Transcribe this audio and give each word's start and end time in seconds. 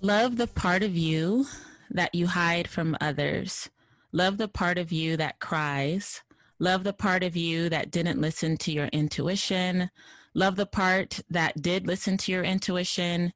Love 0.00 0.36
the 0.36 0.46
part 0.46 0.84
of 0.84 0.96
you 0.96 1.44
that 1.90 2.14
you 2.14 2.28
hide 2.28 2.68
from 2.68 2.96
others. 3.00 3.68
Love 4.12 4.38
the 4.38 4.46
part 4.46 4.78
of 4.78 4.92
you 4.92 5.16
that 5.16 5.40
cries. 5.40 6.22
Love 6.60 6.84
the 6.84 6.92
part 6.92 7.24
of 7.24 7.34
you 7.34 7.68
that 7.68 7.90
didn't 7.90 8.20
listen 8.20 8.56
to 8.56 8.70
your 8.70 8.86
intuition. 8.86 9.90
Love 10.34 10.54
the 10.54 10.66
part 10.66 11.18
that 11.28 11.60
did 11.60 11.88
listen 11.88 12.16
to 12.16 12.30
your 12.30 12.44
intuition. 12.44 13.32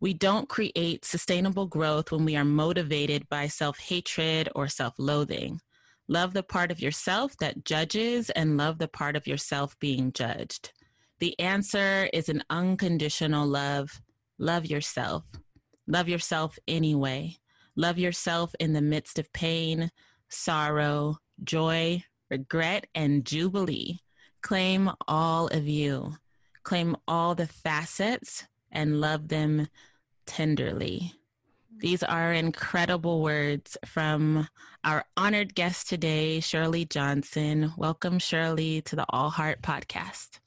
We 0.00 0.14
don't 0.14 0.48
create 0.48 1.04
sustainable 1.04 1.66
growth 1.66 2.10
when 2.10 2.24
we 2.24 2.34
are 2.34 2.44
motivated 2.44 3.28
by 3.28 3.46
self 3.46 3.78
hatred 3.78 4.48
or 4.52 4.66
self 4.66 4.94
loathing. 4.98 5.60
Love 6.08 6.34
the 6.34 6.42
part 6.42 6.72
of 6.72 6.80
yourself 6.80 7.36
that 7.36 7.64
judges 7.64 8.30
and 8.30 8.56
love 8.56 8.78
the 8.78 8.88
part 8.88 9.14
of 9.14 9.28
yourself 9.28 9.78
being 9.78 10.10
judged. 10.10 10.72
The 11.20 11.38
answer 11.38 12.10
is 12.12 12.28
an 12.28 12.42
unconditional 12.50 13.46
love. 13.46 14.02
Love 14.38 14.66
yourself. 14.66 15.22
Love 15.86 16.08
yourself 16.08 16.58
anyway. 16.66 17.36
Love 17.76 17.98
yourself 17.98 18.54
in 18.60 18.72
the 18.72 18.80
midst 18.80 19.18
of 19.18 19.32
pain, 19.32 19.90
sorrow, 20.28 21.18
joy, 21.42 22.02
regret, 22.30 22.86
and 22.94 23.24
jubilee. 23.24 23.98
Claim 24.42 24.90
all 25.08 25.48
of 25.48 25.66
you. 25.66 26.14
Claim 26.62 26.96
all 27.06 27.34
the 27.34 27.46
facets 27.46 28.44
and 28.70 29.00
love 29.00 29.28
them 29.28 29.68
tenderly. 30.26 31.12
These 31.78 32.02
are 32.02 32.32
incredible 32.32 33.20
words 33.20 33.76
from 33.84 34.48
our 34.84 35.04
honored 35.16 35.54
guest 35.54 35.88
today, 35.88 36.40
Shirley 36.40 36.84
Johnson. 36.84 37.72
Welcome, 37.76 38.18
Shirley, 38.18 38.80
to 38.82 38.96
the 38.96 39.06
All 39.10 39.30
Heart 39.30 39.60
podcast. 39.60 40.38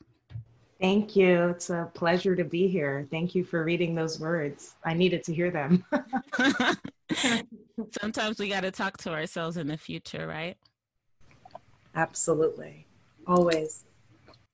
Thank 0.80 1.16
you. 1.16 1.50
It's 1.50 1.72
a 1.72 1.90
pleasure 1.94 2.36
to 2.36 2.44
be 2.44 2.68
here. 2.68 3.08
Thank 3.10 3.34
you 3.34 3.44
for 3.44 3.64
reading 3.64 3.96
those 3.96 4.20
words. 4.20 4.76
I 4.86 4.94
needed 4.94 5.24
to 5.24 5.34
hear 5.34 5.50
them. 5.50 5.84
Sometimes 8.00 8.38
we 8.40 8.50
got 8.50 8.62
to 8.62 8.72
talk 8.72 8.98
to 8.98 9.12
ourselves 9.12 9.58
in 9.58 9.68
the 9.68 9.78
future, 9.78 10.28
right? 10.28 10.56
Absolutely. 11.96 12.86
Always. 13.26 13.86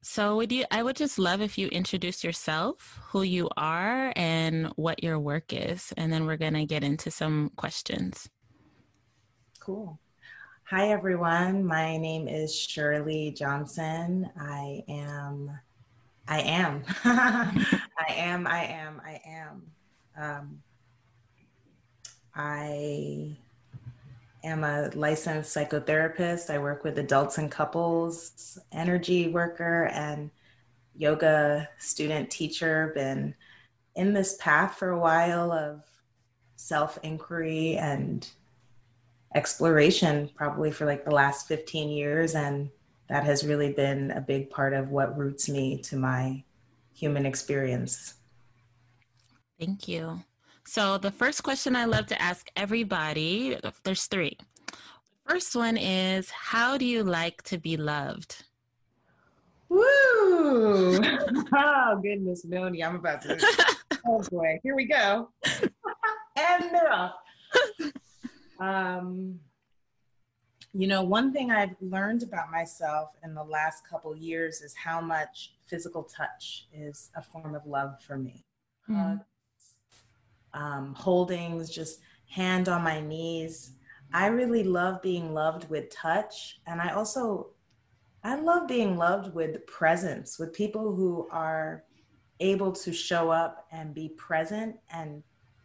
So, 0.01 0.35
would 0.37 0.51
you 0.51 0.65
I 0.69 0.83
would 0.83 0.95
just 0.97 1.17
love 1.17 1.41
if 1.41 1.57
you 1.57 1.67
introduce 1.69 2.23
yourself, 2.23 2.99
who 3.07 3.21
you 3.21 3.49
are, 3.55 4.11
and 4.15 4.67
what 4.75 5.01
your 5.03 5.17
work 5.17 5.53
is, 5.53 5.93
and 5.95 6.11
then 6.11 6.25
we're 6.25 6.37
going 6.37 6.55
to 6.55 6.65
get 6.65 6.83
into 6.83 7.09
some 7.09 7.51
questions. 7.55 8.29
Cool. 9.59 9.99
Hi 10.65 10.89
everyone. 10.89 11.65
My 11.65 11.97
name 11.97 12.27
is 12.27 12.53
Shirley 12.53 13.31
Johnson. 13.31 14.29
I 14.37 14.83
am 14.89 15.51
I 16.27 16.41
am. 16.41 16.83
I 17.03 17.87
am, 18.09 18.47
I 18.47 18.63
am, 18.65 19.01
I 19.05 19.21
am. 19.25 19.71
Um, 20.17 20.63
I 22.35 23.37
am 24.43 24.63
a 24.63 24.89
licensed 24.95 25.55
psychotherapist. 25.55 26.49
I 26.49 26.57
work 26.57 26.83
with 26.83 26.97
adults 26.97 27.37
and 27.37 27.51
couples, 27.51 28.57
energy 28.71 29.27
worker, 29.29 29.89
and 29.93 30.31
yoga 30.95 31.69
student 31.77 32.29
teacher. 32.29 32.91
Been 32.95 33.35
in 33.95 34.13
this 34.13 34.37
path 34.39 34.75
for 34.75 34.91
a 34.91 34.99
while 34.99 35.51
of 35.51 35.83
self 36.55 36.97
inquiry 37.03 37.75
and 37.77 38.27
exploration, 39.35 40.29
probably 40.35 40.71
for 40.71 40.85
like 40.85 41.05
the 41.05 41.11
last 41.11 41.47
15 41.47 41.89
years. 41.89 42.35
And 42.35 42.69
that 43.13 43.23
has 43.23 43.45
really 43.45 43.71
been 43.71 44.09
a 44.09 44.19
big 44.19 44.49
part 44.49 44.73
of 44.73 44.89
what 44.89 45.15
roots 45.15 45.47
me 45.47 45.77
to 45.77 45.95
my 45.95 46.43
human 46.95 47.27
experience. 47.27 48.15
Thank 49.59 49.87
you. 49.87 50.19
So, 50.65 50.97
the 50.97 51.11
first 51.11 51.43
question 51.43 51.75
I 51.75 51.85
love 51.85 52.07
to 52.07 52.19
ask 52.19 52.49
everybody 52.55 53.55
there's 53.83 54.07
three. 54.07 54.35
The 54.65 55.29
first 55.29 55.55
one 55.55 55.77
is 55.77 56.31
How 56.31 56.75
do 56.75 56.85
you 56.85 57.03
like 57.03 57.43
to 57.43 57.59
be 57.59 57.77
loved? 57.77 58.45
Woo! 59.69 59.83
oh, 61.53 61.99
goodness, 62.01 62.45
Noni, 62.45 62.83
I'm 62.83 62.95
about 62.95 63.21
to. 63.21 63.37
oh, 64.07 64.23
boy. 64.31 64.59
Here 64.63 64.75
we 64.75 64.85
go. 64.85 65.29
and 66.35 66.63
they're 66.71 66.91
off. 66.91 67.13
Um, 68.59 69.39
you 70.73 70.87
know, 70.87 71.03
one 71.03 71.31
thing 71.31 71.51
I've 71.51 71.75
learned 71.81 72.23
about 72.23 72.49
myself 72.49 73.11
in 73.23 73.35
the 73.35 73.43
last 73.43 73.87
couple 73.87 74.15
years 74.15 74.61
is 74.61 74.73
how 74.73 74.99
much 74.99 75.53
physical 75.67 76.03
touch 76.03 76.67
is 76.73 77.11
a 77.15 77.21
form 77.21 77.53
of 77.53 77.65
love 77.67 78.01
for 78.01 78.17
me. 78.17 78.43
Mm. 78.89 79.21
Uh, 80.53 80.57
um, 80.57 80.93
holdings, 80.95 81.69
just 81.69 81.99
hand 82.27 82.69
on 82.69 82.81
my 82.81 82.99
knees. 82.99 83.73
I 84.13 84.27
really 84.27 84.63
love 84.63 85.01
being 85.03 85.33
loved 85.33 85.69
with 85.69 85.91
touch. 85.91 86.59
And 86.65 86.81
I 86.81 86.89
also, 86.93 87.49
I 88.23 88.35
love 88.35 88.67
being 88.67 88.97
loved 88.97 89.33
with 89.35 89.65
presence, 89.67 90.39
with 90.39 90.53
people 90.53 90.95
who 90.95 91.27
are 91.31 91.83
able 92.39 92.71
to 92.71 92.91
show 92.91 93.29
up 93.29 93.67
and 93.71 93.93
be 93.93 94.09
present 94.09 94.75
and 94.91 95.21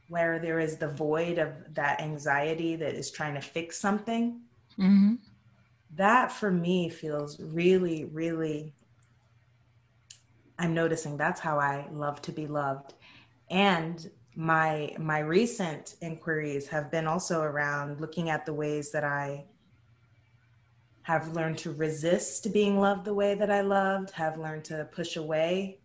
where 0.09 0.39
there 0.39 0.59
is 0.59 0.77
the 0.77 0.89
void 0.89 1.39
of 1.39 1.53
that 1.75 2.01
anxiety 2.01 2.77
that 2.77 2.95
is 2.95 3.11
trying 3.11 3.35
to 3.35 3.41
fix 3.41 3.79
something 3.79 4.41
Mm-hmm. 4.79 5.15
That 5.97 6.31
for 6.31 6.51
me 6.51 6.89
feels 6.89 7.41
really, 7.41 8.05
really, 8.05 8.75
I'm 10.59 10.75
noticing 10.75 11.17
that's 11.17 11.41
how 11.41 11.59
I 11.59 11.89
love 11.91 12.23
to 12.23 12.33
be 12.33 12.47
loved. 12.47 12.95
And 13.51 14.11
my 14.37 14.95
my 14.99 15.19
recent 15.19 15.97
inquiries 16.01 16.69
have 16.69 16.91
been 16.91 17.07
also 17.07 17.41
around 17.41 18.01
looking 18.01 18.31
at 18.31 18.47
the 18.47 18.55
ways 18.55 18.93
that 18.93 19.03
I 19.03 19.47
have 21.03 21.33
learned 21.35 21.59
to 21.59 21.73
resist 21.73 22.53
being 22.53 22.79
loved 22.79 23.05
the 23.05 23.15
way 23.15 23.35
that 23.35 23.51
I 23.51 23.63
loved, 23.63 24.11
have 24.11 24.39
learned 24.39 24.65
to 24.67 24.87
push 24.93 25.17
away 25.17 25.81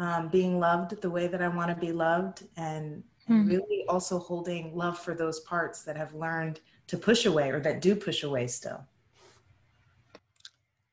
um, 0.00 0.28
being 0.28 0.58
loved 0.58 1.00
the 1.02 1.10
way 1.10 1.26
that 1.28 1.42
I 1.42 1.48
want 1.48 1.68
to 1.68 1.76
be 1.76 1.92
loved, 1.92 2.44
and 2.56 3.04
mm-hmm. 3.28 3.46
really 3.46 3.84
also 3.86 4.18
holding 4.18 4.74
love 4.74 4.98
for 4.98 5.14
those 5.14 5.40
parts 5.40 5.82
that 5.82 5.96
have 5.96 6.14
learned 6.14 6.60
to 6.90 6.98
push 6.98 7.24
away 7.24 7.50
or 7.50 7.60
that 7.60 7.80
do 7.80 7.94
push 7.94 8.24
away 8.24 8.48
still. 8.48 8.84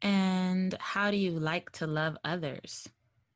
And 0.03 0.75
how 0.79 1.09
do 1.09 1.17
you 1.17 1.31
like 1.31 1.71
to 1.71 1.87
love 1.87 2.15
others? 2.23 2.87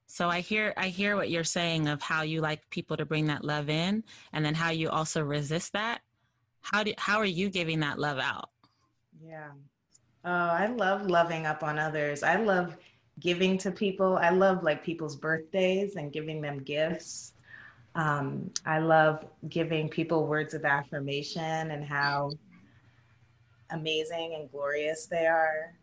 So 0.05 0.29
I 0.29 0.41
hear 0.41 0.72
I 0.77 0.89
hear 0.89 1.16
what 1.16 1.31
you're 1.31 1.44
saying 1.44 1.88
of 1.88 2.03
how 2.03 2.22
you 2.22 2.39
like 2.39 2.69
people 2.69 2.97
to 2.97 3.05
bring 3.05 3.25
that 3.27 3.44
love 3.44 3.67
in 3.67 4.03
and 4.31 4.45
then 4.45 4.53
how 4.53 4.69
you 4.69 4.89
also 4.89 5.23
resist 5.23 5.73
that. 5.73 6.01
How 6.59 6.83
do 6.83 6.94
how 6.99 7.17
are 7.17 7.25
you 7.25 7.49
giving 7.49 7.79
that 7.79 7.97
love 7.97 8.19
out? 8.19 8.51
Yeah. 9.19 9.49
Oh, 10.23 10.29
I 10.29 10.67
love 10.67 11.07
loving 11.07 11.47
up 11.47 11.63
on 11.63 11.79
others. 11.79 12.22
I 12.22 12.35
love 12.35 12.78
giving 13.19 13.57
to 13.57 13.72
people. 13.72 14.17
I 14.17 14.29
love 14.29 14.61
like 14.61 14.83
people's 14.83 15.16
birthdays 15.16 15.95
and 15.95 16.13
giving 16.13 16.41
them 16.41 16.59
gifts. 16.59 17.33
Um, 17.95 18.51
I 18.67 18.78
love 18.78 19.25
giving 19.49 19.89
people 19.89 20.28
words 20.28 20.53
of 20.53 20.63
affirmation 20.63 21.72
and 21.72 21.83
how 21.83 22.31
amazing 23.72 24.36
and 24.36 24.52
glorious 24.52 25.06
they 25.06 25.26
are. 25.28 25.74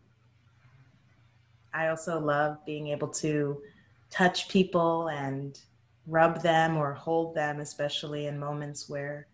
I 1.73 1.87
also 1.87 2.19
love 2.19 2.65
being 2.65 2.87
able 2.87 3.09
to 3.09 3.61
touch 4.09 4.49
people 4.49 5.09
and 5.09 5.59
rub 6.07 6.41
them 6.41 6.77
or 6.77 6.93
hold 6.93 7.35
them, 7.35 7.59
especially 7.59 8.25
in 8.27 8.39
moments 8.39 8.89
where 8.89 9.27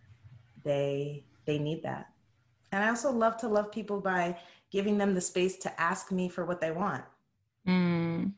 they 0.64 1.24
they 1.46 1.60
need 1.60 1.84
that. 1.84 2.10
And 2.72 2.84
I 2.84 2.90
also 2.90 3.12
love 3.12 3.38
to 3.38 3.48
love 3.48 3.72
people 3.72 4.02
by 4.02 4.38
giving 4.72 4.98
them 4.98 5.14
the 5.14 5.22
space 5.22 5.58
to 5.60 5.82
ask 5.82 6.12
me 6.12 6.28
for 6.28 6.46
what 6.46 6.60
they 6.60 6.72
want. 6.72 7.04
Mm. 7.68 8.34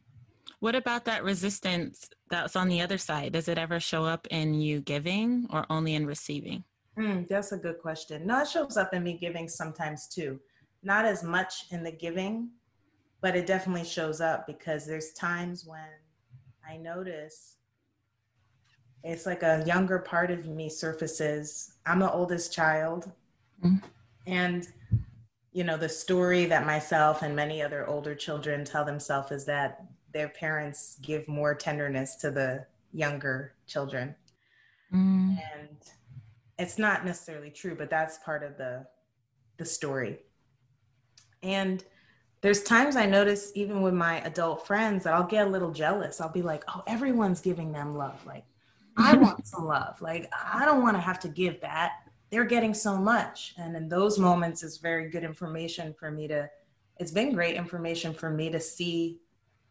What 0.60 0.75
about 0.75 1.06
that 1.06 1.24
resistance 1.24 2.10
that's 2.30 2.56
on 2.56 2.68
the 2.68 2.81
other 2.81 2.98
side? 2.98 3.34
Does 3.34 3.48
it 3.48 3.58
ever 3.58 3.80
show 3.80 4.06
up 4.06 4.28
in 4.28 4.54
you 4.56 4.81
giving 4.81 5.48
or 5.50 5.66
only 5.70 5.96
in 5.96 6.06
receiving? 6.06 6.63
Mm, 6.98 7.28
that's 7.28 7.52
a 7.52 7.58
good 7.58 7.80
question. 7.80 8.26
No, 8.26 8.42
it 8.42 8.48
shows 8.48 8.78
up 8.78 8.94
in 8.94 9.04
me 9.04 9.18
giving 9.18 9.48
sometimes 9.48 10.08
too. 10.08 10.40
Not 10.84 11.06
as 11.06 11.24
much 11.24 11.66
in 11.72 11.84
the 11.84 11.92
giving, 11.92 12.50
but 13.22 13.36
it 13.36 13.46
definitely 13.46 13.84
shows 13.84 14.22
up 14.22 14.48
because 14.48 14.86
there's 14.86 15.12
times 15.14 15.66
when 15.66 15.90
I 16.68 16.78
notice 16.78 17.58
it's 19.04 19.26
like 19.26 19.44
a 19.44 19.64
younger 19.66 20.00
part 20.00 20.32
of 20.32 20.46
me 20.46 20.70
surfaces. 20.70 21.76
I'm 21.86 22.00
the 22.00 22.12
oldest 22.12 22.52
child. 22.52 23.12
Mm-hmm. 23.64 23.86
And, 24.26 24.68
you 25.54 25.64
know, 25.64 25.78
the 25.78 25.90
story 25.90 26.46
that 26.46 26.66
myself 26.66 27.22
and 27.22 27.36
many 27.36 27.62
other 27.62 27.88
older 27.88 28.16
children 28.16 28.66
tell 28.66 28.84
themselves 28.84 29.32
is 29.32 29.46
that 29.46 29.86
their 30.14 30.30
parents 30.30 30.98
give 31.02 31.28
more 31.28 31.56
tenderness 31.56 32.16
to 32.18 32.32
the 32.32 32.66
younger 32.92 33.54
children. 33.68 34.16
Mm. 34.94 35.38
And 35.54 35.78
it's 36.59 36.77
not 36.77 37.06
necessarily 37.06 37.50
true, 37.51 37.75
but 37.75 37.89
that's 37.89 38.18
part 38.19 38.44
of 38.44 38.57
the 38.57 38.86
the 39.57 39.65
story. 39.65 40.19
And 41.44 41.83
there's 42.42 42.63
times 42.63 42.95
I 42.95 43.06
notice 43.06 43.51
even 43.56 43.81
with 43.81 43.94
my 43.94 44.21
adult 44.21 44.68
friends 44.68 45.04
that 45.04 45.13
I'll 45.13 45.24
get 45.24 45.48
a 45.48 45.50
little 45.50 45.71
jealous. 45.71 46.21
I'll 46.21 46.31
be 46.31 46.42
like, 46.42 46.63
"Oh, 46.68 46.83
everyone's 46.88 47.42
giving 47.42 47.71
them 47.71 47.95
love. 47.95 48.24
Like 48.25 48.45
I 48.98 49.15
want 49.18 49.48
some 49.48 49.65
love. 49.65 50.01
Like, 50.01 50.31
I 50.33 50.65
don't 50.65 50.81
want 50.81 50.98
to 50.98 51.01
have 51.01 51.19
to 51.21 51.27
give 51.27 51.62
that. 51.62 51.94
They're 52.30 52.45
getting 52.45 52.74
so 52.74 52.98
much. 52.98 53.53
And 53.57 53.75
in 53.75 53.88
those 53.88 54.19
moments, 54.19 54.63
it's 54.63 54.77
very 54.77 55.10
good 55.10 55.24
information 55.24 55.94
for 55.98 56.12
me 56.12 56.27
to, 56.27 56.50
it's 56.98 57.12
been 57.12 57.33
great 57.33 57.56
information 57.56 58.13
for 58.13 58.30
me 58.30 58.50
to 58.50 58.60
see. 58.60 59.19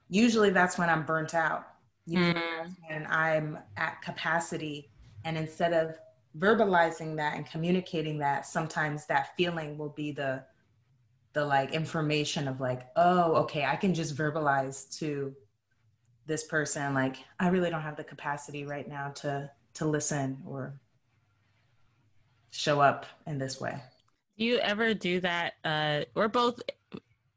Usually 0.08 0.50
that's 0.50 0.78
when 0.78 0.88
I'm 0.88 1.04
burnt 1.04 1.34
out. 1.34 1.66
mm 2.08 2.40
And 2.88 3.06
I'm 3.08 3.58
at 3.76 4.00
capacity. 4.00 4.90
And 5.24 5.36
instead 5.36 5.72
of 5.72 5.98
verbalizing 6.38 7.16
that 7.16 7.36
and 7.36 7.46
communicating 7.46 8.18
that, 8.18 8.46
sometimes 8.46 9.06
that 9.06 9.36
feeling 9.36 9.78
will 9.78 9.90
be 9.90 10.12
the, 10.12 10.44
the 11.32 11.44
like 11.44 11.72
information 11.72 12.48
of 12.48 12.60
like, 12.60 12.82
oh, 12.96 13.34
okay, 13.36 13.64
I 13.64 13.76
can 13.76 13.94
just 13.94 14.16
verbalize 14.16 14.90
to 14.98 15.34
this 16.26 16.44
person 16.44 16.92
like 16.92 17.16
i 17.38 17.48
really 17.48 17.70
don't 17.70 17.82
have 17.82 17.96
the 17.96 18.04
capacity 18.04 18.64
right 18.64 18.88
now 18.88 19.08
to 19.10 19.50
to 19.74 19.84
listen 19.84 20.38
or 20.46 20.74
show 22.50 22.80
up 22.80 23.04
in 23.26 23.36
this 23.36 23.60
way. 23.60 23.78
Do 24.38 24.44
you 24.46 24.58
ever 24.58 24.94
do 24.94 25.20
that 25.20 25.54
uh 25.64 26.02
we're 26.14 26.28
both 26.28 26.60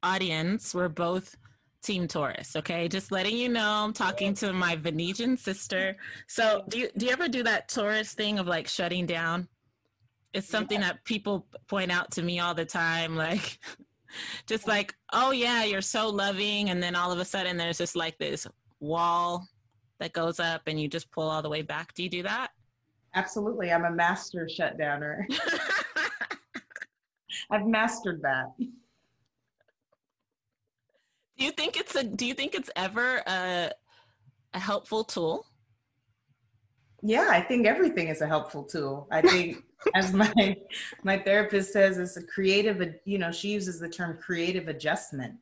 audience 0.02 0.74
we're 0.74 0.90
both 0.90 1.36
team 1.82 2.08
taurus 2.08 2.56
okay 2.56 2.88
just 2.88 3.12
letting 3.12 3.38
you 3.38 3.48
know 3.48 3.86
i'm 3.86 3.94
talking 3.94 4.34
to 4.34 4.52
my 4.52 4.76
Venusian 4.76 5.38
sister 5.38 5.96
so 6.28 6.64
do 6.68 6.80
you 6.80 6.90
do 6.98 7.06
you 7.06 7.12
ever 7.12 7.28
do 7.28 7.44
that 7.44 7.70
taurus 7.70 8.14
thing 8.14 8.38
of 8.38 8.48
like 8.48 8.68
shutting 8.68 9.06
down 9.06 9.48
it's 10.34 10.48
something 10.48 10.82
that 10.82 11.04
people 11.06 11.48
point 11.68 11.92
out 11.92 12.12
to 12.12 12.22
me 12.22 12.40
all 12.40 12.54
the 12.54 12.66
time 12.66 13.16
like 13.16 13.60
just 14.48 14.68
like 14.68 14.94
oh 15.14 15.32
yeah 15.32 15.64
you're 15.64 15.82
so 15.82 16.10
loving 16.10 16.70
and 16.70 16.84
then 16.84 16.96
all 16.96 17.12
of 17.12 17.20
a 17.20 17.26
sudden 17.26 17.56
there's 17.56 17.78
just 17.78 17.96
like 17.96 18.18
this 18.18 18.46
wall 18.80 19.48
that 20.00 20.14
goes 20.14 20.40
up 20.40 20.62
and 20.68 20.80
you 20.80 20.88
just 20.88 21.12
pull 21.12 21.30
all 21.30 21.42
the 21.42 21.50
way 21.50 21.62
back. 21.62 21.94
Do 21.94 22.04
you 22.04 22.10
do 22.10 22.24
that? 22.24 22.50
Absolutely. 23.16 23.72
I'm 23.72 23.86
a 23.86 23.92
master 23.92 24.48
shutdowner. 24.52 25.24
I've 27.52 27.66
mastered 27.66 28.22
that. 28.22 28.52
Do 31.40 31.46
you 31.46 31.52
think 31.52 31.78
it's 31.78 31.96
a 31.96 32.04
do 32.04 32.26
you 32.26 32.34
think 32.34 32.54
it's 32.54 32.70
ever 32.76 33.24
a 33.26 33.72
a 34.54 34.60
helpful 34.60 35.06
tool? 35.06 35.46
Yeah, 37.02 37.28
I 37.30 37.40
think 37.40 37.66
everything 37.66 38.10
is 38.10 38.20
a 38.20 38.28
helpful 38.28 38.64
tool. 38.64 39.08
I 39.10 39.22
think 39.30 39.64
as 39.96 40.12
my 40.12 40.58
my 41.04 41.18
therapist 41.18 41.72
says 41.72 41.98
it's 41.98 42.18
a 42.18 42.24
creative 42.24 42.96
you 43.06 43.18
know, 43.18 43.32
she 43.32 43.50
uses 43.50 43.80
the 43.80 43.88
term 43.88 44.18
creative 44.22 44.68
adjustment. 44.68 45.36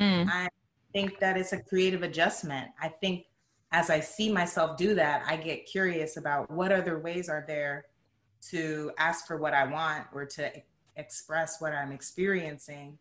Mm. 0.00 0.28
I 0.28 0.48
think 0.92 1.20
that 1.20 1.36
it's 1.36 1.52
a 1.52 1.62
creative 1.62 2.02
adjustment. 2.02 2.68
I 2.82 2.88
think 2.88 3.26
as 3.70 3.90
I 3.90 4.00
see 4.00 4.32
myself 4.32 4.76
do 4.76 4.94
that, 4.96 5.22
I 5.28 5.36
get 5.36 5.66
curious 5.66 6.16
about 6.16 6.50
what 6.50 6.72
other 6.72 6.98
ways 6.98 7.28
are 7.28 7.44
there 7.46 7.84
to 8.50 8.90
ask 8.98 9.26
for 9.26 9.36
what 9.36 9.54
I 9.54 9.66
want 9.66 10.06
or 10.12 10.24
to 10.24 10.50
express 10.96 11.60
what 11.60 11.72
I'm 11.72 11.92
experiencing 11.92 12.98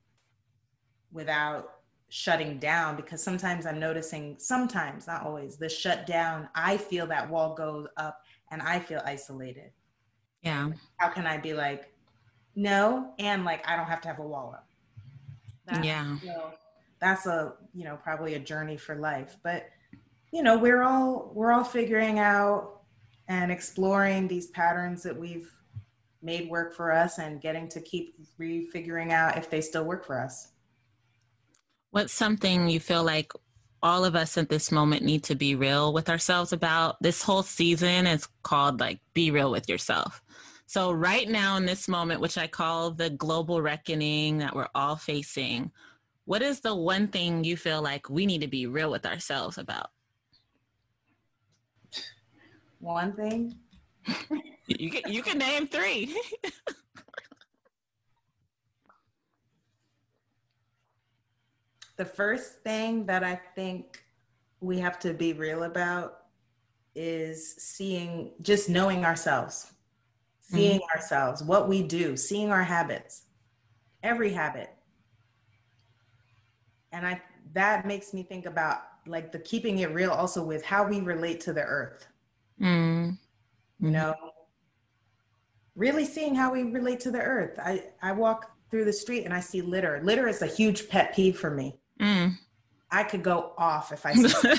without 1.12 1.77
shutting 2.10 2.60
down 2.60 2.96
because 2.96 3.22
sometimes 3.22 3.66
I'm 3.66 3.80
noticing, 3.80 4.36
sometimes, 4.40 5.08
not 5.08 5.24
always, 5.26 5.58
the 5.58 5.70
shut 5.70 6.06
down, 6.08 6.48
I 6.56 6.78
feel 6.78 7.08
that 7.08 7.30
wall 7.30 7.54
goes 7.54 7.88
up 7.98 8.22
and 8.52 8.62
I 8.62 8.80
feel 8.80 9.02
isolated. 9.06 9.72
Yeah. 10.42 10.72
How 10.98 11.10
can 11.10 11.28
I 11.28 11.38
be 11.38 11.54
like, 11.54 11.94
no, 12.56 13.14
and 13.20 13.46
like 13.46 13.68
I 13.68 13.76
don't 13.76 13.88
have 13.88 14.02
to 14.02 14.08
have 14.08 14.20
a 14.20 14.28
wall 14.28 14.54
up? 14.56 14.68
That, 15.66 15.84
yeah. 15.84 16.18
You 16.24 16.30
know, 16.30 16.52
that's 17.00 17.26
a 17.26 17.54
you 17.74 17.84
know 17.84 17.98
probably 18.04 18.36
a 18.36 18.40
journey 18.40 18.78
for 18.78 18.96
life 18.96 19.38
but 19.44 19.70
you 20.32 20.42
know 20.44 20.58
we're 20.58 20.84
all 20.84 21.32
we're 21.34 21.52
all 21.52 21.64
figuring 21.64 22.20
out 22.20 22.82
and 23.28 23.52
exploring 23.52 24.28
these 24.28 24.48
patterns 24.48 25.04
that 25.04 25.18
we've 25.18 25.54
made 26.22 26.50
work 26.50 26.74
for 26.74 26.92
us 26.92 27.20
and 27.20 27.42
getting 27.42 27.68
to 27.68 27.80
keep 27.82 28.16
refiguring 28.40 29.12
out 29.12 29.38
if 29.38 29.50
they 29.50 29.62
still 29.62 29.84
work 29.84 30.06
for 30.06 30.20
us 30.20 30.50
what's 31.92 32.14
something 32.14 32.70
you 32.70 32.80
feel 32.80 33.04
like 33.04 33.32
all 33.84 34.06
of 34.06 34.16
us 34.16 34.38
at 34.38 34.50
this 34.50 34.72
moment 34.72 35.04
need 35.04 35.24
to 35.24 35.36
be 35.36 35.56
real 35.56 35.94
with 35.94 36.10
ourselves 36.10 36.52
about 36.52 37.02
this 37.02 37.22
whole 37.22 37.44
season 37.44 38.08
is 38.08 38.28
called 38.44 38.80
like 38.80 39.00
be 39.14 39.32
real 39.32 39.52
with 39.52 39.70
yourself 39.70 40.22
so 40.66 40.92
right 40.92 41.30
now 41.30 41.58
in 41.58 41.66
this 41.66 41.88
moment 41.88 42.22
which 42.22 42.38
i 42.38 42.48
call 42.48 42.92
the 42.92 43.10
global 43.10 43.62
reckoning 43.62 44.40
that 44.40 44.56
we're 44.56 44.68
all 44.74 44.96
facing 44.96 45.72
what 46.28 46.42
is 46.42 46.60
the 46.60 46.76
one 46.76 47.08
thing 47.08 47.46
you 47.46 47.56
feel 47.56 47.82
like 47.82 48.10
we 48.10 48.26
need 48.26 48.42
to 48.42 48.50
be 48.50 48.68
real 48.68 48.92
with 48.92 49.06
ourselves 49.06 49.58
about? 49.58 49.92
One 52.80 53.14
thing? 53.14 53.56
you 54.68 54.92
can 54.92 55.10
you 55.12 55.24
can 55.24 55.38
name 55.38 55.68
three. 55.68 56.14
the 61.98 62.06
first 62.06 62.64
thing 62.64 63.06
that 63.08 63.24
I 63.24 63.40
think 63.56 64.04
we 64.60 64.80
have 64.80 65.00
to 65.00 65.14
be 65.14 65.34
real 65.34 65.64
about 65.64 66.20
is 66.96 67.56
seeing 67.56 68.32
just 68.42 68.70
knowing 68.70 69.06
ourselves 69.06 69.72
seeing 70.40 70.80
mm-hmm. 70.80 70.98
ourselves 70.98 71.44
what 71.44 71.68
we 71.68 71.84
do 71.84 72.18
seeing 72.18 72.52
our 72.52 72.64
habits 72.64 73.24
every 74.04 74.32
habit. 74.32 74.70
And 76.92 77.06
i 77.06 77.22
that 77.54 77.86
makes 77.86 78.14
me 78.14 78.24
think 78.24 78.46
about 78.46 78.82
like 79.06 79.32
the 79.32 79.40
keeping 79.40 79.80
it 79.80 79.94
real 79.94 80.12
also 80.12 80.44
with 80.44 80.64
how 80.64 80.88
we 80.88 81.00
relate 81.02 81.40
to 81.42 81.54
the 81.54 81.64
earth. 81.64 82.08
Mm. 82.60 83.18
you 83.80 83.92
know 83.92 84.16
really 85.76 86.06
seeing 86.06 86.34
how 86.34 86.52
we 86.52 86.64
relate 86.64 87.00
to 87.02 87.12
the 87.12 87.22
earth. 87.22 87.60
I 87.60 87.84
i 88.02 88.12
walk 88.12 88.52
through 88.72 88.86
the 88.86 88.94
street 88.94 89.26
and 89.26 89.34
i 89.34 89.40
see 89.40 89.62
litter. 89.62 90.02
Litter 90.04 90.28
is 90.28 90.42
a 90.42 90.48
huge 90.48 90.90
pet 90.90 91.14
peeve 91.14 91.38
for 91.38 91.52
me 91.52 91.80
mm. 92.00 92.38
i 92.92 93.04
could 93.04 93.24
go 93.24 93.54
off 93.58 93.92
if 93.92 94.06
i 94.06 94.14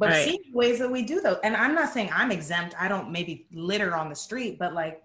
but 0.00 0.08
right. 0.08 0.24
see 0.24 0.40
ways 0.54 0.78
that 0.78 0.90
we 0.90 1.02
do 1.02 1.20
though. 1.20 1.38
And 1.44 1.54
i'm 1.54 1.74
not 1.74 1.92
saying 1.92 2.10
i'm 2.12 2.32
exempt. 2.32 2.74
I 2.80 2.88
don't 2.88 3.12
maybe 3.12 3.46
litter 3.52 3.94
on 3.94 4.08
the 4.08 4.16
street 4.16 4.58
but 4.58 4.74
like 4.74 5.02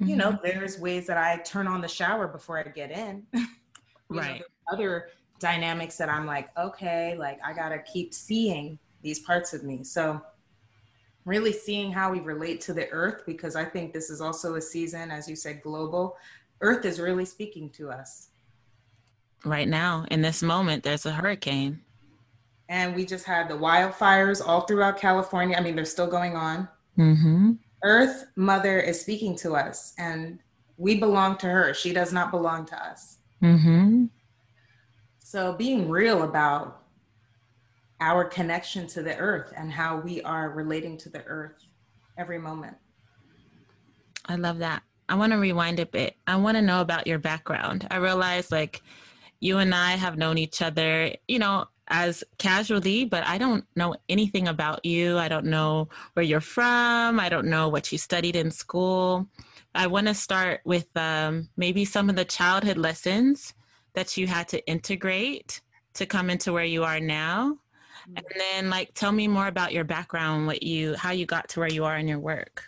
you 0.00 0.16
know 0.16 0.32
mm-hmm. 0.32 0.46
there's 0.46 0.78
ways 0.80 1.06
that 1.06 1.18
i 1.18 1.36
turn 1.42 1.68
on 1.68 1.80
the 1.80 1.88
shower 1.88 2.26
before 2.26 2.58
i 2.58 2.64
get 2.64 2.90
in. 2.90 3.24
Right. 4.10 4.40
know, 4.40 4.46
other 4.72 5.10
dynamics 5.38 5.98
that 5.98 6.08
i'm 6.08 6.24
like 6.24 6.48
okay 6.56 7.14
like 7.18 7.38
i 7.44 7.52
gotta 7.52 7.78
keep 7.80 8.14
seeing 8.14 8.78
these 9.02 9.20
parts 9.20 9.52
of 9.52 9.64
me. 9.64 9.84
So 9.84 10.18
really 11.26 11.52
seeing 11.52 11.92
how 11.92 12.10
we 12.10 12.20
relate 12.20 12.62
to 12.62 12.72
the 12.72 12.88
earth 12.88 13.24
because 13.26 13.54
i 13.54 13.66
think 13.66 13.92
this 13.92 14.08
is 14.08 14.22
also 14.22 14.54
a 14.54 14.62
season 14.62 15.10
as 15.10 15.28
you 15.28 15.36
said 15.36 15.60
global. 15.62 16.16
Earth 16.62 16.86
is 16.86 16.98
really 16.98 17.26
speaking 17.26 17.68
to 17.70 17.90
us 17.90 18.30
right 19.44 19.68
now 19.68 20.04
in 20.10 20.22
this 20.22 20.42
moment 20.42 20.82
there's 20.82 21.06
a 21.06 21.12
hurricane 21.12 21.80
and 22.68 22.94
we 22.94 23.06
just 23.06 23.24
had 23.24 23.48
the 23.48 23.54
wildfires 23.54 24.46
all 24.46 24.62
throughout 24.62 24.98
california 24.98 25.56
i 25.56 25.60
mean 25.60 25.76
they're 25.76 25.84
still 25.84 26.06
going 26.06 26.36
on 26.36 26.68
mm-hmm. 26.98 27.52
earth 27.84 28.26
mother 28.36 28.80
is 28.80 29.00
speaking 29.00 29.36
to 29.36 29.54
us 29.54 29.94
and 29.98 30.38
we 30.76 30.98
belong 30.98 31.36
to 31.36 31.46
her 31.46 31.72
she 31.72 31.92
does 31.92 32.12
not 32.12 32.30
belong 32.30 32.66
to 32.66 32.76
us 32.84 33.18
Mm-hmm. 33.42 34.06
So 35.18 35.52
being 35.52 35.88
real 35.88 36.22
about 36.22 36.82
our 38.00 38.24
connection 38.24 38.86
to 38.88 39.02
the 39.02 39.16
earth 39.16 39.52
and 39.56 39.72
how 39.72 39.98
we 39.98 40.22
are 40.22 40.50
relating 40.50 40.96
to 40.98 41.08
the 41.08 41.22
earth 41.24 41.54
every 42.16 42.38
moment. 42.38 42.76
I 44.26 44.36
love 44.36 44.58
that. 44.58 44.82
I 45.08 45.14
want 45.14 45.32
to 45.32 45.38
rewind 45.38 45.80
a 45.80 45.86
bit. 45.86 46.16
I 46.26 46.36
want 46.36 46.56
to 46.56 46.62
know 46.62 46.80
about 46.80 47.06
your 47.06 47.18
background. 47.18 47.86
I 47.90 47.96
realize 47.96 48.52
like 48.52 48.82
you 49.40 49.58
and 49.58 49.74
I 49.74 49.92
have 49.92 50.16
known 50.16 50.38
each 50.38 50.62
other, 50.62 51.12
you 51.26 51.38
know, 51.38 51.66
as 51.88 52.22
casually, 52.38 53.04
but 53.04 53.26
I 53.26 53.38
don't 53.38 53.64
know 53.74 53.94
anything 54.08 54.48
about 54.48 54.84
you. 54.84 55.18
I 55.18 55.28
don't 55.28 55.46
know 55.46 55.88
where 56.12 56.24
you're 56.24 56.40
from. 56.40 57.18
I 57.18 57.28
don't 57.28 57.46
know 57.46 57.68
what 57.68 57.90
you 57.90 57.98
studied 57.98 58.36
in 58.36 58.50
school. 58.50 59.28
I 59.74 59.86
want 59.86 60.06
to 60.06 60.14
start 60.14 60.60
with 60.64 60.86
um, 60.96 61.48
maybe 61.56 61.84
some 61.84 62.10
of 62.10 62.16
the 62.16 62.24
childhood 62.24 62.78
lessons 62.78 63.54
that 63.94 64.16
you 64.16 64.26
had 64.26 64.48
to 64.48 64.66
integrate 64.66 65.60
to 65.94 66.06
come 66.06 66.30
into 66.30 66.52
where 66.52 66.64
you 66.64 66.84
are 66.84 67.00
now. 67.00 67.58
Mm-hmm. 68.08 68.16
And 68.16 68.26
then 68.38 68.70
like 68.70 68.92
tell 68.94 69.12
me 69.12 69.28
more 69.28 69.46
about 69.46 69.72
your 69.72 69.84
background, 69.84 70.46
what 70.46 70.62
you 70.62 70.94
how 70.96 71.10
you 71.10 71.26
got 71.26 71.48
to 71.50 71.60
where 71.60 71.72
you 71.72 71.84
are 71.84 71.96
in 71.96 72.08
your 72.08 72.18
work. 72.18 72.62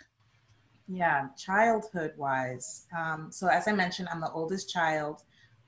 Yeah, 0.87 1.27
childhood 1.37 2.13
wise. 2.17 2.85
Um, 2.97 3.29
so 3.31 3.47
as 3.47 3.67
I 3.67 3.71
mentioned, 3.71 4.09
I'm 4.11 4.19
the 4.19 4.31
oldest 4.31 4.69
child 4.69 5.21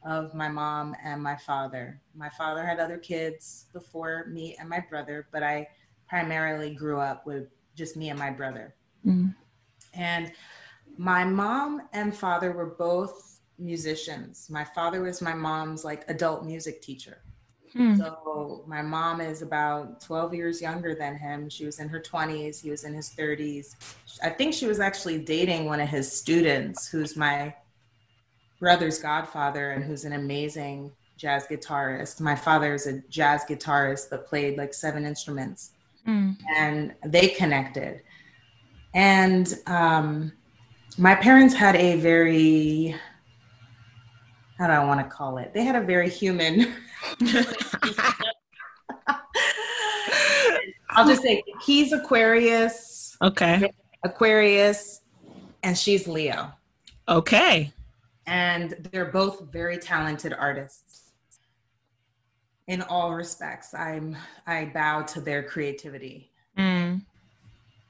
of 0.06 0.34
my 0.34 0.50
mom 0.50 0.96
and 1.04 1.22
my 1.22 1.36
father. 1.36 2.02
My 2.16 2.30
father 2.30 2.66
had 2.66 2.80
other 2.80 2.98
kids 2.98 3.68
before 3.74 4.26
me 4.28 4.56
and 4.60 4.70
my 4.70 4.80
brother, 4.90 5.28
but 5.32 5.44
I 5.44 5.68
primarily 6.08 6.74
grew 6.74 7.00
up 7.00 7.26
with 7.26 7.48
just 7.76 7.96
me 7.98 8.10
and 8.10 8.20
my 8.20 8.30
brother. 8.30 8.76
Mm-hmm. 9.06 9.30
And 9.94 10.32
my 10.98 11.24
mom 11.24 11.84
and 11.94 12.16
father 12.16 12.52
were 12.52 12.76
both 12.78 13.40
musicians. 13.58 14.48
My 14.50 14.64
father 14.64 15.02
was 15.02 15.22
my 15.22 15.34
mom's 15.34 15.84
like 15.84 16.06
adult 16.08 16.46
music 16.46 16.82
teacher. 16.82 17.20
Hmm. 17.74 17.96
So 17.96 18.64
my 18.68 18.84
mom 18.84 19.20
is 19.20 19.42
about 19.42 20.00
12 20.02 20.34
years 20.36 20.62
younger 20.62 20.94
than 20.94 21.18
him. 21.18 21.50
She 21.50 21.66
was 21.66 21.80
in 21.80 21.90
her 21.90 22.00
20s, 22.00 22.62
he 22.62 22.70
was 22.70 22.84
in 22.84 22.94
his 22.94 23.10
30s. 23.10 23.76
I 24.22 24.30
think 24.30 24.54
she 24.54 24.68
was 24.68 24.80
actually 24.80 25.18
dating 25.18 25.66
one 25.66 25.80
of 25.80 25.90
his 25.90 26.12
students 26.12 26.88
who's 26.88 27.18
my 27.18 27.56
brother's 28.64 28.98
godfather 28.98 29.72
and 29.72 29.84
who's 29.84 30.06
an 30.06 30.14
amazing 30.14 30.90
jazz 31.18 31.46
guitarist. 31.52 32.22
My 32.22 32.34
father 32.34 32.74
is 32.74 32.88
a 32.88 33.02
jazz 33.10 33.44
guitarist 33.44 34.08
that 34.08 34.26
played 34.26 34.58
like 34.58 34.74
seven 34.74 35.06
instruments. 35.06 35.72
Mm. 36.08 36.38
And 36.56 36.96
they 37.06 37.28
connected. 37.28 38.02
And 38.94 39.54
um, 39.68 40.32
my 40.98 41.14
parents 41.14 41.54
had 41.54 41.76
a 41.76 41.98
very, 42.00 42.96
how 44.58 44.68
do 44.68 44.74
I 44.74 44.86
want 44.86 45.02
to 45.02 45.14
call 45.14 45.40
it? 45.40 45.54
They 45.54 45.66
had 45.66 45.76
a 45.76 45.82
very 45.82 46.10
human. 46.10 46.74
I'll 50.90 51.06
just 51.06 51.22
say 51.22 51.44
he's 51.66 51.92
Aquarius. 51.92 53.18
Okay. 53.22 53.70
Aquarius, 54.06 55.02
and 55.64 55.78
she's 55.78 56.08
Leo. 56.08 56.54
Okay. 57.10 57.74
And 58.26 58.90
they're 58.92 59.12
both 59.12 59.52
very 59.52 59.78
talented 59.78 60.34
artists. 60.34 61.12
In 62.68 62.82
all 62.84 63.14
respects, 63.14 63.74
I'm 63.74 64.16
I 64.48 64.66
bow 64.66 65.02
to 65.02 65.20
their 65.20 65.44
creativity. 65.44 66.32
Mm. 66.58 67.02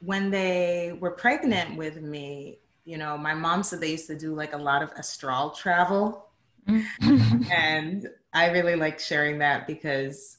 When 0.03 0.31
they 0.31 0.97
were 0.99 1.11
pregnant 1.11 1.77
with 1.77 2.01
me, 2.01 2.57
you 2.83 2.97
know, 2.97 3.17
my 3.17 3.33
mom 3.33 3.63
said 3.63 3.79
they 3.79 3.91
used 3.91 4.07
to 4.07 4.17
do 4.17 4.33
like 4.33 4.53
a 4.53 4.57
lot 4.57 4.81
of 4.81 4.91
astral 4.97 5.51
travel. 5.51 6.27
and 6.67 8.07
I 8.33 8.49
really 8.49 8.75
like 8.75 8.99
sharing 8.99 9.37
that 9.39 9.67
because 9.67 10.37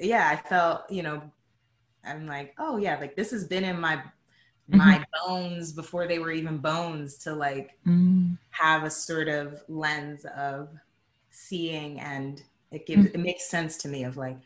yeah, 0.00 0.28
I 0.28 0.48
felt, 0.48 0.90
you 0.90 1.02
know, 1.02 1.22
I'm 2.04 2.26
like, 2.26 2.54
oh 2.58 2.76
yeah, 2.78 2.98
like 2.98 3.16
this 3.16 3.30
has 3.30 3.46
been 3.46 3.64
in 3.64 3.80
my 3.80 4.02
mm-hmm. 4.70 4.78
my 4.78 5.04
bones 5.26 5.72
before 5.72 6.06
they 6.06 6.18
were 6.18 6.30
even 6.30 6.58
bones 6.58 7.16
to 7.18 7.34
like 7.34 7.78
mm. 7.86 8.36
have 8.50 8.84
a 8.84 8.90
sort 8.90 9.28
of 9.28 9.62
lens 9.68 10.24
of 10.36 10.68
seeing 11.30 12.00
and 12.00 12.42
it 12.70 12.86
gives 12.86 13.06
mm. 13.06 13.14
it 13.14 13.18
makes 13.18 13.44
sense 13.44 13.76
to 13.76 13.88
me 13.88 14.04
of 14.04 14.16
like 14.16 14.38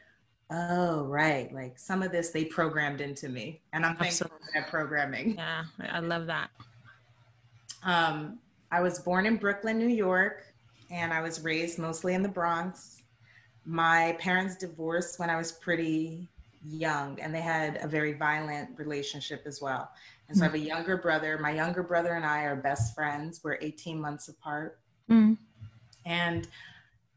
oh 0.50 1.04
right 1.04 1.52
like 1.52 1.76
some 1.78 2.02
of 2.02 2.12
this 2.12 2.30
they 2.30 2.44
programmed 2.44 3.00
into 3.00 3.28
me 3.28 3.60
and 3.72 3.84
i'm 3.84 3.96
thankful 3.96 4.28
for 4.28 4.50
that 4.54 4.68
programming 4.68 5.34
yeah 5.34 5.64
i 5.90 5.98
love 5.98 6.26
that 6.26 6.50
um, 7.86 8.40
I 8.72 8.80
was 8.80 8.98
born 8.98 9.26
in 9.26 9.36
Brooklyn, 9.36 9.78
New 9.78 9.88
York, 9.88 10.44
and 10.90 11.12
I 11.12 11.20
was 11.20 11.42
raised 11.42 11.78
mostly 11.78 12.14
in 12.14 12.22
the 12.22 12.28
Bronx. 12.28 13.02
My 13.64 14.16
parents 14.18 14.56
divorced 14.56 15.18
when 15.18 15.30
I 15.30 15.36
was 15.36 15.52
pretty 15.52 16.28
young, 16.64 17.20
and 17.20 17.34
they 17.34 17.40
had 17.40 17.78
a 17.82 17.88
very 17.88 18.12
violent 18.12 18.70
relationship 18.78 19.42
as 19.46 19.60
well. 19.60 19.90
And 20.28 20.36
so 20.36 20.42
mm. 20.42 20.44
I 20.44 20.46
have 20.46 20.54
a 20.54 20.58
younger 20.64 20.96
brother. 20.96 21.38
My 21.40 21.52
younger 21.52 21.82
brother 21.82 22.14
and 22.14 22.24
I 22.24 22.42
are 22.44 22.56
best 22.56 22.94
friends. 22.94 23.40
We're 23.42 23.58
18 23.60 24.00
months 24.00 24.28
apart. 24.28 24.78
Mm. 25.10 25.38
And 26.04 26.48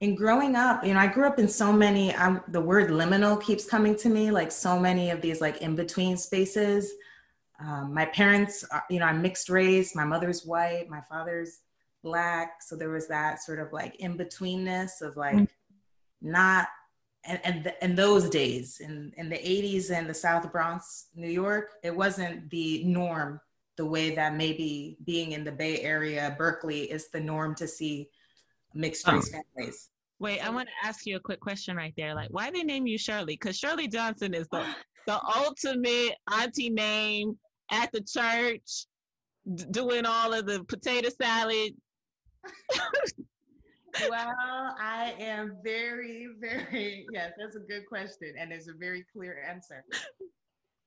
in 0.02 0.16
growing 0.16 0.56
up, 0.56 0.86
you 0.86 0.94
know, 0.94 1.00
I 1.00 1.08
grew 1.08 1.26
up 1.26 1.40
in 1.40 1.48
so 1.48 1.74
many, 1.74 2.16
I'm, 2.16 2.42
the 2.50 2.62
word 2.62 2.90
liminal 2.90 3.42
keeps 3.42 3.66
coming 3.66 3.96
to 3.98 4.10
me, 4.10 4.32
like 4.32 4.52
so 4.52 4.80
many 4.80 5.10
of 5.10 5.22
these 5.22 5.42
like 5.42 5.58
in 5.58 5.76
between 5.76 6.18
spaces 6.18 6.92
um, 7.60 7.94
my 7.94 8.06
parents, 8.06 8.64
are, 8.72 8.84
you 8.90 9.00
know, 9.00 9.06
I'm 9.06 9.22
mixed 9.22 9.50
race. 9.50 9.96
My 9.96 10.06
mother's 10.06 10.46
white, 10.46 10.90
my 10.90 11.02
father's 11.02 11.60
black. 12.04 12.62
So 12.62 12.76
there 12.76 12.90
was 12.90 13.08
that 13.10 13.44
sort 13.44 13.60
of 13.60 13.74
like 13.74 13.96
in 13.98 14.18
betweenness 14.18 15.02
of 15.02 15.18
like 15.18 15.36
mm-hmm. 15.36 16.30
not, 16.30 16.68
and, 17.30 17.40
and 17.44 17.64
the, 17.64 17.84
in 17.84 17.96
those 17.96 18.30
days 18.30 18.82
in, 18.82 19.14
in 19.16 19.30
the 19.30 19.38
80s 19.38 19.92
in 19.92 20.08
the 20.08 20.14
South 20.14 20.52
Bronx, 20.52 21.08
New 21.16 21.30
York, 21.30 21.74
it 21.84 21.96
wasn't 21.96 22.50
the 22.50 22.84
norm 22.84 23.40
the 23.78 23.86
way 23.86 24.14
that 24.14 24.36
maybe 24.36 24.98
being 25.06 25.32
in 25.32 25.46
the 25.46 25.52
Bay 25.52 25.82
Area, 25.82 26.36
Berkeley 26.38 26.92
is 26.92 27.10
the 27.12 27.20
norm 27.20 27.56
to 27.56 27.68
see 27.68 28.10
mixed 28.74 29.08
oh. 29.08 29.14
race 29.14 29.32
oh. 29.34 29.42
families. 29.56 29.90
Wait, 30.20 30.46
I 30.46 30.50
want 30.50 30.68
to 30.68 30.88
ask 30.88 31.06
you 31.06 31.16
a 31.16 31.20
quick 31.20 31.40
question 31.40 31.78
right 31.78 31.94
there. 31.96 32.14
Like, 32.14 32.28
why 32.30 32.52
they 32.52 32.64
name 32.64 32.88
you 32.88 32.98
Shirley? 32.98 33.38
Because 33.40 33.58
Shirley 33.58 33.88
Johnson 33.88 34.34
is 34.34 34.48
the 34.52 34.66
the 35.08 35.20
ultimate 35.38 36.16
auntie 36.30 36.70
name 36.70 37.38
at 37.72 37.92
the 37.94 38.02
church 38.02 38.86
d- 39.56 39.66
doing 39.72 40.06
all 40.06 40.34
of 40.34 40.46
the 40.46 40.64
potato 40.66 41.10
salad? 41.10 41.74
well, 44.10 44.76
I 44.80 45.16
am 45.20 45.58
very, 45.64 46.28
very, 46.40 47.06
yes, 47.12 47.34
that's 47.38 47.56
a 47.56 47.60
good 47.60 47.88
question. 47.88 48.34
And 48.38 48.52
there's 48.52 48.68
a 48.68 48.74
very 48.74 49.06
clear 49.14 49.44
answer. 49.48 49.84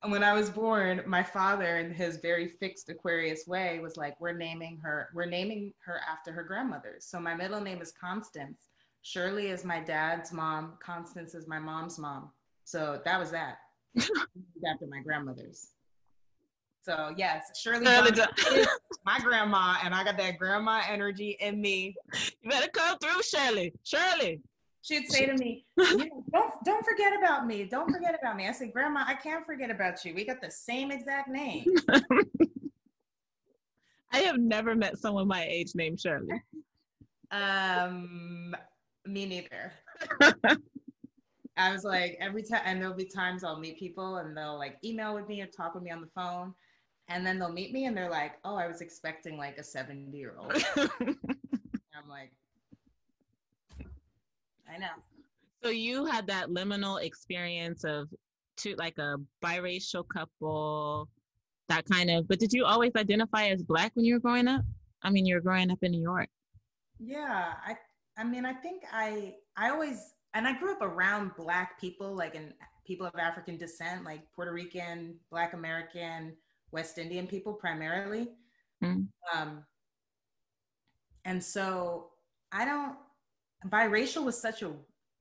When 0.05 0.23
I 0.23 0.33
was 0.33 0.49
born, 0.49 1.01
my 1.05 1.23
father, 1.23 1.77
in 1.77 1.93
his 1.93 2.17
very 2.17 2.49
fixed 2.59 2.89
Aquarius 2.89 3.47
way, 3.47 3.79
was 3.79 3.95
like, 3.95 4.19
We're 4.19 4.33
naming 4.33 4.79
her, 4.83 5.09
we're 5.13 5.25
naming 5.25 5.73
her 5.85 6.01
after 6.11 6.33
her 6.33 6.43
grandmother. 6.43 6.95
So 6.99 7.19
my 7.19 7.33
middle 7.33 7.61
name 7.61 7.81
is 7.81 7.93
Constance. 7.93 8.67
Shirley 9.01 9.47
is 9.47 9.63
my 9.63 9.79
dad's 9.79 10.31
mom. 10.31 10.73
Constance 10.83 11.35
is 11.35 11.47
my 11.47 11.59
mom's 11.59 11.97
mom. 11.99 12.31
So 12.63 13.01
that 13.05 13.19
was 13.19 13.31
that. 13.31 13.57
after 13.97 14.87
my 14.87 15.01
grandmother's. 15.03 15.69
So 16.83 17.13
yes, 17.15 17.57
Shirley, 17.57 17.85
Shirley 17.85 18.11
my 19.05 19.17
grandma, 19.19 19.77
and 19.83 19.95
I 19.95 20.03
got 20.03 20.17
that 20.17 20.37
grandma 20.37 20.81
energy 20.89 21.37
in 21.39 21.61
me. 21.61 21.95
You 22.41 22.49
better 22.49 22.67
come 22.67 22.97
through, 22.99 23.23
Shirley. 23.23 23.73
Shirley. 23.83 24.41
She'd 24.81 25.09
say 25.09 25.25
to 25.25 25.37
me, 25.37 25.65
"Don't 25.77 26.51
don't 26.65 26.85
forget 26.85 27.17
about 27.17 27.47
me. 27.47 27.63
Don't 27.63 27.89
forget 27.89 28.19
about 28.19 28.35
me." 28.35 28.49
I 28.49 28.51
said, 28.51 28.73
"Grandma, 28.73 29.05
I 29.07 29.13
can't 29.13 29.45
forget 29.45 29.71
about 29.71 30.03
you. 30.03 30.13
We 30.13 30.25
got 30.25 30.41
the 30.41 30.51
same 30.51 30.91
exact 30.91 31.29
name." 31.29 31.65
I 34.11 34.19
have 34.19 34.37
never 34.37 34.75
met 34.75 34.97
someone 34.97 35.25
my 35.27 35.45
age 35.49 35.71
named 35.75 36.01
Shirley. 36.01 36.41
Um, 37.31 38.53
me 39.05 39.25
neither. 39.25 39.71
I 41.55 41.71
was 41.71 41.83
like, 41.83 42.17
every 42.19 42.43
time, 42.43 42.61
and 42.65 42.81
there'll 42.81 42.95
be 42.95 43.05
times 43.05 43.43
I'll 43.43 43.59
meet 43.59 43.79
people 43.79 44.17
and 44.17 44.35
they'll 44.35 44.57
like 44.57 44.77
email 44.83 45.13
with 45.15 45.27
me 45.27 45.41
or 45.41 45.47
talk 45.47 45.75
with 45.75 45.83
me 45.83 45.91
on 45.91 46.01
the 46.01 46.09
phone 46.13 46.53
and 47.09 47.25
then 47.25 47.39
they'll 47.39 47.51
meet 47.51 47.73
me 47.73 47.85
and 47.85 47.95
they're 47.95 48.09
like, 48.09 48.33
"Oh, 48.43 48.55
I 48.55 48.67
was 48.67 48.81
expecting 48.81 49.37
like 49.37 49.57
a 49.57 49.63
70 49.63 50.17
year 50.17 50.35
old." 50.37 50.53
I'm 50.77 52.09
like, 52.09 52.31
I 54.73 54.77
know. 54.77 54.87
So 55.63 55.69
you 55.69 56.05
had 56.05 56.27
that 56.27 56.49
liminal 56.49 57.01
experience 57.01 57.83
of 57.83 58.09
two 58.57 58.75
like 58.77 58.97
a 58.97 59.17
biracial 59.43 60.03
couple, 60.07 61.07
that 61.69 61.85
kind 61.85 62.09
of. 62.09 62.27
But 62.27 62.39
did 62.39 62.51
you 62.53 62.65
always 62.65 62.91
identify 62.95 63.47
as 63.47 63.63
black 63.63 63.91
when 63.95 64.05
you 64.05 64.15
were 64.15 64.19
growing 64.19 64.47
up? 64.47 64.61
I 65.01 65.09
mean, 65.09 65.25
you 65.25 65.35
were 65.35 65.41
growing 65.41 65.71
up 65.71 65.79
in 65.81 65.91
New 65.91 66.01
York. 66.01 66.29
Yeah, 66.99 67.53
I 67.65 67.77
I 68.17 68.23
mean, 68.23 68.45
I 68.45 68.53
think 68.53 68.83
I 68.91 69.35
I 69.57 69.69
always 69.69 70.13
and 70.33 70.47
I 70.47 70.57
grew 70.57 70.73
up 70.73 70.81
around 70.81 71.31
black 71.37 71.79
people, 71.79 72.15
like 72.15 72.35
in 72.35 72.53
people 72.85 73.05
of 73.05 73.13
African 73.17 73.57
descent, 73.57 74.03
like 74.03 74.21
Puerto 74.35 74.51
Rican, 74.51 75.15
Black 75.31 75.53
American, 75.53 76.35
West 76.73 76.97
Indian 76.97 77.27
people 77.27 77.53
primarily. 77.53 78.29
Mm. 78.83 79.07
Um, 79.33 79.63
and 81.23 81.41
so 81.41 82.09
I 82.51 82.65
don't, 82.65 82.97
biracial 83.67 84.25
was 84.25 84.39
such 84.39 84.63
a 84.63 84.71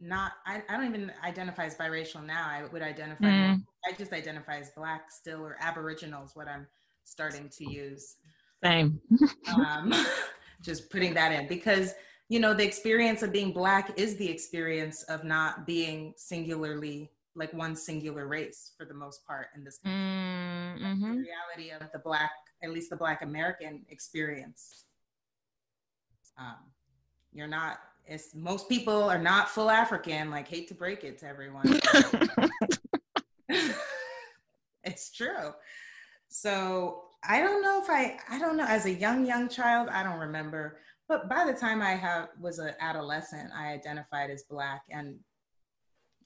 not, 0.00 0.32
I, 0.46 0.62
I 0.68 0.76
don't 0.76 0.86
even 0.86 1.12
identify 1.22 1.66
as 1.66 1.76
biracial 1.76 2.24
now. 2.24 2.48
I 2.48 2.64
would 2.72 2.82
identify, 2.82 3.24
mm. 3.24 3.62
I 3.86 3.92
just 3.92 4.12
identify 4.12 4.58
as 4.58 4.70
Black 4.70 5.12
still 5.12 5.42
or 5.42 5.56
Aboriginal 5.60 6.24
is 6.24 6.32
what 6.34 6.48
I'm 6.48 6.66
starting 7.04 7.48
to 7.58 7.70
use. 7.70 8.16
Same. 8.64 9.00
um, 9.54 9.92
just 10.62 10.90
putting 10.90 11.14
that 11.14 11.30
in 11.32 11.46
because, 11.46 11.94
you 12.28 12.40
know, 12.40 12.54
the 12.54 12.64
experience 12.64 13.22
of 13.22 13.30
being 13.30 13.52
Black 13.52 13.96
is 13.98 14.16
the 14.16 14.28
experience 14.28 15.04
of 15.04 15.22
not 15.22 15.66
being 15.66 16.14
singularly 16.16 17.10
like 17.34 17.52
one 17.52 17.74
singular 17.74 18.26
race 18.26 18.72
for 18.76 18.84
the 18.84 18.94
most 18.94 19.26
part 19.26 19.48
in 19.56 19.64
this 19.64 19.78
country. 19.78 19.98
Mm-hmm. 19.98 21.00
The 21.00 21.24
reality 21.24 21.70
of 21.70 21.90
the 21.92 21.98
black, 21.98 22.32
at 22.62 22.70
least 22.70 22.90
the 22.90 22.96
black 22.96 23.22
American 23.22 23.84
experience. 23.88 24.84
Um, 26.38 26.56
you're 27.32 27.48
not. 27.48 27.78
It's 28.04 28.34
most 28.34 28.68
people 28.68 29.04
are 29.04 29.18
not 29.18 29.48
full 29.48 29.70
African. 29.70 30.30
Like, 30.30 30.48
hate 30.48 30.68
to 30.68 30.74
break 30.74 31.04
it 31.04 31.18
to 31.18 31.26
everyone. 31.26 31.80
it's 34.84 35.12
true. 35.12 35.52
So 36.28 37.04
I 37.26 37.40
don't 37.40 37.62
know 37.62 37.80
if 37.82 37.88
I. 37.88 38.18
I 38.28 38.38
don't 38.38 38.56
know. 38.56 38.66
As 38.66 38.86
a 38.86 38.92
young 38.92 39.24
young 39.24 39.48
child, 39.48 39.88
I 39.88 40.02
don't 40.02 40.18
remember. 40.18 40.78
But 41.08 41.28
by 41.28 41.44
the 41.44 41.54
time 41.54 41.82
I 41.82 41.92
have 41.92 42.28
was 42.40 42.58
an 42.58 42.74
adolescent, 42.80 43.50
I 43.54 43.72
identified 43.72 44.30
as 44.30 44.44
black 44.44 44.82
and 44.90 45.18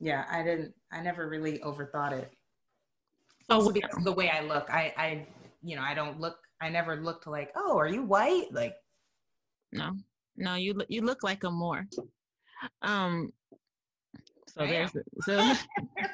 yeah 0.00 0.24
i 0.30 0.42
didn't 0.42 0.72
i 0.92 1.00
never 1.00 1.28
really 1.28 1.58
overthought 1.60 2.12
it 2.12 2.32
also 3.50 3.70
because 3.72 3.96
of 3.96 4.04
the 4.04 4.12
way 4.12 4.30
i 4.30 4.40
look 4.40 4.68
i 4.70 4.92
i 4.96 5.26
you 5.62 5.76
know 5.76 5.82
i 5.82 5.94
don't 5.94 6.20
look 6.20 6.38
i 6.60 6.68
never 6.68 6.96
looked 6.96 7.26
like 7.26 7.50
oh 7.56 7.76
are 7.78 7.88
you 7.88 8.02
white 8.02 8.52
like 8.52 8.74
no 9.72 9.92
no 10.36 10.54
you 10.54 10.74
you 10.88 11.02
look 11.02 11.22
like 11.22 11.44
a 11.44 11.50
more 11.50 11.86
um 12.82 13.30
So 14.48 14.66
there's 14.66 14.92
so 15.22 15.54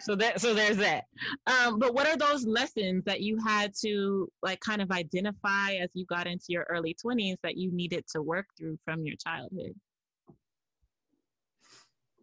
so 0.01 0.17
that 0.17 0.41
so 0.41 0.53
there's 0.55 0.77
that. 0.79 1.05
Um, 1.47 1.79
but 1.79 1.95
what 1.95 2.07
are 2.07 2.17
those 2.17 2.45
lessons 2.45 3.05
that 3.05 3.21
you 3.21 3.39
had 3.39 3.73
to 3.83 4.29
like 4.43 4.61
kind 4.61 4.83
of 4.83 4.91
identify 4.91 5.75
as 5.75 5.91
you 5.95 6.05
got 6.07 6.27
into 6.27 6.47
your 6.49 6.67
early 6.69 6.97
20s 7.05 7.37
that 7.43 7.57
you 7.57 7.71
needed 7.73 8.05
to 8.15 8.23
work 8.23 8.47
through 8.59 8.79
from 8.85 9.05
your 9.05 9.17
childhood? 9.17 9.75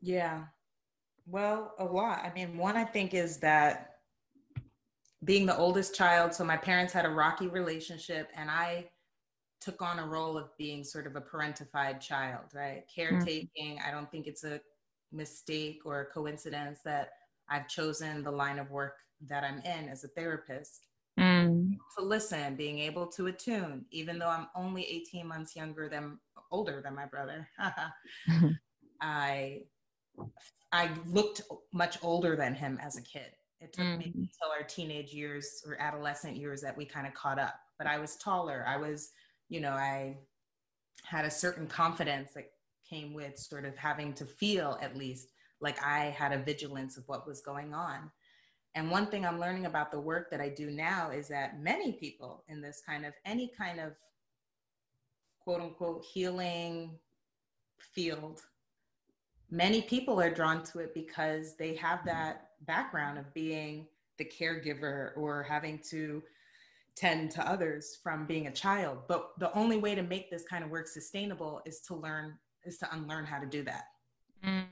Yeah. 0.01 0.45
Well, 1.29 1.75
a 1.77 1.86
lot. 1.86 2.21
I 2.24 2.33
mean, 2.33 2.57
one 2.57 2.75
I 2.75 2.83
think 2.83 3.13
is 3.13 3.38
that 3.38 3.98
being 5.24 5.45
the 5.45 5.57
oldest 5.57 5.93
child, 5.93 6.33
so 6.33 6.43
my 6.43 6.57
parents 6.57 6.91
had 6.91 7.05
a 7.05 7.09
rocky 7.09 7.48
relationship 7.48 8.29
and 8.36 8.50
I 8.50 8.89
took 9.62 9.81
on 9.81 10.00
a 10.00 10.07
role 10.07 10.38
of 10.38 10.55
being 10.57 10.83
sort 10.83 11.05
of 11.05 11.15
a 11.15 11.21
parentified 11.21 12.00
child, 12.00 12.45
right? 12.53 12.83
Mm. 12.83 12.95
Caretaking. 12.95 13.77
Mm-hmm. 13.77 13.88
I 13.88 13.91
don't 13.91 14.09
think 14.09 14.25
it's 14.25 14.43
a 14.43 14.59
mistake 15.12 15.81
or 15.86 16.01
a 16.01 16.05
coincidence 16.05 16.79
that 16.86 17.09
I've 17.50 17.67
chosen 17.67 18.24
the 18.24 18.31
line 18.31 18.57
of 18.57 18.71
work 18.71 18.95
that 19.27 19.43
I'm 19.43 19.59
in 19.59 19.89
as 19.89 20.03
a 20.03 20.07
therapist. 20.09 20.88
Mm. 21.19 21.77
To 21.98 22.03
listen, 22.03 22.55
being 22.55 22.79
able 22.79 23.05
to 23.07 23.27
attune, 23.27 23.86
even 23.91 24.17
though 24.17 24.29
I'm 24.29 24.48
only 24.55 24.83
18 24.83 25.27
months 25.27 25.55
younger 25.55 25.89
than 25.89 26.17
older 26.50 26.81
than 26.83 26.95
my 26.95 27.05
brother. 27.05 27.48
I 29.01 29.59
I 30.71 30.89
looked 31.07 31.41
much 31.73 31.97
older 32.01 32.35
than 32.35 32.53
him 32.53 32.79
as 32.81 32.97
a 32.97 33.01
kid. 33.01 33.31
It 33.59 33.73
took 33.73 33.85
mm. 33.85 33.97
me 33.97 34.05
until 34.05 34.51
our 34.57 34.63
teenage 34.63 35.13
years 35.13 35.63
or 35.67 35.79
adolescent 35.81 36.38
years 36.38 36.61
that 36.61 36.77
we 36.77 36.85
kind 36.85 37.07
of 37.07 37.13
caught 37.13 37.39
up. 37.39 37.55
But 37.77 37.88
I 37.88 37.97
was 37.97 38.15
taller. 38.17 38.63
I 38.67 38.77
was, 38.77 39.11
you 39.49 39.59
know, 39.59 39.71
I 39.71 40.17
had 41.03 41.25
a 41.25 41.31
certain 41.31 41.67
confidence 41.67 42.33
that 42.33 42.51
came 42.89 43.13
with 43.13 43.38
sort 43.38 43.65
of 43.65 43.75
having 43.75 44.13
to 44.13 44.25
feel 44.25 44.77
at 44.81 44.97
least 44.97 45.31
like 45.61 45.83
I 45.83 46.05
had 46.05 46.31
a 46.31 46.38
vigilance 46.38 46.97
of 46.97 47.03
what 47.07 47.27
was 47.27 47.41
going 47.41 47.73
on. 47.73 48.11
And 48.75 48.89
one 48.89 49.07
thing 49.07 49.25
I'm 49.25 49.39
learning 49.39 49.65
about 49.65 49.91
the 49.91 49.99
work 49.99 50.29
that 50.31 50.39
I 50.39 50.49
do 50.49 50.69
now 50.71 51.09
is 51.09 51.27
that 51.29 51.59
many 51.59 51.93
people 51.93 52.43
in 52.47 52.61
this 52.61 52.81
kind 52.85 53.05
of 53.05 53.13
any 53.25 53.51
kind 53.57 53.79
of 53.79 53.93
quote 55.43 55.61
unquote 55.61 56.05
healing 56.05 56.97
field, 57.79 58.41
many 59.51 59.81
people 59.81 60.19
are 60.21 60.29
drawn 60.29 60.63
to 60.63 60.79
it 60.79 60.93
because 60.93 61.55
they 61.55 61.75
have 61.75 62.05
that 62.05 62.51
background 62.61 63.17
of 63.17 63.33
being 63.33 63.87
the 64.17 64.25
caregiver 64.25 65.11
or 65.17 65.43
having 65.43 65.79
to 65.89 66.21
tend 66.95 67.31
to 67.31 67.49
others 67.49 67.97
from 68.03 68.25
being 68.25 68.47
a 68.47 68.51
child. 68.51 68.99
But 69.07 69.31
the 69.39 69.51
only 69.53 69.77
way 69.77 69.95
to 69.95 70.03
make 70.03 70.29
this 70.29 70.43
kind 70.49 70.63
of 70.63 70.69
work 70.69 70.87
sustainable 70.87 71.61
is 71.65 71.79
to 71.87 71.95
learn 71.95 72.37
is 72.65 72.77
to 72.79 72.93
unlearn 72.93 73.25
how 73.25 73.39
to 73.39 73.45
do 73.45 73.63
that. 73.63 73.85
Mm. 74.45 74.65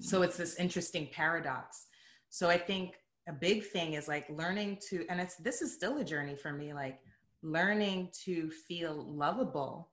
So 0.00 0.22
it's 0.22 0.36
this 0.36 0.56
interesting 0.56 1.08
paradox. 1.12 1.86
So 2.28 2.50
I 2.50 2.58
think 2.58 2.96
a 3.28 3.32
big 3.32 3.64
thing 3.64 3.94
is 3.94 4.08
like 4.08 4.28
learning 4.28 4.78
to, 4.90 5.06
and 5.08 5.20
it's 5.20 5.36
this 5.36 5.62
is 5.62 5.72
still 5.72 5.98
a 5.98 6.04
journey 6.04 6.34
for 6.34 6.52
me, 6.52 6.74
like 6.74 6.98
learning 7.42 8.10
to 8.24 8.50
feel 8.50 9.06
lovable 9.08 9.90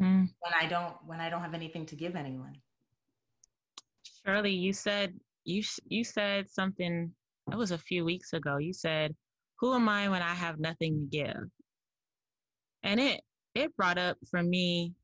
mm. 0.00 0.28
when 0.40 0.52
I 0.58 0.66
don't 0.66 0.94
when 1.06 1.20
I 1.20 1.30
don't 1.30 1.42
have 1.42 1.54
anything 1.54 1.84
to 1.86 1.96
give 1.96 2.14
anyone. 2.14 2.56
Shirley, 4.24 4.52
you 4.52 4.72
said 4.72 5.14
you 5.44 5.62
you 5.86 6.04
said 6.04 6.50
something. 6.50 7.12
It 7.50 7.56
was 7.56 7.70
a 7.70 7.78
few 7.78 8.04
weeks 8.04 8.32
ago. 8.32 8.58
You 8.58 8.72
said, 8.72 9.14
"Who 9.60 9.74
am 9.74 9.88
I 9.88 10.08
when 10.08 10.22
I 10.22 10.34
have 10.34 10.58
nothing 10.58 11.00
to 11.00 11.06
give?" 11.06 11.50
And 12.82 13.00
it 13.00 13.22
it 13.54 13.76
brought 13.76 13.98
up 13.98 14.18
for 14.30 14.42
me 14.42 14.94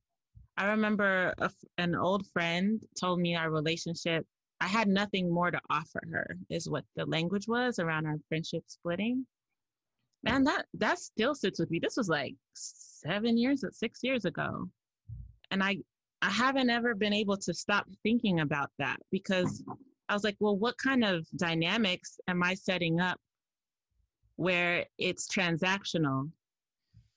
I 0.56 0.66
remember 0.66 1.34
a, 1.38 1.50
an 1.78 1.94
old 1.96 2.26
friend 2.28 2.80
told 2.98 3.20
me 3.20 3.34
our 3.34 3.50
relationship, 3.50 4.24
I 4.60 4.66
had 4.68 4.88
nothing 4.88 5.32
more 5.32 5.50
to 5.50 5.60
offer 5.68 6.00
her, 6.12 6.36
is 6.48 6.68
what 6.68 6.84
the 6.94 7.06
language 7.06 7.48
was 7.48 7.78
around 7.78 8.06
our 8.06 8.18
friendship 8.28 8.62
splitting. 8.68 9.26
Man, 10.22 10.44
that 10.44 10.66
that 10.74 10.98
still 10.98 11.34
sits 11.34 11.58
with 11.58 11.70
me. 11.70 11.80
This 11.80 11.96
was 11.96 12.08
like 12.08 12.34
seven 12.54 13.36
years, 13.36 13.64
six 13.72 14.00
years 14.02 14.24
ago, 14.24 14.70
and 15.50 15.62
I 15.62 15.78
I 16.24 16.30
haven't 16.30 16.70
ever 16.70 16.94
been 16.94 17.12
able 17.12 17.36
to 17.36 17.52
stop 17.52 17.86
thinking 18.02 18.40
about 18.40 18.70
that 18.78 18.96
because 19.12 19.62
I 20.08 20.14
was 20.14 20.24
like, 20.24 20.36
well, 20.40 20.56
what 20.56 20.78
kind 20.78 21.04
of 21.04 21.26
dynamics 21.36 22.18
am 22.28 22.42
I 22.42 22.54
setting 22.54 22.98
up 22.98 23.18
where 24.36 24.86
it's 24.96 25.28
transactional 25.28 26.30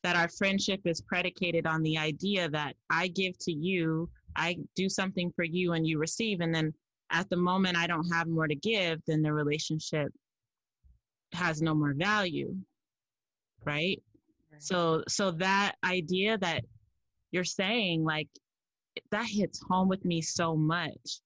that 0.04 0.18
our 0.18 0.28
friendship 0.28 0.82
is 0.84 1.00
predicated 1.00 1.66
on 1.66 1.84
the 1.84 1.98
idea 1.98 2.50
that 2.50 2.76
I 2.90 3.08
give 3.08 3.38
to 3.40 3.54
you, 3.54 4.10
I 4.36 4.58
do 4.76 4.90
something 4.90 5.32
for 5.38 5.46
you, 5.46 5.72
and 5.72 5.88
you 5.88 6.00
receive. 6.00 6.42
And 6.42 6.54
then 6.54 6.74
at 7.10 7.30
the 7.30 7.38
moment 7.38 7.78
I 7.78 7.88
don't 7.88 8.12
have 8.12 8.28
more 8.28 8.48
to 8.50 8.56
give, 8.56 9.00
then 9.08 9.22
the 9.22 9.32
relationship 9.32 10.10
has 11.34 11.62
no 11.62 11.74
more 11.74 11.94
value. 11.96 12.54
Right? 13.64 14.04
right. 14.52 14.62
So, 14.62 15.04
so 15.08 15.32
that 15.32 15.76
idea 15.86 16.38
that 16.40 16.66
you're 17.32 17.46
saying, 17.46 18.04
like, 18.04 18.28
that 19.12 19.26
hits 19.26 19.62
home 19.70 19.88
with 19.88 20.04
me 20.06 20.22
so 20.22 20.56
much. 20.56 21.22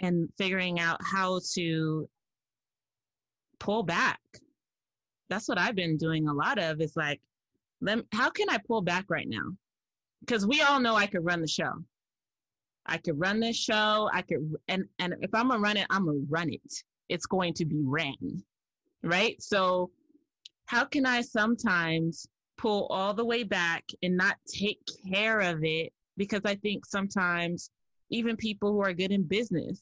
And 0.00 0.28
figuring 0.38 0.78
out 0.78 1.00
how 1.02 1.40
to 1.54 2.08
pull 3.58 3.82
back. 3.82 4.20
That's 5.28 5.48
what 5.48 5.58
I've 5.58 5.74
been 5.74 5.96
doing 5.96 6.28
a 6.28 6.32
lot 6.32 6.58
of 6.58 6.80
is 6.80 6.96
like, 6.96 7.20
let, 7.80 7.98
how 8.12 8.30
can 8.30 8.48
I 8.48 8.58
pull 8.58 8.80
back 8.80 9.06
right 9.08 9.28
now? 9.28 9.44
Because 10.20 10.46
we 10.46 10.62
all 10.62 10.80
know 10.80 10.94
I 10.94 11.06
could 11.06 11.24
run 11.24 11.40
the 11.40 11.48
show. 11.48 11.72
I 12.86 12.96
could 12.96 13.20
run 13.20 13.38
this 13.38 13.56
show. 13.56 14.08
I 14.12 14.22
could, 14.22 14.54
and 14.68 14.84
and 14.98 15.14
if 15.20 15.34
I'm 15.34 15.48
gonna 15.48 15.60
run 15.60 15.76
it, 15.76 15.86
I'm 15.90 16.06
gonna 16.06 16.20
run 16.28 16.50
it. 16.50 16.72
It's 17.08 17.26
going 17.26 17.54
to 17.54 17.66
be 17.66 17.80
ran, 17.84 18.42
right? 19.02 19.40
So, 19.42 19.90
how 20.66 20.84
can 20.86 21.04
I 21.04 21.20
sometimes 21.20 22.26
pull 22.56 22.86
all 22.86 23.12
the 23.14 23.24
way 23.24 23.42
back 23.42 23.84
and 24.02 24.16
not 24.16 24.36
take 24.46 24.80
care 25.10 25.40
of 25.40 25.62
it? 25.62 25.92
Because 26.18 26.42
I 26.44 26.56
think 26.56 26.84
sometimes 26.84 27.70
even 28.10 28.36
people 28.36 28.72
who 28.72 28.82
are 28.82 28.92
good 28.92 29.12
in 29.12 29.22
business, 29.22 29.80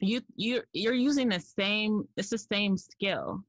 you 0.00 0.22
you 0.34 0.62
you're 0.72 0.94
using 0.94 1.28
the 1.28 1.40
same. 1.40 2.08
It's 2.16 2.30
the 2.30 2.38
same 2.38 2.76
skill, 2.76 3.44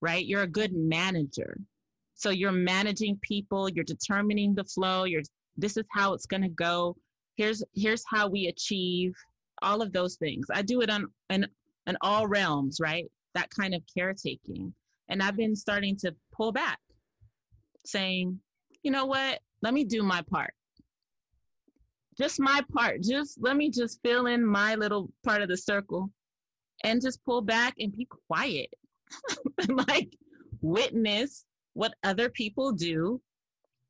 right? 0.00 0.26
You're 0.26 0.42
a 0.42 0.48
good 0.48 0.72
manager 0.72 1.56
so 2.20 2.28
you're 2.28 2.52
managing 2.52 3.18
people, 3.22 3.70
you're 3.70 3.82
determining 3.82 4.54
the 4.54 4.64
flow, 4.64 5.04
you're 5.04 5.22
this 5.56 5.78
is 5.78 5.86
how 5.90 6.12
it's 6.12 6.26
going 6.26 6.42
to 6.42 6.50
go. 6.50 6.94
Here's 7.36 7.64
here's 7.74 8.04
how 8.06 8.28
we 8.28 8.48
achieve 8.48 9.14
all 9.62 9.80
of 9.80 9.94
those 9.94 10.16
things. 10.16 10.46
I 10.52 10.60
do 10.60 10.82
it 10.82 10.90
on 10.90 11.06
in, 11.30 11.46
in 11.86 11.96
all 12.02 12.26
realms, 12.26 12.78
right? 12.78 13.06
That 13.34 13.48
kind 13.48 13.74
of 13.74 13.80
caretaking. 13.96 14.74
And 15.08 15.22
I've 15.22 15.36
been 15.36 15.56
starting 15.56 15.96
to 16.00 16.14
pull 16.30 16.52
back, 16.52 16.78
saying, 17.86 18.38
you 18.82 18.90
know 18.90 19.06
what? 19.06 19.40
Let 19.62 19.72
me 19.72 19.84
do 19.84 20.02
my 20.02 20.20
part. 20.20 20.52
Just 22.20 22.38
my 22.38 22.62
part. 22.70 23.00
Just 23.00 23.38
let 23.40 23.56
me 23.56 23.70
just 23.70 23.98
fill 24.04 24.26
in 24.26 24.44
my 24.44 24.74
little 24.74 25.10
part 25.24 25.40
of 25.40 25.48
the 25.48 25.56
circle 25.56 26.10
and 26.84 27.00
just 27.00 27.24
pull 27.24 27.40
back 27.40 27.74
and 27.78 27.96
be 27.96 28.06
quiet. 28.28 28.68
like 29.68 30.14
witness 30.60 31.46
what 31.72 31.94
other 32.04 32.28
people 32.28 32.72
do 32.72 33.20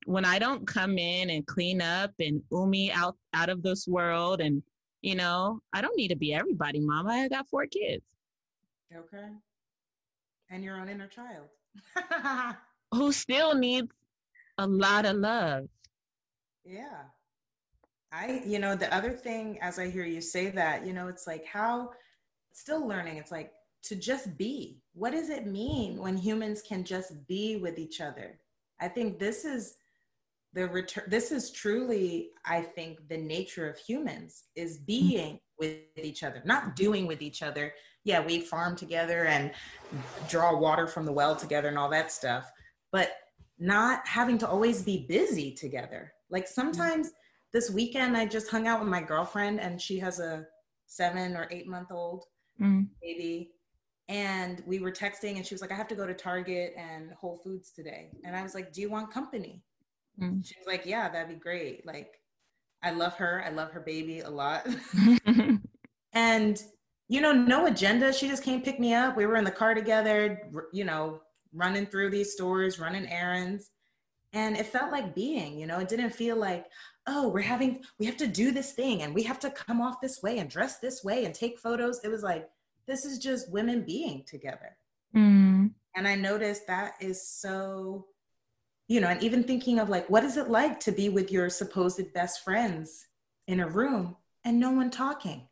when 0.07 0.25
I 0.25 0.39
don't 0.39 0.65
come 0.65 0.97
in 0.97 1.31
and 1.31 1.47
clean 1.47 1.83
up 1.83 2.13
and 2.21 2.41
umi 2.53 2.93
out 2.93 3.17
out 3.35 3.49
of 3.49 3.63
this 3.63 3.87
world 3.89 4.41
and 4.41 4.63
you 5.03 5.17
know, 5.17 5.61
I 5.73 5.81
don't 5.81 5.97
need 5.97 6.09
to 6.09 6.17
be 6.17 6.33
everybody, 6.33 6.79
mama. 6.79 7.11
I 7.11 7.29
got 7.29 7.49
four 7.49 7.67
kids. 7.67 8.05
Okay. 8.95 9.29
And 10.51 10.63
your 10.63 10.77
own 10.77 10.89
inner 10.89 11.09
child. 11.09 11.47
Who 12.95 13.11
still 13.11 13.55
needs 13.55 13.91
a 14.59 14.67
lot 14.67 15.07
of 15.07 15.17
love. 15.17 15.65
Yeah. 16.65 17.05
I, 18.13 18.43
you 18.45 18.59
know, 18.59 18.75
the 18.75 18.93
other 18.95 19.13
thing 19.13 19.59
as 19.61 19.79
I 19.79 19.89
hear 19.89 20.05
you 20.05 20.21
say 20.21 20.51
that, 20.51 20.87
you 20.87 20.93
know, 20.93 21.09
it's 21.09 21.27
like 21.27 21.45
how 21.45 21.91
still 22.53 22.87
learning. 22.87 23.17
It's 23.17 23.31
like 23.31 23.53
to 23.85 23.97
just 23.97 24.37
be. 24.37 24.83
What 24.95 25.13
does 25.13 25.31
it 25.31 25.47
mean 25.47 25.99
when 25.99 26.17
humans 26.17 26.63
can 26.63 26.85
just 26.85 27.27
be 27.27 27.57
with 27.57 27.79
each 27.79 28.01
other? 28.01 28.39
I 28.81 28.89
think 28.89 29.19
this 29.19 29.45
is 29.45 29.77
the 30.53 30.69
return 30.69 31.05
this 31.07 31.31
is 31.31 31.51
truly 31.51 32.31
i 32.45 32.61
think 32.61 32.99
the 33.09 33.17
nature 33.17 33.69
of 33.69 33.79
humans 33.79 34.45
is 34.57 34.79
mm. 34.79 34.87
being 34.87 35.41
with 35.59 35.77
each 35.97 36.23
other 36.23 36.43
not 36.45 36.75
doing 36.75 37.07
with 37.07 37.23
each 37.23 37.43
other 37.43 37.73
yeah 38.05 38.25
we 38.25 38.41
farm 38.41 38.75
together 38.75 39.27
and 39.27 39.53
draw 40.29 40.59
water 40.59 40.87
from 40.87 41.05
the 41.05 41.13
well 41.13 41.37
together 41.37 41.69
and 41.69 41.79
all 41.79 41.91
that 41.91 42.11
stuff 42.11 42.51
but 42.93 43.13
not 43.59 44.07
having 44.07 44.39
to 44.39 44.49
always 44.49 44.83
be 44.83 45.07
busy 45.09 45.53
together 45.53 46.13
like 46.31 46.47
mm. 46.47 46.49
sometimes 46.49 47.11
this 47.53 47.71
weekend 47.71 48.17
i 48.17 48.27
just 48.27 48.51
hung 48.51 48.67
out 48.67 48.81
with 48.81 48.89
my 48.89 49.01
girlfriend 49.01 49.61
and 49.61 49.81
she 49.81 49.99
has 49.99 50.21
a 50.21 50.45
seven 50.87 51.37
or 51.37 51.49
eight 51.51 51.67
month 51.67 51.91
old 51.91 52.25
mm. 52.61 52.87
baby 53.03 53.51
and 54.09 54.63
we 54.67 54.81
were 54.81 54.91
texting 54.91 55.37
and 55.37 55.47
she 55.47 55.55
was 55.55 55.61
like 55.61 55.73
i 55.73 55.77
have 55.77 55.89
to 55.89 55.95
go 55.95 56.07
to 56.07 56.15
target 56.15 56.75
and 56.77 57.13
whole 57.13 57.41
foods 57.43 57.71
today 57.71 58.11
and 58.25 58.37
i 58.37 58.43
was 58.43 58.55
like 58.55 58.73
do 58.73 58.81
you 58.81 58.91
want 58.91 59.13
company 59.13 59.63
mm. 60.21 60.45
she 60.45 60.55
was 60.59 60.67
like 60.67 60.85
yeah 60.85 61.09
that'd 61.09 61.29
be 61.29 61.35
great 61.35 61.87
like 61.87 62.15
i 62.83 62.91
love 62.91 63.15
her 63.15 63.43
i 63.47 63.51
love 63.51 63.71
her 63.71 63.81
baby 63.81 64.21
a 64.21 64.31
lot 64.31 64.67
And, 66.13 66.63
you 67.09 67.21
know, 67.21 67.33
no 67.33 67.67
agenda. 67.67 68.13
She 68.13 68.29
just 68.29 68.43
came 68.43 68.63
pick 68.63 68.81
me 68.81 68.95
up. 68.95 69.17
We 69.17 69.27
were 69.27 69.37
in 69.37 69.45
the 69.45 69.51
car 69.51 69.75
together, 69.75 70.51
you 70.73 70.85
know, 70.85 71.21
running 71.53 71.87
through 71.87 72.11
these 72.11 72.33
stores, 72.33 72.79
running 72.79 73.09
errands. 73.09 73.71
And 74.33 74.57
it 74.57 74.67
felt 74.67 74.93
like 74.93 75.15
being, 75.15 75.59
you 75.59 75.67
know, 75.67 75.79
it 75.81 75.89
didn't 75.89 76.11
feel 76.11 76.37
like, 76.37 76.67
oh, 77.11 77.29
we're 77.29 77.41
having, 77.41 77.83
we 77.99 78.07
have 78.07 78.17
to 78.19 78.27
do 78.27 78.53
this 78.53 78.73
thing 78.73 79.03
and 79.03 79.15
we 79.15 79.23
have 79.25 79.41
to 79.41 79.51
come 79.51 79.81
off 79.81 80.01
this 80.01 80.23
way 80.23 80.39
and 80.39 80.49
dress 80.49 80.79
this 80.79 81.03
way 81.03 81.25
and 81.25 81.35
take 81.35 81.59
photos. 81.59 82.01
It 82.05 82.09
was 82.09 82.23
like, 82.23 82.49
this 82.87 83.05
is 83.05 83.19
just 83.19 83.51
women 83.53 83.83
being 83.85 84.25
together. 84.27 84.77
Mm. 85.15 85.73
And 85.97 86.09
I 86.09 86.15
noticed 86.15 86.67
that 86.69 86.95
is 87.01 87.21
so, 87.27 88.07
you 88.87 89.01
know, 89.01 89.09
and 89.09 89.23
even 89.23 89.43
thinking 89.43 89.81
of 89.81 89.89
like, 89.89 90.09
what 90.09 90.25
is 90.25 90.37
it 90.37 90.49
like 90.49 90.79
to 90.81 90.93
be 90.93 91.09
with 91.09 91.33
your 91.33 91.51
supposed 91.51 92.13
best 92.13 92.45
friends 92.45 93.07
in 93.49 93.61
a 93.61 93.69
room 93.69 94.17
and 94.45 94.61
no 94.61 94.71
one 94.71 94.91
talking? 94.91 95.49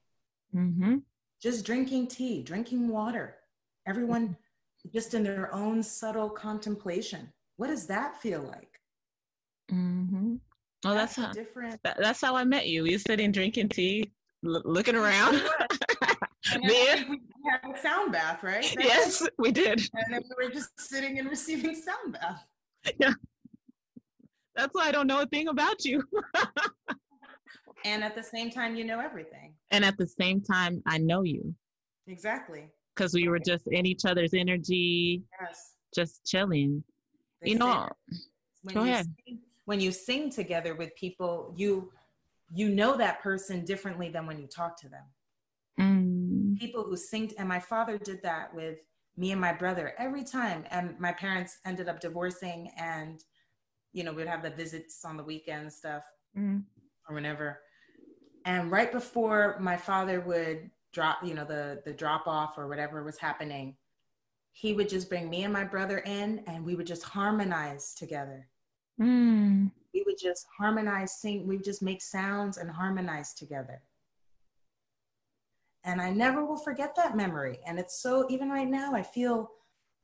Mm-hmm. 0.55 0.99
Just 1.43 1.67
drinking 1.67 2.07
tea, 2.07 2.43
drinking 2.43 2.89
water, 2.89 3.37
everyone 3.87 4.37
just 4.95 5.15
in 5.15 5.25
their 5.25 5.53
own 5.53 5.83
subtle 5.83 6.31
contemplation. 6.31 7.33
What 7.57 7.67
does 7.67 7.87
that 7.87 8.21
feel 8.21 8.43
like? 8.43 8.81
Mm-hmm. 9.73 10.37
Oh, 10.85 10.95
that's, 10.95 11.17
that's 11.17 11.27
how 11.27 11.33
different. 11.33 11.81
That, 11.85 11.99
that's 11.99 12.21
how 12.21 12.37
I 12.37 12.45
met 12.45 12.69
you. 12.69 12.85
You 12.85 12.99
sitting 12.99 13.33
drinking 13.33 13.71
tea, 13.71 14.11
l- 14.47 14.63
looking 14.65 14.95
around. 14.95 15.43
we 16.63 16.77
had 16.77 17.05
a 17.75 17.81
sound 17.81 18.13
bath, 18.13 18.43
right? 18.43 18.63
That 18.77 18.85
yes, 18.85 19.21
was, 19.21 19.31
we 19.39 19.51
did. 19.51 19.81
And 19.95 20.15
then 20.15 20.23
we 20.39 20.47
were 20.47 20.53
just 20.53 20.71
sitting 20.79 21.19
and 21.19 21.29
receiving 21.29 21.75
sound 21.75 22.13
bath. 22.13 22.45
Yeah. 22.99 23.13
That's 24.55 24.73
why 24.73 24.89
I 24.89 24.93
don't 24.93 25.07
know 25.07 25.21
a 25.21 25.27
thing 25.27 25.49
about 25.49 25.85
you. 25.85 26.03
and 27.85 28.03
at 28.03 28.15
the 28.15 28.23
same 28.23 28.51
time, 28.51 28.77
you 28.77 28.85
know 28.85 29.01
everything. 29.01 29.55
And 29.71 29.85
at 29.85 29.97
the 29.99 30.07
same 30.07 30.41
time, 30.41 30.83
I 30.87 30.99
know 30.99 31.23
you. 31.23 31.55
Exactly. 32.07 32.69
Because 32.95 33.15
we 33.15 33.29
were 33.29 33.39
just 33.39 33.67
in 33.69 33.87
each 33.87 34.05
other's 34.05 34.35
energy. 34.35 35.23
Yes. 35.41 35.75
Just 35.95 36.25
chilling. 36.25 36.83
They 37.43 37.51
you 37.51 37.59
know, 37.59 37.89
go 38.73 38.83
ahead. 38.83 39.07
Sing, 39.27 39.39
when 39.69 39.81
you 39.81 39.93
sing 39.93 40.31
together 40.31 40.75
with 40.75 40.97
people, 40.97 41.53
you 41.55 41.93
you 42.51 42.71
know 42.71 42.97
that 42.97 43.21
person 43.21 43.67
differently 43.67 44.09
than 44.09 44.27
when 44.27 44.39
you 44.39 44.47
talk 44.47 44.81
to 44.81 44.89
them. 44.89 45.05
Mm. 45.79 46.59
People 46.59 46.85
who 46.85 46.97
sing, 46.97 47.31
and 47.37 47.47
my 47.47 47.61
father 47.61 47.99
did 47.99 48.23
that 48.23 48.55
with 48.55 48.79
me 49.19 49.31
and 49.33 49.39
my 49.39 49.53
brother 49.53 49.93
every 49.99 50.25
time. 50.25 50.65
And 50.71 50.99
my 50.99 51.13
parents 51.13 51.59
ended 51.67 51.87
up 51.87 52.01
divorcing, 52.01 52.73
and 52.79 53.23
you 53.93 54.05
know, 54.05 54.15
we'd 54.15 54.27
have 54.27 54.43
the 54.43 54.49
visits 54.49 55.05
on 55.05 55.19
the 55.19 55.23
weekend 55.23 55.71
stuff 55.71 56.05
mm. 56.35 56.63
or 57.07 57.15
whenever. 57.15 57.61
And 58.47 58.71
right 58.71 58.91
before 58.91 59.59
my 59.61 59.77
father 59.77 60.23
would 60.23 60.71
drop, 60.95 61.19
you 61.23 61.35
know, 61.35 61.45
the 61.45 61.83
the 61.85 61.93
drop 61.93 62.27
off 62.27 62.57
or 62.57 62.69
whatever 62.69 63.05
was 63.05 63.19
happening, 63.19 63.77
he 64.53 64.73
would 64.73 64.89
just 64.89 65.11
bring 65.11 65.29
me 65.29 65.45
and 65.45 65.53
my 65.53 65.65
brother 65.65 65.99
in, 65.99 66.43
and 66.47 66.65
we 66.65 66.75
would 66.75 66.87
just 66.87 67.03
harmonize 67.03 67.93
together. 67.93 68.49
Mm. 69.01 69.71
We 69.95 70.03
would 70.07 70.19
just 70.21 70.47
harmonize, 70.57 71.21
sing. 71.21 71.47
We 71.47 71.59
just 71.59 71.83
make 71.83 72.03
sounds 72.03 72.59
and 72.59 72.71
harmonize 72.71 73.35
together. 73.35 73.83
And 75.85 76.01
I 76.01 76.11
never 76.11 76.45
will 76.45 76.59
forget 76.59 76.95
that 76.97 77.17
memory. 77.17 77.61
And 77.67 77.79
it's 77.79 78.03
so 78.03 78.27
even 78.29 78.51
right 78.51 78.69
now, 78.69 78.95
I 78.95 79.03
feel 79.03 79.51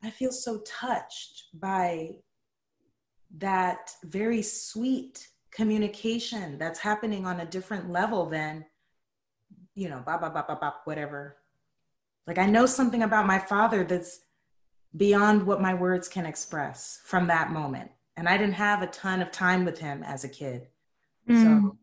I 0.02 0.10
feel 0.10 0.32
so 0.32 0.58
touched 0.66 1.44
by 1.54 2.16
that 3.38 3.90
very 4.04 4.42
sweet 4.42 5.28
communication 5.50 6.58
that's 6.58 6.78
happening 6.78 7.26
on 7.26 7.40
a 7.40 7.46
different 7.46 7.90
level 7.90 8.26
than, 8.26 8.66
you 9.74 9.88
know, 9.88 10.02
bop, 10.04 10.20
bop, 10.20 10.34
bop, 10.34 10.48
bop, 10.48 10.60
bop, 10.60 10.80
whatever. 10.84 11.36
Like 12.26 12.38
I 12.38 12.46
know 12.46 12.66
something 12.66 13.02
about 13.02 13.26
my 13.26 13.38
father 13.38 13.84
that's 13.84 14.20
beyond 14.96 15.46
what 15.46 15.60
my 15.60 15.74
words 15.74 16.08
can 16.08 16.26
express 16.26 17.00
from 17.04 17.26
that 17.28 17.50
moment. 17.50 17.90
And 18.16 18.28
I 18.28 18.38
didn't 18.38 18.54
have 18.54 18.82
a 18.82 18.86
ton 18.88 19.20
of 19.20 19.30
time 19.30 19.64
with 19.64 19.78
him 19.78 20.02
as 20.02 20.24
a 20.24 20.28
kid. 20.28 20.68
Mm. 21.28 21.42
So 21.42 21.78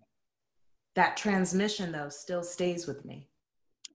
that 0.96 1.18
transmission, 1.18 1.92
though, 1.92 2.10
still 2.10 2.44
stays 2.44 2.88
with 2.88 3.04
me. 3.06 3.28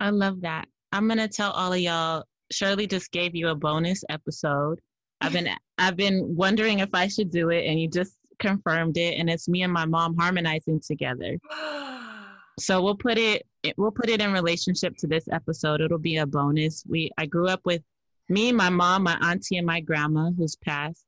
I 0.01 0.11
love 0.11 0.42
that. 0.42 0.66
I'm 0.92 1.09
to 1.09 1.29
tell 1.29 1.51
all 1.53 1.72
of 1.72 1.79
y'all 1.79 2.25
Shirley 2.51 2.87
just 2.87 3.11
gave 3.11 3.35
you 3.35 3.49
a 3.49 3.55
bonus 3.55 4.05
episode. 4.09 4.81
I've 5.20 5.33
been 5.33 5.49
I've 5.79 5.96
been 5.96 6.35
wondering 6.37 6.79
if 6.81 6.90
I 6.92 7.09
should 7.09 7.31
do 7.31 7.51
it 7.51 7.66
and 7.66 7.81
you 7.81 7.88
just 7.88 8.14
confirmed 8.38 8.96
it 8.96 9.18
and 9.18 9.29
it's 9.31 9.49
me 9.49 9.62
and 9.62 9.72
my 9.72 9.85
mom 9.85 10.16
harmonizing 10.16 10.81
together. 10.81 11.38
so 12.59 12.83
we'll 12.83 12.96
put 12.96 13.18
it 13.18 13.46
we'll 13.77 13.90
put 13.90 14.09
it 14.09 14.20
in 14.20 14.33
relationship 14.33 14.96
to 14.99 15.07
this 15.07 15.29
episode. 15.31 15.81
It'll 15.81 15.99
be 15.99 16.16
a 16.16 16.27
bonus. 16.27 16.85
We 16.88 17.11
I 17.18 17.27
grew 17.27 17.49
up 17.49 17.61
with 17.64 17.83
me, 18.29 18.53
my 18.53 18.70
mom, 18.70 19.05
my 19.05 19.16
auntie, 19.22 19.57
and 19.57 19.66
my 19.66 19.81
grandma, 19.81 20.31
who's 20.37 20.57
passed, 20.57 21.05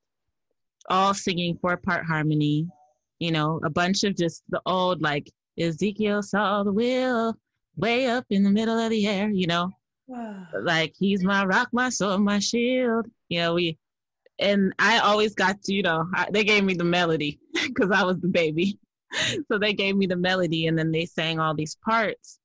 all 0.89 1.15
singing 1.15 1.59
four 1.61 1.77
part 1.77 2.05
harmony. 2.05 2.69
You 3.19 3.33
know, 3.33 3.61
a 3.65 3.71
bunch 3.71 4.05
of 4.05 4.17
just 4.17 4.43
the 4.49 4.61
old, 4.65 5.03
like, 5.03 5.31
Ezekiel 5.59 6.23
saw 6.23 6.63
the 6.63 6.73
wheel 6.73 7.37
way 7.77 8.07
up 8.07 8.25
in 8.31 8.45
the 8.45 8.51
middle 8.51 8.79
of 8.79 8.91
the 8.91 9.07
air, 9.07 9.29
you 9.29 9.47
know, 9.47 9.71
wow. 10.07 10.47
like, 10.63 10.95
he's 10.99 11.25
my 11.25 11.45
rock, 11.45 11.69
my 11.73 11.89
sword, 11.89 12.21
my 12.21 12.39
shield. 12.39 13.07
You 13.29 13.41
know, 13.41 13.55
we, 13.55 13.79
and 14.39 14.73
I 14.79 14.99
always 14.99 15.35
got 15.35 15.63
to, 15.65 15.75
you 15.75 15.83
know, 15.83 16.09
I, 16.15 16.29
they 16.31 16.45
gave 16.45 16.65
me 16.65 16.75
the 16.75 16.85
melody 16.85 17.41
because 17.53 17.91
I 17.91 18.05
was 18.05 18.21
the 18.21 18.29
baby. 18.29 18.79
so 19.51 19.59
they 19.59 19.73
gave 19.73 19.97
me 19.97 20.07
the 20.07 20.17
melody 20.17 20.67
and 20.67 20.79
then 20.79 20.93
they 20.93 21.07
sang 21.07 21.41
all 21.41 21.55
these 21.55 21.77
parts. 21.85 22.39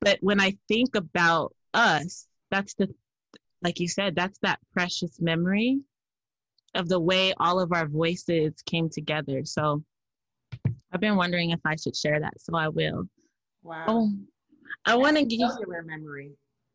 But 0.00 0.18
when 0.20 0.40
I 0.40 0.56
think 0.68 0.94
about 0.94 1.54
us, 1.74 2.26
that's 2.50 2.74
the 2.74 2.88
like 3.62 3.78
you 3.78 3.88
said, 3.88 4.14
that's 4.14 4.38
that 4.38 4.58
precious 4.72 5.20
memory 5.20 5.80
of 6.74 6.88
the 6.88 7.00
way 7.00 7.34
all 7.38 7.60
of 7.60 7.72
our 7.72 7.86
voices 7.86 8.54
came 8.66 8.88
together. 8.88 9.44
So 9.44 9.82
I've 10.92 11.00
been 11.00 11.16
wondering 11.16 11.50
if 11.50 11.60
I 11.64 11.76
should 11.76 11.96
share 11.96 12.20
that, 12.20 12.40
so 12.40 12.56
I 12.56 12.68
will. 12.68 13.08
Wow. 13.62 13.84
Oh, 13.88 14.12
I 14.86 14.94
want 14.96 15.16
to 15.16 15.24
give 15.24 15.40
cellular 15.40 15.82
memory. 15.82 16.32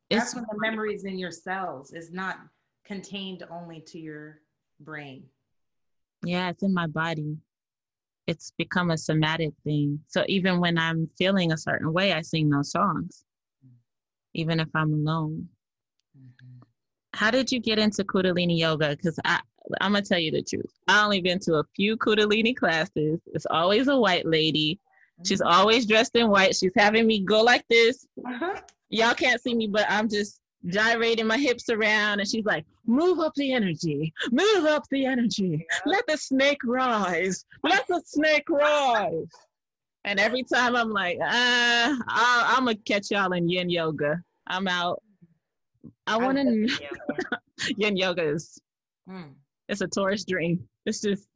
That's 0.10 0.36
when 0.36 0.46
the 0.50 0.58
memories 0.60 1.06
in 1.06 1.18
your 1.18 1.32
cells 1.32 1.92
is 1.92 2.12
not 2.12 2.38
contained 2.86 3.44
only 3.52 3.82
to 3.88 4.00
your 4.00 4.40
brain. 4.80 5.24
Yeah, 6.24 6.50
it's 6.50 6.64
in 6.64 6.74
my 6.74 6.88
body. 6.88 7.38
It's 8.28 8.52
become 8.58 8.92
a 8.92 8.98
somatic 8.98 9.54
thing. 9.64 10.00
So 10.08 10.24
even 10.28 10.60
when 10.60 10.78
I'm 10.78 11.10
feeling 11.18 11.52
a 11.52 11.58
certain 11.58 11.92
way, 11.92 12.14
I 12.14 12.22
sing 12.22 12.50
those 12.50 12.72
songs, 12.72 13.24
mm-hmm. 13.66 13.76
even 14.34 14.60
if 14.60 14.70
I'm 14.74 14.94
alone 14.94 15.48
mm-hmm. 16.18 16.64
how 17.14 17.32
did 17.32 17.52
you 17.52 17.60
get 17.60 17.80
into 17.80 18.04
Kundalini 18.04 18.58
yoga? 18.58 18.96
Because 18.96 19.20
I, 19.26 19.42
I'm 19.82 19.94
gonna 19.94 20.04
tell 20.04 20.20
you 20.20 20.32
the 20.32 20.42
truth. 20.42 20.72
I 20.88 21.04
only 21.04 21.22
been 21.22 21.40
to 21.40 21.56
a 21.56 21.64
few 21.76 21.98
Kundalini 21.98 22.56
classes. 22.56 23.20
It's 23.34 23.48
always 23.50 23.88
a 23.88 23.98
white 23.98 24.26
lady. 24.26 24.80
She's 25.26 25.42
mm-hmm. 25.42 25.52
always 25.52 25.86
dressed 25.86 26.16
in 26.16 26.30
white. 26.30 26.56
She's 26.56 26.74
having 26.76 27.08
me 27.08 27.22
go 27.22 27.42
like 27.42 27.66
this. 27.70 28.06
Uh-huh. 28.26 28.60
Y'all 28.90 29.14
can't 29.14 29.42
see 29.42 29.56
me, 29.56 29.68
but 29.68 29.86
I'm 29.90 30.10
just 30.10 30.40
gyrating 30.68 31.28
my 31.28 31.38
hips 31.38 31.70
around, 31.70 32.20
and 32.20 32.30
she's 32.30 32.46
like, 32.46 32.66
"Move 32.86 33.20
up 33.20 33.34
the 33.36 33.54
energy. 33.54 34.14
Move 34.32 34.66
up 34.66 34.84
the 34.92 35.06
energy. 35.06 35.66
Let 35.86 36.06
the 36.08 36.18
snake 36.18 36.62
rise. 36.64 37.46
Let 37.64 37.88
the 37.88 38.02
snake 38.06 38.50
rise." 38.50 39.30
And 40.04 40.20
every 40.20 40.44
time 40.44 40.76
I'm 40.76 40.92
like, 40.92 41.18
uh, 41.20 41.96
I'm 42.08 42.66
gonna 42.66 42.76
catch 42.76 43.10
y'all 43.12 43.34
in 43.34 43.50
Yin 43.50 43.70
Yoga. 43.70 44.22
I'm 44.48 44.68
out. 44.68 45.02
I 46.06 46.18
want 46.18 46.38
to. 46.38 46.68
yin 47.78 47.98
yoga 47.98 48.24
is. 48.24 48.60
Mm. 49.10 49.34
It's 49.68 49.82
a 49.82 49.88
Taurus 49.88 50.26
dream. 50.26 50.68
It's 50.86 51.02
just, 51.02 51.28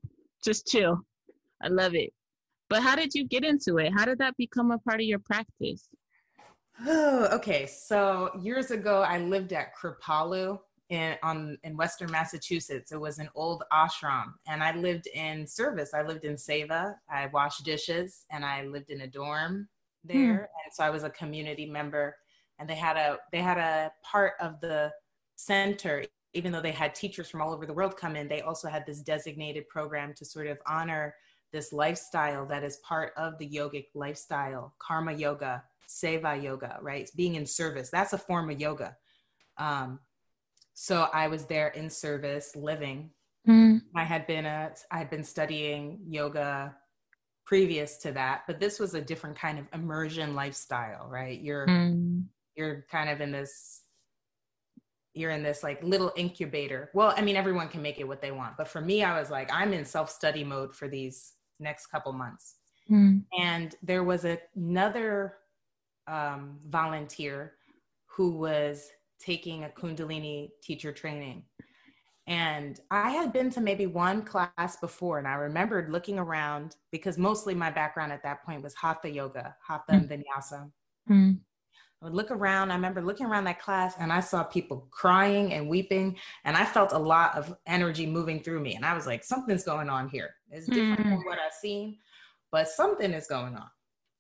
just 0.44 0.68
chill. 0.68 1.00
I 1.62 1.68
love 1.68 1.96
it. 1.96 2.12
But 2.70 2.84
how 2.84 2.96
did 2.96 3.13
you 3.13 3.28
get 3.28 3.44
into 3.44 3.78
it? 3.78 3.92
How 3.96 4.06
did 4.06 4.20
that 4.20 4.38
become 4.38 4.72
a 4.72 4.78
part 4.80 5.00
of 5.00 5.08
your 5.08 5.20
practice? 5.20 5.89
Oh, 6.86 7.28
okay. 7.34 7.65
So 7.65 8.30
years 8.39 8.72
ago, 8.72 9.02
I 9.02 9.18
lived 9.20 9.54
at 9.54 9.76
Kripalu 9.76 10.60
in 10.89 11.15
on 11.24 11.58
in 11.63 11.76
Western 11.76 12.12
Massachusetts. 12.12 12.92
It 12.92 13.00
was 13.02 13.20
an 13.20 13.30
old 13.36 13.63
ashram, 13.74 14.34
and 14.48 14.63
I 14.63 14.76
lived 14.76 15.08
in 15.08 15.46
service. 15.46 15.94
I 15.94 16.04
lived 16.04 16.26
in 16.26 16.36
seva. 16.36 16.94
I 17.12 17.28
washed 17.34 17.65
dishes, 17.65 18.26
and 18.32 18.46
I 18.46 18.63
lived 18.63 18.92
in 18.92 19.02
a 19.02 19.08
dorm 19.08 19.68
there. 20.04 20.15
Hmm. 20.15 20.63
And 20.63 20.74
so 20.74 20.84
I 20.84 20.89
was 20.89 21.04
a 21.04 21.10
community 21.10 21.65
member 21.65 22.15
and 22.60 22.70
they 22.70 22.76
had 22.76 22.98
a 22.98 23.18
they 23.32 23.42
had 23.42 23.58
a 23.58 23.92
part 24.04 24.34
of 24.39 24.60
the 24.62 24.92
center 25.36 26.04
even 26.34 26.52
though 26.52 26.62
they 26.62 26.72
had 26.72 26.94
teachers 26.94 27.30
from 27.30 27.42
all 27.42 27.54
over 27.54 27.65
the 27.65 27.74
world 27.74 27.98
come 27.98 28.15
in 28.15 28.28
they 28.28 28.42
also 28.42 28.68
had 28.68 28.86
this 28.86 29.02
designated 29.02 29.68
program 29.68 30.13
to 30.13 30.26
sort 30.26 30.48
of 30.48 30.58
honor 30.68 31.15
this 31.52 31.74
lifestyle 31.74 32.46
that 32.46 32.63
is 32.63 32.78
part 32.78 33.13
of 33.18 33.38
the 33.39 33.50
yogic 33.50 33.88
lifestyle 33.96 34.74
karma 34.80 35.13
yoga 35.13 35.63
seva 35.88 36.42
yoga 36.42 36.78
right? 36.82 37.02
It's 37.02 37.12
being 37.12 37.36
in 37.36 37.46
service. 37.46 37.89
That's 37.89 38.13
a 38.13 38.18
form 38.18 38.50
of 38.50 38.60
yoga. 38.60 38.96
Um, 39.58 40.00
so 40.74 41.10
i 41.13 41.28
was 41.28 41.46
there 41.46 41.70
in 41.70 41.89
service 41.89 42.56
living. 42.56 43.10
Mm. 43.48 43.82
i 43.96 44.04
had 44.04 44.28
been 44.28 44.46
a 44.46 44.72
i 44.92 44.98
had 44.98 45.10
been 45.10 45.24
studying 45.24 46.00
yoga 46.08 46.76
previous 47.46 47.98
to 47.98 48.12
that 48.12 48.44
but 48.48 48.60
this 48.60 48.80
was 48.80 48.94
a 48.94 49.02
different 49.02 49.38
kind 49.38 49.58
of 49.58 49.65
immersion 49.74 50.36
lifestyle 50.36 51.08
right? 51.10 51.39
You're 51.42 51.68
mm 51.68 52.24
you're 52.56 52.86
kind 52.92 53.10
of 53.10 53.22
in 53.22 53.32
this 53.32 53.84
you're 55.13 55.32
in 55.32 55.43
this 55.43 55.63
like 55.63 55.82
little 55.84 56.12
incubator. 56.15 56.89
Well, 56.93 57.13
I 57.15 57.22
mean, 57.22 57.36
everyone 57.36 57.67
can 57.67 57.82
make 57.82 58.00
it 58.00 58.08
what 58.08 58.22
they 58.22 58.32
want, 58.32 58.58
but 58.58 58.67
for 58.67 58.82
me, 58.82 59.04
I 59.04 59.19
was 59.19 59.30
like, 59.30 59.50
I'm 59.54 59.74
in 59.74 59.86
self 59.86 60.10
study 60.10 60.43
mode 60.43 60.76
for 60.76 60.88
these 60.88 61.34
next 61.60 61.88
couple 61.88 62.13
months. 62.13 62.56
Mm. 62.89 63.24
And 63.38 63.76
there 63.84 64.04
was 64.04 64.26
a, 64.26 64.39
another 64.56 65.36
um, 66.08 66.60
volunteer 66.67 67.54
who 68.06 68.32
was 68.32 68.89
taking 69.19 69.63
a 69.63 69.69
Kundalini 69.69 70.50
teacher 70.63 70.91
training. 70.91 71.43
And 72.28 72.80
I 72.91 73.10
had 73.10 73.34
been 73.34 73.50
to 73.52 73.62
maybe 73.62 73.88
one 73.88 74.22
class 74.22 74.78
before, 74.80 75.17
and 75.17 75.28
I 75.28 75.34
remembered 75.34 75.91
looking 75.91 76.19
around 76.19 76.76
because 76.91 77.17
mostly 77.17 77.56
my 77.56 77.72
background 77.72 78.12
at 78.12 78.22
that 78.24 78.45
point 78.45 78.62
was 78.62 78.76
Hatha 78.76 79.10
yoga, 79.10 79.56
Hatha 79.67 79.93
mm. 79.93 79.98
and 79.98 80.10
Vinyasa. 80.10 80.72
Mm. 81.10 81.39
I 82.01 82.05
would 82.05 82.13
look 82.13 82.31
around. 82.31 82.71
I 82.71 82.75
remember 82.75 83.01
looking 83.01 83.25
around 83.25 83.43
that 83.45 83.59
class 83.59 83.95
and 83.99 84.12
I 84.12 84.21
saw 84.21 84.43
people 84.43 84.88
crying 84.89 85.53
and 85.53 85.67
weeping, 85.67 86.17
and 86.45 86.55
I 86.55 86.63
felt 86.63 86.93
a 86.93 86.97
lot 86.97 87.35
of 87.35 87.53
energy 87.67 88.05
moving 88.05 88.41
through 88.41 88.62
me. 88.62 88.75
And 88.75 88.85
I 88.85 88.93
was 88.93 89.05
like, 89.05 89.23
something's 89.23 89.63
going 89.63 89.89
on 89.89 90.07
here. 90.07 90.35
It's 90.49 90.67
different 90.67 91.01
mm. 91.01 91.09
from 91.15 91.25
what 91.25 91.39
I've 91.39 91.53
seen, 91.53 91.97
but 92.51 92.69
something 92.69 93.12
is 93.12 93.27
going 93.27 93.55
on. 93.55 93.69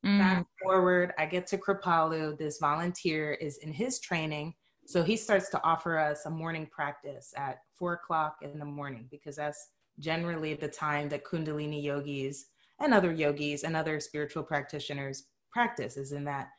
Mm. 0.05 0.19
Fast 0.19 0.47
forward, 0.61 1.13
I 1.17 1.25
get 1.25 1.47
to 1.47 1.57
Kripalu. 1.57 2.37
This 2.37 2.57
volunteer 2.59 3.33
is 3.33 3.57
in 3.57 3.71
his 3.71 3.99
training. 3.99 4.55
So 4.85 5.03
he 5.03 5.15
starts 5.15 5.49
to 5.51 5.63
offer 5.63 5.97
us 5.97 6.25
a 6.25 6.29
morning 6.29 6.67
practice 6.67 7.33
at 7.37 7.59
four 7.75 7.93
o'clock 7.93 8.37
in 8.41 8.59
the 8.59 8.65
morning 8.65 9.07
because 9.11 9.35
that's 9.35 9.69
generally 9.99 10.53
the 10.53 10.67
time 10.67 11.09
that 11.09 11.23
Kundalini 11.23 11.81
yogis 11.81 12.47
and 12.79 12.93
other 12.93 13.11
yogis 13.11 13.63
and 13.63 13.75
other 13.75 13.99
spiritual 13.99 14.43
practitioners 14.43 15.25
practice 15.51 15.97
is 15.97 16.11
in 16.11 16.23
that 16.25 16.49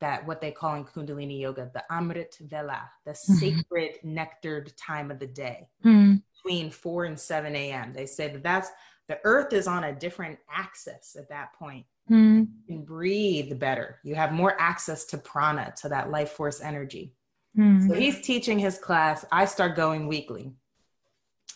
that 0.00 0.26
what 0.26 0.40
they 0.40 0.50
call 0.50 0.74
in 0.74 0.84
Kundalini 0.84 1.40
Yoga, 1.40 1.70
the 1.72 1.84
Amrit 1.90 2.38
Vela, 2.38 2.90
the 3.04 3.12
mm-hmm. 3.12 3.34
sacred 3.34 3.92
nectared 4.02 4.76
time 4.76 5.10
of 5.10 5.18
the 5.18 5.26
day 5.26 5.68
mm-hmm. 5.84 6.16
between 6.34 6.70
4 6.70 7.04
and 7.04 7.18
7 7.18 7.54
a.m. 7.56 7.92
They 7.92 8.06
say 8.06 8.28
that 8.28 8.42
that's 8.42 8.70
the 9.08 9.18
earth 9.24 9.52
is 9.52 9.66
on 9.66 9.84
a 9.84 9.94
different 9.94 10.38
axis 10.50 11.16
at 11.18 11.28
that 11.28 11.52
point. 11.54 11.86
Mm-hmm. 12.10 12.38
You 12.38 12.76
can 12.76 12.84
breathe 12.84 13.58
better. 13.58 13.98
You 14.04 14.14
have 14.14 14.32
more 14.32 14.60
access 14.60 15.04
to 15.06 15.18
prana, 15.18 15.72
to 15.82 15.88
that 15.88 16.10
life 16.10 16.30
force 16.30 16.60
energy. 16.60 17.14
Mm-hmm. 17.56 17.88
So 17.88 17.94
he's 17.94 18.20
teaching 18.20 18.58
his 18.58 18.78
class. 18.78 19.24
I 19.32 19.46
start 19.46 19.76
going 19.76 20.06
weekly. 20.06 20.52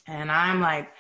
And 0.06 0.30
I'm 0.30 0.60
like, 0.60 0.90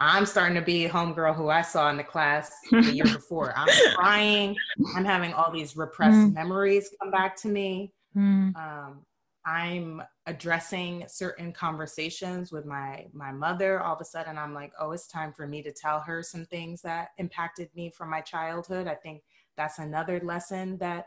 I'm 0.00 0.26
starting 0.26 0.54
to 0.56 0.62
be 0.62 0.84
a 0.84 0.90
homegirl 0.90 1.36
who 1.36 1.48
I 1.48 1.62
saw 1.62 1.88
in 1.90 1.96
the 1.96 2.04
class 2.04 2.52
the 2.70 2.92
year 2.92 3.04
before. 3.04 3.54
I'm 3.56 3.68
crying. 3.94 4.56
I'm 4.94 5.04
having 5.04 5.32
all 5.32 5.50
these 5.50 5.76
repressed 5.76 6.18
mm. 6.18 6.34
memories 6.34 6.90
come 7.00 7.10
back 7.10 7.36
to 7.42 7.48
me. 7.48 7.92
Mm. 8.16 8.56
Um, 8.56 9.02
I'm 9.44 10.02
addressing 10.26 11.04
certain 11.06 11.52
conversations 11.52 12.50
with 12.50 12.66
my 12.66 13.06
my 13.12 13.30
mother. 13.30 13.80
All 13.80 13.94
of 13.94 14.00
a 14.00 14.04
sudden, 14.04 14.36
I'm 14.36 14.52
like, 14.52 14.72
oh, 14.80 14.90
it's 14.90 15.06
time 15.06 15.32
for 15.32 15.46
me 15.46 15.62
to 15.62 15.72
tell 15.72 16.00
her 16.00 16.22
some 16.22 16.44
things 16.46 16.82
that 16.82 17.10
impacted 17.18 17.70
me 17.76 17.90
from 17.90 18.10
my 18.10 18.20
childhood. 18.20 18.88
I 18.88 18.94
think 18.96 19.22
that's 19.56 19.78
another 19.78 20.20
lesson 20.22 20.76
that 20.78 21.06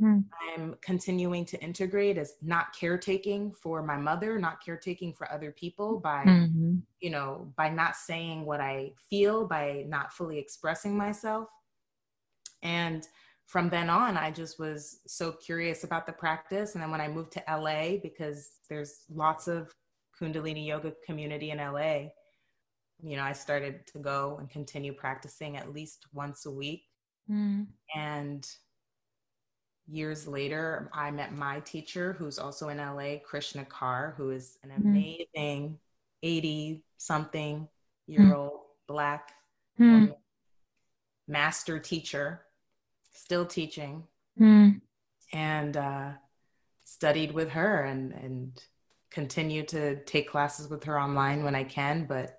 mm. 0.00 0.24
I'm 0.54 0.76
continuing 0.82 1.44
to 1.46 1.60
integrate 1.62 2.18
is 2.18 2.34
not 2.42 2.74
caretaking 2.78 3.52
for 3.52 3.82
my 3.82 3.96
mother, 3.96 4.38
not 4.38 4.64
caretaking 4.64 5.12
for 5.14 5.30
other 5.30 5.52
people 5.52 6.00
by, 6.00 6.24
mm-hmm. 6.24 6.76
you 7.00 7.10
know, 7.10 7.52
by 7.56 7.68
not 7.68 7.96
saying 7.96 8.44
what 8.44 8.60
I 8.60 8.92
feel, 9.10 9.46
by 9.46 9.84
not 9.86 10.12
fully 10.12 10.38
expressing 10.38 10.96
myself. 10.96 11.48
And 12.62 13.06
from 13.46 13.68
then 13.70 13.88
on, 13.88 14.16
I 14.16 14.30
just 14.30 14.58
was 14.58 15.00
so 15.06 15.32
curious 15.32 15.84
about 15.84 16.06
the 16.06 16.12
practice. 16.12 16.74
And 16.74 16.82
then 16.82 16.90
when 16.90 17.00
I 17.00 17.08
moved 17.08 17.32
to 17.32 17.44
LA, 17.48 17.96
because 18.02 18.50
there's 18.68 19.04
lots 19.08 19.46
of 19.46 19.72
Kundalini 20.20 20.66
yoga 20.66 20.92
community 21.04 21.50
in 21.50 21.58
LA, 21.58 22.08
you 23.02 23.16
know, 23.16 23.22
I 23.22 23.32
started 23.32 23.86
to 23.88 23.98
go 23.98 24.36
and 24.40 24.50
continue 24.50 24.92
practicing 24.92 25.56
at 25.56 25.72
least 25.72 26.06
once 26.12 26.46
a 26.46 26.50
week. 26.50 26.84
Mm. 27.30 27.66
And 27.94 28.46
years 29.88 30.26
later, 30.26 30.90
I 30.92 31.10
met 31.10 31.34
my 31.34 31.60
teacher, 31.60 32.14
who's 32.18 32.38
also 32.38 32.68
in 32.68 32.78
LA, 32.78 33.18
Krishna 33.24 33.64
Kaur, 33.64 34.14
who 34.16 34.30
is 34.30 34.58
an 34.62 34.70
mm-hmm. 34.70 34.88
amazing 34.88 35.78
80 36.22 36.82
something 36.96 37.68
year 38.06 38.34
old 38.34 38.52
mm. 38.52 38.62
Black 38.88 39.32
mm. 39.80 40.14
master 41.26 41.78
teacher, 41.78 42.42
still 43.12 43.44
teaching, 43.44 44.04
mm. 44.40 44.80
and 45.32 45.76
uh, 45.76 46.10
studied 46.84 47.32
with 47.32 47.50
her 47.50 47.82
and, 47.82 48.12
and 48.12 48.62
continue 49.10 49.64
to 49.64 49.96
take 50.04 50.30
classes 50.30 50.68
with 50.68 50.84
her 50.84 51.00
online 51.00 51.42
when 51.42 51.56
I 51.56 51.64
can. 51.64 52.06
But 52.06 52.38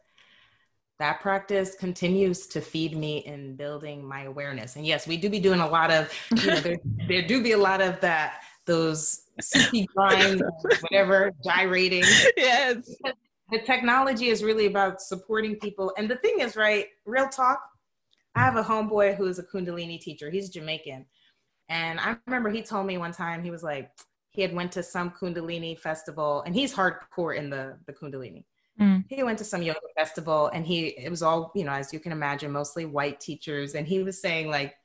that 0.99 1.21
practice 1.21 1.75
continues 1.75 2.47
to 2.47 2.61
feed 2.61 2.97
me 2.97 3.19
in 3.19 3.55
building 3.55 4.03
my 4.03 4.23
awareness. 4.23 4.75
And 4.75 4.85
yes, 4.85 5.07
we 5.07 5.17
do 5.17 5.29
be 5.29 5.39
doing 5.39 5.59
a 5.59 5.67
lot 5.67 5.91
of, 5.91 6.11
you 6.35 6.47
know, 6.47 6.59
there, 6.59 6.77
there 7.07 7.27
do 7.27 7.43
be 7.43 7.51
a 7.51 7.57
lot 7.57 7.81
of 7.81 7.99
that, 8.01 8.41
those 8.65 9.23
Sufi 9.41 9.85
grinds, 9.95 10.41
whatever, 10.81 11.31
gyrating. 11.43 12.03
Yes. 12.35 12.95
The 13.51 13.59
technology 13.59 14.29
is 14.29 14.43
really 14.43 14.65
about 14.65 15.01
supporting 15.01 15.55
people. 15.57 15.93
And 15.97 16.09
the 16.09 16.17
thing 16.17 16.39
is, 16.39 16.55
right, 16.55 16.87
real 17.05 17.29
talk, 17.29 17.59
I 18.35 18.41
have 18.41 18.55
a 18.55 18.63
homeboy 18.63 19.15
who's 19.15 19.39
a 19.39 19.43
Kundalini 19.43 19.99
teacher. 19.99 20.29
He's 20.29 20.49
Jamaican. 20.49 21.05
And 21.69 21.99
I 21.99 22.17
remember 22.25 22.49
he 22.49 22.61
told 22.61 22.87
me 22.87 22.97
one 22.97 23.11
time, 23.11 23.43
he 23.43 23.51
was 23.51 23.63
like, 23.63 23.91
he 24.31 24.41
had 24.41 24.53
went 24.53 24.71
to 24.73 24.83
some 24.83 25.11
Kundalini 25.11 25.77
festival 25.77 26.41
and 26.45 26.55
he's 26.55 26.73
hardcore 26.73 27.37
in 27.37 27.49
the, 27.49 27.77
the 27.85 27.93
Kundalini 27.93 28.43
Mm. 28.79 29.05
He 29.09 29.23
went 29.23 29.37
to 29.39 29.43
some 29.43 29.61
yoga 29.61 29.79
festival 29.95 30.47
and 30.53 30.65
he, 30.65 30.87
it 30.87 31.09
was 31.09 31.23
all, 31.23 31.51
you 31.55 31.63
know, 31.63 31.71
as 31.71 31.91
you 31.91 31.99
can 31.99 32.11
imagine, 32.11 32.51
mostly 32.51 32.85
white 32.85 33.19
teachers. 33.19 33.75
And 33.75 33.87
he 33.87 34.03
was 34.03 34.21
saying, 34.21 34.49
like, 34.49 34.75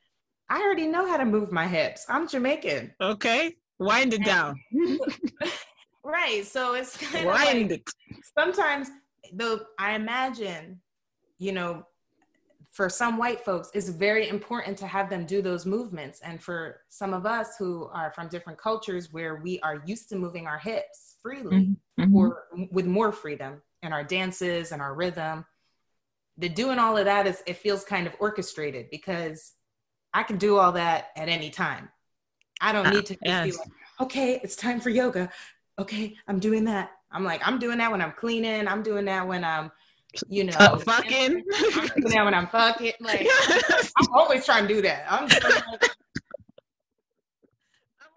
I 0.49 0.61
already 0.63 0.87
know 0.87 1.07
how 1.07 1.17
to 1.17 1.25
move 1.25 1.53
my 1.53 1.67
hips. 1.67 2.07
I'm 2.09 2.29
Jamaican. 2.29 2.95
Okay. 3.01 3.57
Wind 3.79 4.15
it 4.15 4.25
down. 4.25 4.61
right. 6.05 6.47
So 6.47 6.75
it's 6.75 6.97
kind 6.97 7.27
Wind 7.27 7.65
of 7.65 7.71
like, 7.71 7.89
it. 8.11 8.21
sometimes 8.39 8.91
though 9.33 9.61
I 9.79 9.95
imagine, 9.95 10.81
you 11.39 11.53
know, 11.53 11.87
for 12.71 12.89
some 12.89 13.19
white 13.19 13.45
folks, 13.45 13.71
it's 13.75 13.91
very 13.91 14.29
important 14.29 14.79
to 14.79 14.87
have 14.87 15.11
them 15.11 15.27
do 15.27 15.43
those 15.43 15.67
movements. 15.67 16.21
And 16.21 16.43
for 16.43 16.81
some 16.89 17.13
of 17.13 17.27
us 17.27 17.57
who 17.59 17.89
are 17.93 18.13
from 18.15 18.29
different 18.29 18.59
cultures 18.59 19.13
where 19.13 19.37
we 19.37 19.61
are 19.61 19.83
used 19.85 20.09
to 20.09 20.17
moving 20.17 20.47
our 20.47 20.59
hips 20.59 21.17
freely 21.23 21.77
mm-hmm. 22.01 22.17
or 22.17 22.45
with 22.71 22.87
more 22.87 23.13
freedom, 23.13 23.61
and 23.83 23.93
our 23.93 24.05
dances 24.05 24.73
and 24.73 24.81
our 24.81 24.95
rhythm. 24.95 25.45
The 26.39 26.49
doing 26.49 26.79
all 26.79 26.97
of 26.97 27.05
that 27.05 27.27
is 27.27 27.43
it 27.47 27.57
feels 27.57 27.85
kind 27.85 28.07
of 28.07 28.15
orchestrated 28.19 28.89
because 28.91 29.53
i 30.15 30.23
can 30.23 30.39
do 30.39 30.57
all 30.57 30.73
that 30.73 31.09
at 31.17 31.29
any 31.29 31.51
time. 31.51 31.89
I 32.61 32.73
don't 32.73 32.91
need 32.91 33.07
to 33.07 33.17
yes. 33.25 33.47
be 33.47 33.53
like 33.53 33.69
okay 34.01 34.41
it's 34.43 34.57
time 34.57 34.81
for 34.81 34.91
yoga. 34.91 35.31
Okay 35.79 36.15
i'm 36.29 36.39
doing 36.39 36.65
that. 36.65 36.93
I'm 37.11 37.25
like 37.25 37.47
i'm 37.47 37.59
doing 37.59 37.79
that 37.79 37.91
when 37.91 38.01
i'm 38.01 38.13
cleaning. 38.13 38.67
I'm 38.69 38.83
doing 38.83 39.05
that 39.07 39.27
when 39.27 39.45
i'm 39.45 39.71
you 40.29 40.45
know 40.45 40.57
uh, 40.59 40.77
fucking 40.79 41.43
I'm 41.75 41.87
doing 41.89 42.13
that 42.15 42.25
when 42.25 42.35
i'm 42.35 42.47
fucking. 42.47 42.93
Like 43.01 43.27
i'm 43.97 44.13
always 44.15 44.45
trying 44.45 44.69
to 44.69 44.75
do 44.75 44.83
that. 44.83 45.05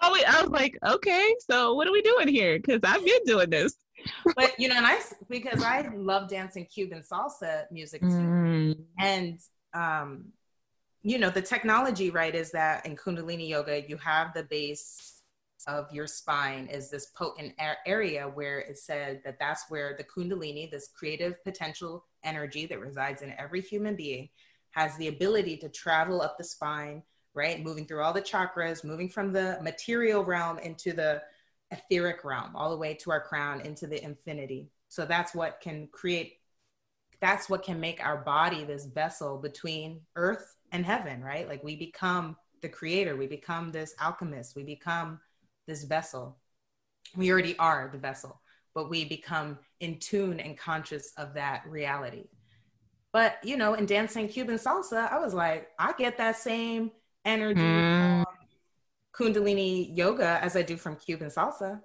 I'm 0.02 0.10
always, 0.12 0.24
I 0.28 0.42
was 0.42 0.52
like, 0.52 0.78
okay, 0.86 1.34
so 1.50 1.74
what 1.74 1.88
are 1.88 1.92
we 1.92 2.04
doing 2.04 2.28
here? 2.28 2.60
Because 2.60 2.82
I've 2.84 3.04
been 3.04 3.24
doing 3.26 3.50
this 3.50 3.76
but 4.36 4.54
you 4.60 4.68
know, 4.68 4.76
and 4.76 4.86
I 4.86 5.00
because 5.30 5.64
I 5.64 5.90
love 5.96 6.30
dancing 6.30 6.66
Cuban 6.66 7.02
salsa 7.02 7.64
music 7.72 8.02
too, 8.02 8.08
mm. 8.08 8.78
and 9.00 9.40
um, 9.74 10.26
you 11.04 11.20
know, 11.20 11.30
the 11.30 11.42
technology 11.42 12.10
right 12.10 12.34
is 12.34 12.52
that 12.52 12.86
in 12.86 12.96
Kundalini 12.96 13.48
yoga 13.48 13.88
you 13.88 13.98
have 13.98 14.34
the 14.34 14.44
base 14.44 15.22
of 15.68 15.92
your 15.92 16.08
spine 16.08 16.68
is 16.68 16.90
this 16.90 17.08
potent 17.08 17.54
area 17.86 18.28
where 18.28 18.60
it 18.60 18.78
said 18.78 19.22
that 19.26 19.40
that's 19.40 19.66
where 19.70 19.96
the 19.98 20.04
Kundalini, 20.04 20.70
this 20.70 20.90
creative 20.98 21.44
potential 21.44 22.06
energy 22.24 22.66
that 22.66 22.80
resides 22.80 23.22
in 23.22 23.34
every 23.38 23.62
human 23.62 23.96
being, 23.96 24.30
has 24.72 24.96
the 24.98 25.08
ability 25.08 25.58
to 25.58 25.70
travel 25.70 26.22
up 26.22 26.38
the 26.38 26.44
spine, 26.44 27.02
right? 27.34 27.64
Moving 27.64 27.86
through 27.86 28.02
all 28.02 28.14
the 28.14 28.22
chakras, 28.22 28.84
moving 28.84 29.10
from 29.10 29.32
the 29.32 29.58
material 29.62 30.24
realm 30.24 30.60
into 30.60 30.94
the 30.94 31.22
etheric 31.72 32.24
realm 32.24 32.56
all 32.56 32.70
the 32.70 32.78
way 32.78 32.94
to 32.94 33.12
our 33.12 33.22
crown 33.22 33.62
into 33.62 33.88
the 33.88 34.04
infinity. 34.04 34.70
So 34.90 35.06
that's 35.06 35.34
what 35.34 35.62
can 35.62 35.88
create 35.92 36.34
that's 37.22 37.50
what 37.50 37.64
can 37.64 37.80
make 37.80 38.06
our 38.06 38.18
body 38.18 38.66
this 38.66 38.86
vessel 38.86 39.38
between 39.38 40.02
earth 40.16 40.56
and 40.72 40.86
heaven 40.86 41.22
right? 41.22 41.48
Like 41.48 41.64
we 41.64 41.76
become 41.76 42.36
the 42.62 42.70
creator 42.70 43.16
we 43.16 43.28
become 43.28 43.72
this 43.72 43.94
alchemist 44.00 44.56
we 44.56 44.64
become 44.64 45.20
this 45.68 45.84
vessel. 45.84 46.38
We 47.16 47.32
already 47.32 47.58
are 47.58 47.90
the 47.92 47.98
vessel 47.98 48.42
but 48.74 48.90
we 48.90 49.06
become 49.06 49.58
in 49.80 50.00
tune 50.00 50.40
and 50.40 50.58
conscious 50.58 51.14
of 51.18 51.34
that 51.34 51.64
reality. 51.68 52.26
But 53.12 53.38
you 53.44 53.58
know 53.58 53.74
in 53.74 53.86
dancing 53.86 54.28
cuban 54.28 54.58
salsa 54.58 55.12
i 55.12 55.18
was 55.18 55.34
like 55.34 55.70
i 55.80 55.94
get 55.98 56.18
that 56.18 56.38
same 56.38 56.92
energy. 57.26 57.62
Mm 57.62 58.15
Kundalini 59.18 59.96
yoga 59.96 60.40
as 60.42 60.56
I 60.56 60.62
do 60.62 60.78
from 60.78 60.96
Cuban 60.96 61.30
salsa. 61.30 61.82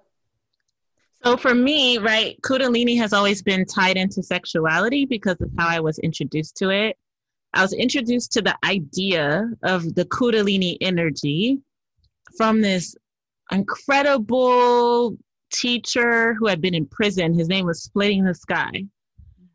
So 1.23 1.37
for 1.37 1.53
me, 1.53 1.99
right, 1.99 2.39
Kundalini 2.41 2.97
has 2.97 3.13
always 3.13 3.43
been 3.43 3.65
tied 3.65 3.95
into 3.95 4.23
sexuality 4.23 5.05
because 5.05 5.39
of 5.39 5.49
how 5.57 5.67
I 5.67 5.79
was 5.79 5.99
introduced 5.99 6.57
to 6.57 6.69
it. 6.69 6.97
I 7.53 7.61
was 7.61 7.73
introduced 7.73 8.31
to 8.33 8.41
the 8.41 8.57
idea 8.65 9.49
of 9.63 9.93
the 9.93 10.05
Kundalini 10.05 10.77
energy 10.81 11.59
from 12.37 12.61
this 12.61 12.95
incredible 13.51 15.17
teacher 15.53 16.33
who 16.33 16.47
had 16.47 16.61
been 16.61 16.73
in 16.73 16.87
prison. 16.87 17.33
His 17.33 17.49
name 17.49 17.65
was 17.65 17.83
Splitting 17.83 18.23
the 18.23 18.33
Sky. 18.33 18.85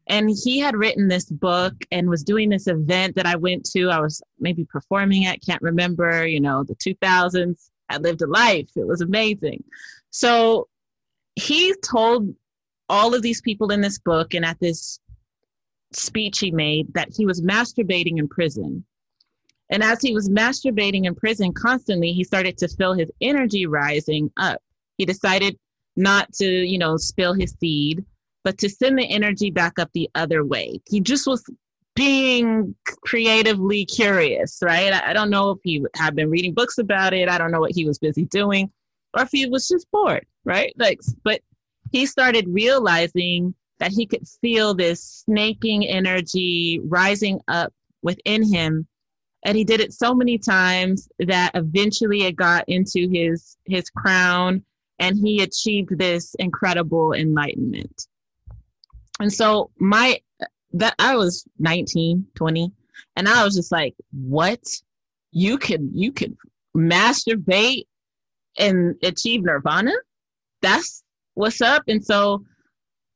And 0.08 0.30
he 0.30 0.58
had 0.58 0.76
written 0.76 1.08
this 1.08 1.24
book 1.24 1.74
and 1.90 2.08
was 2.08 2.22
doing 2.22 2.48
this 2.48 2.68
event 2.68 3.16
that 3.16 3.26
I 3.26 3.36
went 3.36 3.64
to. 3.72 3.88
I 3.90 4.00
was 4.00 4.22
maybe 4.38 4.64
performing 4.64 5.26
at, 5.26 5.44
can't 5.44 5.62
remember, 5.62 6.26
you 6.26 6.40
know, 6.40 6.62
the 6.62 6.76
2000s. 6.76 7.70
I 7.88 7.98
lived 7.98 8.22
a 8.22 8.26
life. 8.26 8.68
It 8.76 8.86
was 8.86 9.00
amazing. 9.00 9.64
So 10.10 10.68
he 11.34 11.74
told 11.82 12.34
all 12.88 13.14
of 13.14 13.22
these 13.22 13.40
people 13.40 13.72
in 13.72 13.80
this 13.80 13.98
book 13.98 14.34
and 14.34 14.44
at 14.44 14.60
this 14.60 15.00
speech 15.92 16.38
he 16.38 16.50
made 16.50 16.92
that 16.94 17.08
he 17.16 17.26
was 17.26 17.42
masturbating 17.42 18.18
in 18.18 18.28
prison. 18.28 18.84
And 19.70 19.82
as 19.82 20.00
he 20.00 20.14
was 20.14 20.28
masturbating 20.28 21.06
in 21.06 21.14
prison 21.16 21.52
constantly, 21.52 22.12
he 22.12 22.22
started 22.22 22.56
to 22.58 22.68
feel 22.68 22.92
his 22.92 23.10
energy 23.20 23.66
rising 23.66 24.30
up. 24.36 24.62
He 24.98 25.04
decided 25.04 25.58
not 25.96 26.32
to, 26.34 26.46
you 26.46 26.78
know, 26.78 26.96
spill 26.96 27.34
his 27.34 27.56
seed, 27.58 28.04
but 28.46 28.58
to 28.58 28.68
send 28.68 28.96
the 28.96 29.10
energy 29.10 29.50
back 29.50 29.76
up 29.76 29.90
the 29.92 30.08
other 30.14 30.44
way. 30.44 30.80
He 30.86 31.00
just 31.00 31.26
was 31.26 31.42
being 31.96 32.76
creatively 33.04 33.84
curious, 33.84 34.60
right? 34.62 34.92
I, 34.92 35.12
don't 35.12 35.30
know 35.30 35.50
if 35.50 35.58
he 35.64 35.84
had 35.96 36.14
been 36.14 36.30
reading 36.30 36.54
books 36.54 36.78
about 36.78 37.12
it. 37.12 37.28
I 37.28 37.38
don't 37.38 37.50
know 37.50 37.58
what 37.58 37.74
he 37.74 37.84
was 37.84 37.98
busy 37.98 38.24
doing, 38.26 38.70
or 39.14 39.24
if 39.24 39.30
he 39.32 39.48
was 39.48 39.66
just 39.66 39.90
bored, 39.90 40.24
right? 40.44 40.72
Like, 40.78 41.00
but 41.24 41.40
he 41.90 42.06
started 42.06 42.46
realizing 42.46 43.52
that 43.80 43.90
he 43.90 44.06
could 44.06 44.22
feel 44.40 44.74
this 44.74 45.24
snaking 45.26 45.84
energy 45.84 46.78
rising 46.84 47.40
up 47.48 47.72
within 48.02 48.44
him 48.44 48.86
and 49.44 49.56
he 49.56 49.64
did 49.64 49.80
it 49.80 49.92
so 49.92 50.14
many 50.14 50.38
times 50.38 51.08
that 51.18 51.50
eventually 51.54 52.22
it 52.22 52.36
got 52.36 52.64
into 52.68 53.08
his 53.08 53.56
his 53.66 53.90
crown 53.90 54.62
and 54.98 55.16
he 55.16 55.42
achieved 55.42 55.98
this 55.98 56.34
incredible 56.38 57.12
enlightenment 57.12 58.06
and 59.20 59.32
so 59.32 59.70
my 59.78 60.18
that 60.72 60.94
i 60.98 61.16
was 61.16 61.46
19 61.58 62.26
20 62.34 62.72
and 63.16 63.28
i 63.28 63.44
was 63.44 63.54
just 63.54 63.72
like 63.72 63.94
what? 64.12 64.62
You 65.32 65.58
could 65.58 65.90
you 65.92 66.12
could 66.12 66.36
masturbate 66.76 67.86
and 68.58 68.94
achieve 69.02 69.42
nirvana? 69.42 69.92
That's 70.62 71.02
what's 71.34 71.60
up. 71.60 71.82
And 71.88 72.04
so 72.04 72.44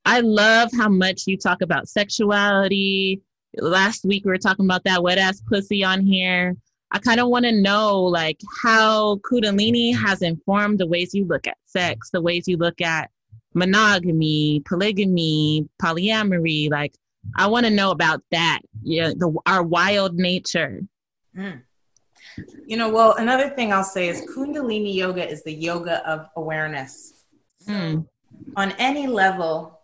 i 0.05 0.21
love 0.21 0.71
how 0.77 0.89
much 0.89 1.23
you 1.27 1.37
talk 1.37 1.63
about 1.63 1.89
sexuality. 1.89 3.21
Last 3.59 4.05
week 4.05 4.25
we 4.25 4.31
were 4.31 4.39
talking 4.39 4.65
about 4.65 4.85
that 4.85 5.03
wet 5.03 5.19
ass 5.19 5.43
pussy 5.49 5.83
on 5.85 6.01
here. 6.03 6.57
I 6.93 6.99
kind 6.99 7.21
of 7.21 7.29
want 7.29 7.45
to 7.45 7.53
know 7.53 8.01
like 8.01 8.41
how 8.63 9.17
Kundalini 9.17 9.95
has 9.97 10.23
informed 10.23 10.79
the 10.79 10.87
ways 10.87 11.15
you 11.15 11.25
look 11.25 11.47
at 11.47 11.57
sex, 11.65 12.11
the 12.11 12.21
ways 12.21 12.49
you 12.49 12.57
look 12.57 12.81
at 12.81 13.11
monogamy, 13.55 14.63
polygamy, 14.65 15.69
polyamory. 15.83 16.71
Like 16.71 16.95
I 17.37 17.47
want 17.47 17.67
to 17.67 17.71
know 17.71 17.91
about 17.91 18.23
that. 18.31 18.61
Yeah, 18.83 19.11
the 19.17 19.37
our 19.47 19.63
wild 19.63 20.15
nature. 20.15 20.83
Mm. 21.37 21.63
You 22.67 22.77
know, 22.77 22.89
well, 22.89 23.15
another 23.15 23.51
thing 23.51 23.73
I'll 23.73 23.85
say 23.85 24.09
is 24.09 24.23
Kundalini 24.35 24.95
yoga 24.95 25.29
is 25.29 25.43
the 25.43 25.53
yoga 25.53 26.07
of 26.09 26.29
awareness. 26.37 27.25
So 27.61 27.73
mm. 27.73 28.07
On 28.57 28.73
any 28.73 29.07
level, 29.07 29.81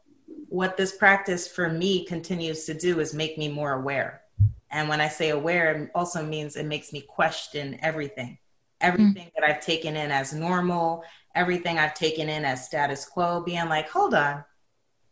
what 0.48 0.76
this 0.76 0.96
practice 0.96 1.46
for 1.46 1.68
me 1.68 2.04
continues 2.06 2.64
to 2.64 2.74
do 2.74 3.00
is 3.00 3.12
make 3.12 3.36
me 3.36 3.48
more 3.48 3.72
aware 3.72 4.22
and 4.70 4.88
when 4.88 5.00
I 5.00 5.08
say 5.08 5.30
aware, 5.30 5.72
it 5.72 5.90
also 5.94 6.22
means 6.24 6.56
it 6.56 6.66
makes 6.66 6.92
me 6.92 7.00
question 7.00 7.78
everything. 7.82 8.38
Everything 8.80 9.28
mm. 9.28 9.32
that 9.34 9.44
I've 9.48 9.60
taken 9.60 9.96
in 9.96 10.10
as 10.10 10.34
normal, 10.34 11.02
everything 11.36 11.78
I've 11.78 11.94
taken 11.94 12.28
in 12.28 12.44
as 12.44 12.66
status 12.66 13.04
quo, 13.04 13.40
being 13.40 13.68
like, 13.68 13.88
hold 13.88 14.14
on, 14.14 14.44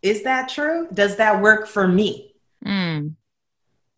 is 0.02 0.22
that 0.24 0.48
true? 0.48 0.88
Does 0.92 1.16
that 1.16 1.40
work 1.40 1.66
for 1.66 1.86
me? 1.86 2.34
Mm. 2.64 3.14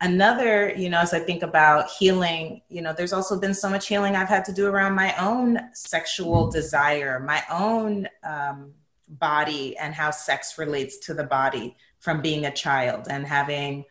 Another, 0.00 0.74
you 0.76 0.90
know, 0.90 1.00
as 1.00 1.14
I 1.14 1.20
think 1.20 1.42
about 1.42 1.88
healing, 1.90 2.60
you 2.68 2.82
know, 2.82 2.92
there's 2.92 3.14
also 3.14 3.40
been 3.40 3.54
so 3.54 3.70
much 3.70 3.88
healing 3.88 4.14
I've 4.14 4.28
had 4.28 4.44
to 4.46 4.52
do 4.52 4.66
around 4.66 4.94
my 4.94 5.16
own 5.16 5.58
sexual 5.72 6.50
desire, 6.50 7.18
my 7.18 7.42
own 7.50 8.06
um, 8.22 8.72
body, 9.08 9.76
and 9.78 9.94
how 9.94 10.10
sex 10.10 10.58
relates 10.58 10.98
to 11.06 11.14
the 11.14 11.24
body 11.24 11.76
from 11.98 12.20
being 12.20 12.44
a 12.44 12.52
child 12.52 13.06
and 13.08 13.26
having 13.26 13.84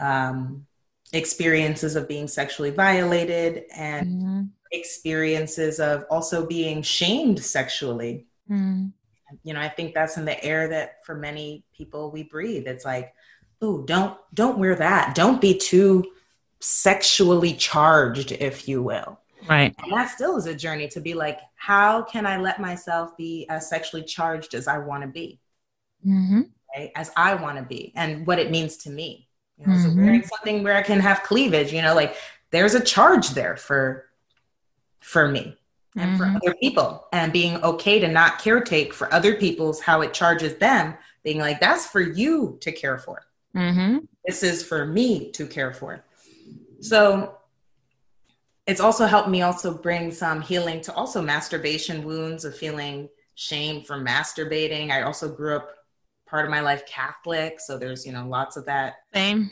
um, 0.00 0.66
experiences 1.12 1.96
of 1.96 2.08
being 2.08 2.28
sexually 2.28 2.70
violated 2.70 3.64
and 3.74 4.06
mm-hmm. 4.06 4.42
Experiences 4.72 5.80
of 5.80 6.04
also 6.10 6.46
being 6.46 6.82
shamed 6.82 7.42
sexually. 7.42 8.26
Mm-hmm. 8.50 8.88
You 9.44 9.54
know, 9.54 9.60
I 9.60 9.68
think 9.68 9.94
that's 9.94 10.16
in 10.16 10.24
the 10.24 10.42
air 10.44 10.68
that 10.68 11.04
for 11.04 11.14
many 11.14 11.64
people 11.76 12.10
we 12.10 12.22
breathe. 12.22 12.66
It's 12.66 12.84
like, 12.84 13.14
oh, 13.60 13.82
don't 13.82 14.18
don't 14.34 14.58
wear 14.58 14.74
that. 14.74 15.14
Don't 15.14 15.40
be 15.40 15.56
too 15.56 16.04
sexually 16.60 17.54
charged, 17.54 18.32
if 18.32 18.68
you 18.68 18.82
will. 18.82 19.18
Right. 19.48 19.74
And 19.82 19.92
that 19.92 20.10
still 20.10 20.36
is 20.36 20.46
a 20.46 20.54
journey 20.54 20.86
to 20.88 21.00
be 21.00 21.14
like, 21.14 21.40
how 21.56 22.02
can 22.02 22.26
I 22.26 22.38
let 22.38 22.60
myself 22.60 23.16
be 23.16 23.46
as 23.48 23.68
sexually 23.68 24.04
charged 24.04 24.54
as 24.54 24.68
I 24.68 24.78
want 24.78 25.02
to 25.02 25.08
be? 25.08 25.40
Mm-hmm. 26.06 26.42
Right? 26.76 26.92
As 26.94 27.10
I 27.16 27.34
want 27.34 27.58
to 27.58 27.64
be 27.64 27.92
and 27.96 28.26
what 28.26 28.38
it 28.38 28.50
means 28.50 28.76
to 28.78 28.90
me. 28.90 29.28
You 29.58 29.66
know, 29.66 29.72
mm-hmm. 29.74 29.90
so 29.90 29.96
wearing 29.96 30.22
something 30.22 30.62
where 30.62 30.76
I 30.76 30.82
can 30.82 31.00
have 31.00 31.22
cleavage, 31.22 31.72
you 31.72 31.82
know, 31.82 31.94
like 31.94 32.16
there's 32.50 32.74
a 32.74 32.82
charge 32.82 33.30
there 33.30 33.56
for 33.56 34.06
for 35.02 35.28
me 35.28 35.56
and 35.96 36.10
mm-hmm. 36.10 36.16
for 36.16 36.24
other 36.24 36.56
people 36.60 37.06
and 37.12 37.32
being 37.32 37.62
okay 37.62 37.98
to 37.98 38.08
not 38.08 38.38
caretake 38.38 38.92
for 38.92 39.12
other 39.12 39.34
people's 39.34 39.80
how 39.80 40.00
it 40.00 40.14
charges 40.14 40.56
them 40.56 40.94
being 41.22 41.38
like 41.38 41.60
that's 41.60 41.86
for 41.86 42.00
you 42.00 42.56
to 42.60 42.72
care 42.72 42.98
for 42.98 43.22
mm-hmm. 43.54 43.98
this 44.26 44.42
is 44.42 44.64
for 44.64 44.86
me 44.86 45.30
to 45.32 45.46
care 45.46 45.72
for 45.72 46.04
so 46.80 47.36
it's 48.66 48.80
also 48.80 49.06
helped 49.06 49.28
me 49.28 49.42
also 49.42 49.74
bring 49.74 50.10
some 50.10 50.40
healing 50.40 50.80
to 50.80 50.92
also 50.94 51.20
masturbation 51.20 52.04
wounds 52.04 52.44
of 52.44 52.56
feeling 52.56 53.08
shame 53.34 53.82
for 53.82 53.96
masturbating 53.96 54.90
i 54.90 55.02
also 55.02 55.28
grew 55.28 55.56
up 55.56 55.70
part 56.32 56.46
of 56.46 56.50
my 56.50 56.62
life 56.62 56.86
Catholic, 56.86 57.60
so 57.60 57.76
there's 57.76 58.04
you 58.06 58.12
know 58.12 58.26
lots 58.26 58.56
of 58.56 58.64
that. 58.64 58.94
Same. 59.14 59.50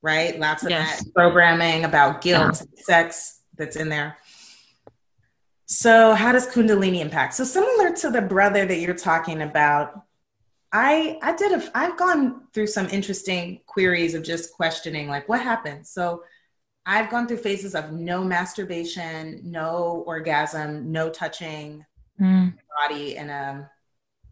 Right, 0.00 0.40
lots 0.40 0.64
of 0.64 0.70
yes. 0.70 1.04
that 1.04 1.14
programming 1.14 1.84
about 1.84 2.22
guilt, 2.22 2.60
yeah. 2.60 2.82
sex 2.82 3.42
that's 3.56 3.76
in 3.76 3.88
there. 3.88 4.16
So, 5.72 6.14
how 6.14 6.32
does 6.32 6.46
Kundalini 6.46 7.00
impact? 7.00 7.34
So, 7.34 7.44
similar 7.44 7.94
to 7.96 8.10
the 8.10 8.22
brother 8.22 8.66
that 8.66 8.78
you're 8.78 8.94
talking 8.94 9.42
about, 9.42 10.02
I 10.72 11.18
I 11.22 11.34
did 11.34 11.52
a 11.52 11.70
I've 11.76 11.96
gone 11.96 12.48
through 12.52 12.68
some 12.68 12.88
interesting 12.88 13.60
queries 13.66 14.14
of 14.14 14.22
just 14.22 14.52
questioning 14.52 15.08
like 15.08 15.28
what 15.28 15.40
happened. 15.40 15.86
So, 15.86 16.24
I've 16.84 17.10
gone 17.10 17.26
through 17.26 17.38
phases 17.38 17.74
of 17.74 17.92
no 17.92 18.24
masturbation, 18.24 19.40
no 19.44 20.02
orgasm, 20.06 20.90
no 20.90 21.10
touching 21.10 21.84
mm. 22.20 22.52
body 22.80 23.16
in 23.16 23.30
a 23.30 23.70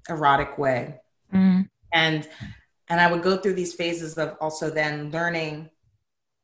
erotic 0.08 0.58
way. 0.58 1.00
Mm 1.32 1.70
and 1.92 2.28
and 2.88 3.00
i 3.00 3.10
would 3.10 3.22
go 3.22 3.36
through 3.36 3.54
these 3.54 3.74
phases 3.74 4.16
of 4.18 4.36
also 4.40 4.70
then 4.70 5.10
learning 5.10 5.68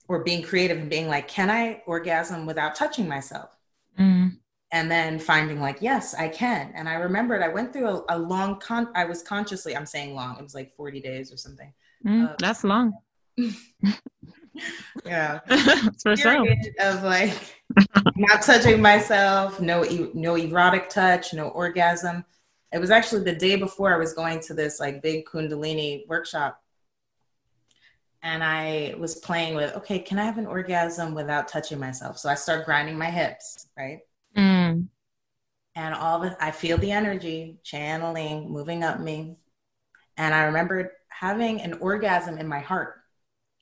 or 0.09 0.23
being 0.23 0.43
creative 0.43 0.79
and 0.79 0.91
being 0.91 1.09
like 1.09 1.29
can 1.29 1.51
i 1.51 1.83
orgasm 1.87 2.47
without 2.47 2.75
touching 2.75 3.09
myself 3.09 3.51
mm. 3.99 4.37
And 4.73 4.91
then 4.91 5.19
finding 5.19 5.61
like 5.61 5.79
yes 5.81 6.15
i 6.15 6.29
can 6.29 6.73
and 6.75 6.89
i 6.89 6.95
remembered 6.95 7.43
i 7.43 7.49
went 7.49 7.73
through 7.73 7.87
a, 7.87 8.05
a 8.11 8.19
long 8.19 8.59
con 8.59 8.89
i 8.95 9.05
was 9.05 9.23
consciously 9.23 9.77
i'm 9.77 9.87
saying 9.87 10.15
long 10.15 10.37
it 10.37 10.43
was 10.43 10.55
like 10.55 10.75
40 10.77 11.01
days 11.01 11.33
or 11.33 11.37
something 11.37 11.73
mm, 12.05 12.29
uh, 12.29 12.35
that's 12.39 12.65
long 12.65 12.93
yeah 15.05 15.39
for 16.03 16.17
sure 16.17 16.47
of 16.81 17.03
like 17.03 17.63
not 18.17 18.43
touching 18.43 18.81
myself 18.81 19.61
no 19.61 19.83
no 20.15 20.37
erotic 20.37 20.89
touch 20.89 21.33
no 21.33 21.49
orgasm 21.49 22.25
it 22.73 22.79
was 22.79 22.91
actually 22.91 23.25
the 23.25 23.35
day 23.35 23.57
before 23.57 23.95
I 23.95 23.97
was 23.97 24.13
going 24.13 24.41
to 24.41 24.55
this 24.55 24.81
like 24.81 25.03
big 25.03 25.25
Kundalini 25.25 26.07
workshop. 26.09 26.63
And 28.23 28.43
I 28.43 28.95
was 28.99 29.15
playing 29.15 29.55
with, 29.55 29.75
okay, 29.77 30.01
can 30.01 30.19
I 30.19 30.25
have 30.25 30.39
an 30.39 30.47
orgasm 30.47 31.15
without 31.15 31.49
touching 31.49 31.79
myself? 31.79 32.19
So 32.19 32.29
I 32.29 32.35
start 32.35 32.67
grinding 32.67 32.99
my 32.99 33.11
hips, 33.11 33.69
right? 33.79 34.01
Mm. 34.37 34.89
And 35.75 35.95
all 35.95 36.21
the, 36.21 36.37
I 36.41 36.51
feel 36.51 36.79
the 36.79 36.93
energy 36.93 37.59
channeling, 37.63 38.51
moving 38.51 38.83
up 38.83 39.01
me. 39.01 39.37
And 40.17 40.35
I 40.35 40.45
remembered 40.45 40.91
having 41.09 41.61
an 41.61 41.75
orgasm 41.75 42.39
in 42.39 42.49
my 42.49 42.61
heart. 42.61 42.95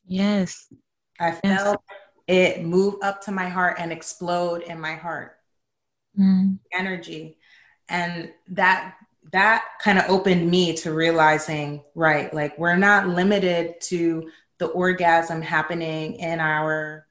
Yes. 0.06 0.72
I 1.18 1.32
felt 1.32 1.82
yes. 2.28 2.56
it 2.56 2.64
move 2.64 2.96
up 3.02 3.22
to 3.22 3.32
my 3.32 3.48
heart 3.48 3.76
and 3.78 3.92
explode 3.92 4.62
in 4.62 4.80
my 4.80 4.94
heart. 4.94 5.36
mm. 6.18 6.58
energy. 6.72 7.38
And 7.88 8.32
that 8.48 8.94
that 9.32 9.64
kind 9.80 9.98
of 9.98 10.04
opened 10.08 10.48
me 10.50 10.74
to 10.76 10.92
realizing, 10.92 11.82
right, 11.94 12.32
like 12.32 12.58
we're 12.58 12.76
not 12.76 13.08
limited 13.08 13.80
to 13.80 14.30
the 14.58 14.66
orgasm 14.66 15.42
happening 15.42 16.14
in 16.14 16.40
our 16.40 17.06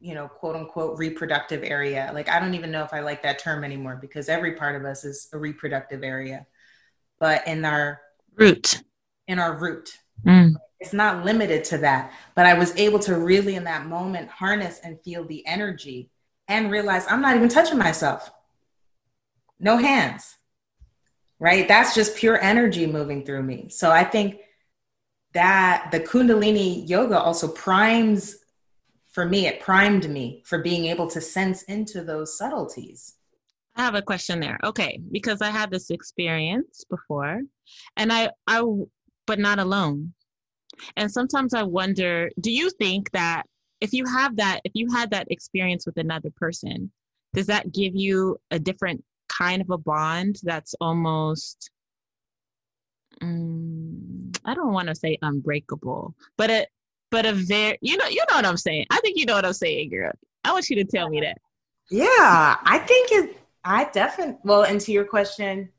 you 0.00 0.14
know, 0.14 0.28
quote 0.28 0.56
unquote 0.56 0.98
reproductive 0.98 1.62
area. 1.64 2.10
Like 2.14 2.28
I 2.28 2.38
don't 2.38 2.54
even 2.54 2.70
know 2.70 2.84
if 2.84 2.92
I 2.92 3.00
like 3.00 3.22
that 3.22 3.38
term 3.38 3.64
anymore 3.64 3.98
because 4.00 4.28
every 4.28 4.52
part 4.52 4.76
of 4.76 4.84
us 4.84 5.04
is 5.04 5.28
a 5.32 5.38
reproductive 5.38 6.02
area. 6.02 6.46
But 7.18 7.46
in 7.46 7.64
our 7.64 8.00
root, 8.36 8.82
in 9.26 9.38
our 9.38 9.58
root, 9.58 9.98
mm. 10.24 10.54
it's 10.78 10.92
not 10.92 11.24
limited 11.24 11.64
to 11.64 11.78
that. 11.78 12.12
But 12.36 12.46
I 12.46 12.54
was 12.54 12.76
able 12.76 13.00
to 13.00 13.16
really 13.16 13.56
in 13.56 13.64
that 13.64 13.86
moment 13.86 14.28
harness 14.28 14.80
and 14.84 15.00
feel 15.02 15.24
the 15.24 15.44
energy 15.46 16.10
and 16.46 16.70
realize 16.70 17.04
I'm 17.08 17.20
not 17.20 17.36
even 17.36 17.48
touching 17.48 17.78
myself. 17.78 18.30
No 19.58 19.76
hands. 19.76 20.36
Right? 21.40 21.68
That's 21.68 21.94
just 21.94 22.16
pure 22.16 22.40
energy 22.40 22.86
moving 22.86 23.24
through 23.24 23.42
me. 23.42 23.68
So 23.68 23.90
I 23.90 24.02
think 24.02 24.40
that 25.34 25.90
the 25.92 26.00
Kundalini 26.00 26.88
yoga 26.88 27.18
also 27.18 27.48
primes 27.48 28.36
for 29.08 29.24
me, 29.26 29.46
it 29.46 29.60
primed 29.60 30.08
me 30.08 30.42
for 30.44 30.58
being 30.58 30.86
able 30.86 31.08
to 31.08 31.20
sense 31.20 31.62
into 31.64 32.02
those 32.02 32.36
subtleties. 32.36 33.14
I 33.76 33.82
have 33.82 33.94
a 33.94 34.02
question 34.02 34.40
there. 34.40 34.58
Okay, 34.64 35.00
because 35.12 35.40
I 35.40 35.50
had 35.50 35.70
this 35.70 35.90
experience 35.90 36.84
before 36.90 37.42
and 37.96 38.12
I 38.12 38.30
I 38.46 38.62
but 39.26 39.38
not 39.38 39.58
alone. 39.58 40.14
And 40.96 41.10
sometimes 41.10 41.54
I 41.54 41.62
wonder, 41.62 42.30
do 42.40 42.50
you 42.50 42.70
think 42.70 43.10
that 43.12 43.44
if 43.80 43.92
you 43.92 44.04
have 44.06 44.36
that 44.36 44.60
if 44.64 44.72
you 44.74 44.90
had 44.90 45.10
that 45.12 45.30
experience 45.30 45.86
with 45.86 45.96
another 45.96 46.30
person, 46.36 46.90
does 47.34 47.46
that 47.46 47.72
give 47.72 47.94
you 47.94 48.38
a 48.50 48.58
different 48.58 49.04
kind 49.28 49.62
of 49.62 49.70
a 49.70 49.78
bond 49.78 50.40
that's 50.42 50.74
almost 50.80 51.70
um, 53.22 54.32
I 54.44 54.54
don't 54.54 54.72
want 54.72 54.88
to 54.88 54.94
say 54.94 55.18
unbreakable, 55.22 56.14
but 56.36 56.50
it 56.50 56.68
but 57.10 57.26
a 57.26 57.32
very 57.32 57.78
you 57.80 57.96
know 57.96 58.06
you 58.06 58.24
know 58.28 58.36
what 58.36 58.46
I'm 58.46 58.56
saying. 58.56 58.86
I 58.90 59.00
think 59.00 59.18
you 59.18 59.26
know 59.26 59.34
what 59.34 59.44
I'm 59.44 59.52
saying, 59.52 59.90
girl. 59.90 60.12
I 60.44 60.52
want 60.52 60.68
you 60.70 60.76
to 60.76 60.84
tell 60.84 61.08
me 61.08 61.20
that. 61.20 61.38
Yeah, 61.90 62.56
I 62.62 62.78
think 62.78 63.12
it. 63.12 63.38
I 63.64 63.84
definitely. 63.84 64.38
Well, 64.44 64.62
and 64.62 64.80
to 64.82 64.92
your 64.92 65.04
question, 65.04 65.70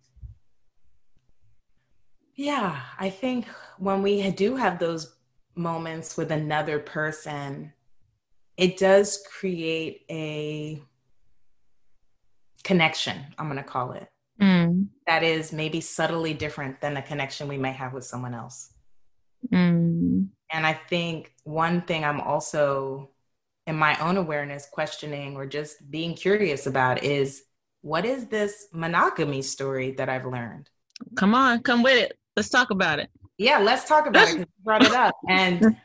yeah, 2.35 2.79
I 2.97 3.09
think 3.09 3.47
when 3.77 4.01
we 4.01 4.29
do 4.31 4.55
have 4.55 4.79
those 4.79 5.15
moments 5.55 6.17
with 6.17 6.31
another 6.31 6.79
person, 6.79 7.73
it 8.57 8.77
does 8.77 9.23
create 9.39 10.05
a 10.09 10.81
connection. 12.63 13.17
I'm 13.37 13.47
going 13.47 13.57
to 13.57 13.63
call 13.63 13.93
it. 13.93 14.07
Mm. 14.41 14.87
That 15.07 15.23
is 15.23 15.51
maybe 15.51 15.81
subtly 15.81 16.33
different 16.33 16.79
than 16.81 16.93
the 16.93 17.01
connection 17.01 17.47
we 17.47 17.57
might 17.57 17.75
have 17.75 17.93
with 17.93 18.05
someone 18.05 18.33
else. 18.33 18.73
Mm. 19.51 20.29
And 20.51 20.67
I 20.67 20.73
think 20.73 21.33
one 21.43 21.81
thing 21.83 22.03
I'm 22.03 22.21
also 22.21 23.09
in 23.67 23.75
my 23.75 23.97
own 23.99 24.17
awareness 24.17 24.67
questioning 24.71 25.35
or 25.35 25.45
just 25.45 25.89
being 25.91 26.15
curious 26.15 26.65
about 26.65 27.03
is 27.03 27.43
what 27.81 28.03
is 28.03 28.25
this 28.27 28.67
monogamy 28.73 29.41
story 29.41 29.91
that 29.91 30.09
I've 30.09 30.25
learned? 30.25 30.69
Come 31.15 31.33
on, 31.33 31.61
come 31.61 31.83
with 31.83 31.97
it. 31.97 32.17
Let's 32.35 32.49
talk 32.49 32.71
about 32.71 32.99
it. 32.99 33.09
Yeah, 33.37 33.59
let's 33.59 33.87
talk 33.87 34.05
about 34.05 34.27
it. 34.27 34.39
You 34.39 34.45
brought 34.63 34.83
it 34.83 34.91
up, 34.91 35.15
and 35.29 35.77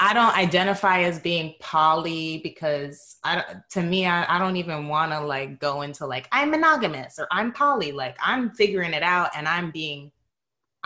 I 0.00 0.12
don't 0.12 0.36
identify 0.36 1.02
as 1.02 1.18
being 1.20 1.54
poly 1.60 2.40
because 2.42 3.16
I, 3.24 3.44
to 3.70 3.82
me, 3.82 4.06
I, 4.06 4.36
I 4.36 4.38
don't 4.38 4.56
even 4.56 4.88
want 4.88 5.12
to 5.12 5.20
like 5.20 5.58
go 5.58 5.82
into 5.82 6.06
like 6.06 6.28
I'm 6.32 6.50
monogamous 6.50 7.18
or 7.18 7.26
I'm 7.30 7.52
poly. 7.52 7.92
Like 7.92 8.16
I'm 8.22 8.50
figuring 8.50 8.92
it 8.92 9.02
out, 9.02 9.30
and 9.34 9.48
I'm 9.48 9.70
being 9.70 10.12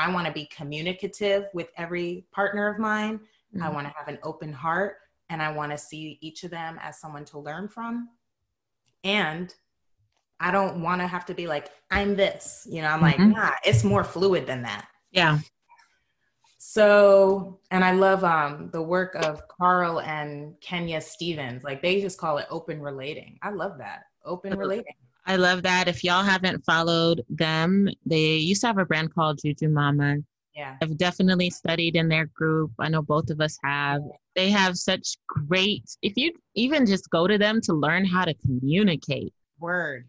I 0.03 0.13
want 0.13 0.27
to 0.27 0.33
be 0.33 0.47
communicative 0.47 1.47
with 1.55 1.69
every 1.77 2.25
partner 2.33 2.67
of 2.69 2.79
mine. 2.81 3.21
Mm-hmm. 3.55 3.63
I 3.63 3.69
want 3.71 3.87
to 3.87 3.95
have 3.97 4.09
an 4.09 4.19
open 4.25 4.53
heart 4.53 4.97
and 5.31 5.41
I 5.41 5.53
want 5.53 5.71
to 5.71 5.79
see 5.79 6.19
each 6.21 6.43
of 6.43 6.51
them 6.51 6.79
as 6.83 6.99
someone 6.99 7.25
to 7.27 7.39
learn 7.39 7.69
from. 7.69 8.09
And 9.05 9.55
I 10.41 10.51
don't 10.51 10.83
want 10.83 11.01
to 11.03 11.07
have 11.07 11.25
to 11.27 11.35
be 11.35 11.47
like, 11.47 11.69
I'm 11.93 12.17
this. 12.17 12.67
You 12.69 12.83
know, 12.83 12.89
I'm 12.89 13.01
mm-hmm. 13.01 13.31
like, 13.31 13.37
nah, 13.37 13.51
it's 13.65 13.85
more 13.85 14.03
fluid 14.03 14.45
than 14.45 14.63
that. 14.63 14.89
Yeah. 15.13 15.39
So, 16.59 17.61
and 17.71 17.85
I 17.85 17.93
love 17.93 18.25
um, 18.25 18.71
the 18.73 18.83
work 18.83 19.15
of 19.15 19.47
Carl 19.47 20.01
and 20.01 20.61
Kenya 20.61 21.01
Stevens. 21.01 21.63
Like 21.63 21.81
they 21.81 22.01
just 22.01 22.19
call 22.19 22.39
it 22.39 22.47
open 22.51 22.81
relating. 22.81 23.39
I 23.41 23.51
love 23.51 23.79
that. 23.79 24.03
Open 24.25 24.59
relating. 24.59 24.95
I 25.25 25.37
love 25.37 25.63
that. 25.63 25.89
If 25.89 26.03
y'all 26.03 26.23
haven't 26.23 26.65
followed 26.65 27.25
them, 27.29 27.89
they 28.05 28.37
used 28.37 28.61
to 28.63 28.67
have 28.69 28.79
a 28.79 28.85
brand 28.85 29.15
called 29.15 29.41
Juju 29.43 29.69
Mama. 29.69 30.17
Yeah. 30.55 30.77
I've 30.83 30.99
definitely 30.99 31.51
studied 31.51 31.97
in 31.97 32.09
their 32.09 32.27
group. 32.27 32.73
I 32.79 32.89
know 32.89 33.03
both 33.03 33.31
of 33.31 33.41
us 33.41 33.57
have. 33.63 34.03
They 34.35 34.51
have 34.51 34.77
such 34.77 35.17
great, 35.27 35.85
if 36.03 36.15
you 36.17 36.33
even 36.55 36.85
just 36.87 37.09
go 37.11 37.27
to 37.27 37.39
them 37.39 37.61
to 37.63 37.73
learn 37.73 38.05
how 38.05 38.25
to 38.25 38.35
communicate. 38.35 39.33
Word. 39.59 40.09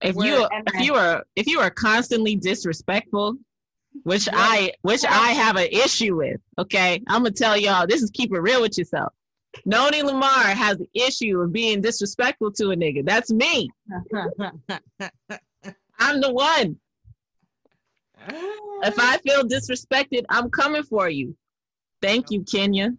If 0.00 0.16
Word. 0.16 0.26
you 0.26 0.48
if 0.52 0.80
you 0.84 0.94
are 0.94 1.24
if 1.36 1.46
you 1.46 1.60
are 1.60 1.70
constantly 1.70 2.36
disrespectful, 2.36 3.36
which 4.04 4.26
yeah. 4.26 4.34
I 4.36 4.72
which 4.82 5.04
I 5.04 5.32
have 5.32 5.56
an 5.56 5.68
issue 5.70 6.16
with, 6.16 6.40
okay? 6.58 7.02
I'm 7.08 7.22
gonna 7.22 7.32
tell 7.32 7.56
y'all 7.56 7.86
this 7.86 8.02
is 8.02 8.10
keep 8.10 8.32
it 8.32 8.40
real 8.40 8.60
with 8.60 8.78
yourself. 8.78 9.12
Noni 9.64 10.02
Lamar 10.02 10.48
has 10.48 10.78
the 10.78 10.88
issue 10.94 11.40
of 11.40 11.52
being 11.52 11.80
disrespectful 11.80 12.52
to 12.52 12.70
a 12.70 12.76
nigga. 12.76 13.04
That's 13.04 13.32
me. 13.32 13.70
I'm 15.98 16.20
the 16.20 16.32
one. 16.32 16.76
If 18.82 18.98
I 18.98 19.16
ah. 19.16 19.18
feel 19.24 19.42
disrespected, 19.44 20.24
I'm 20.28 20.50
coming 20.50 20.82
for 20.82 21.08
you. 21.08 21.36
Thank 22.02 22.30
you, 22.30 22.44
Kenya. 22.44 22.90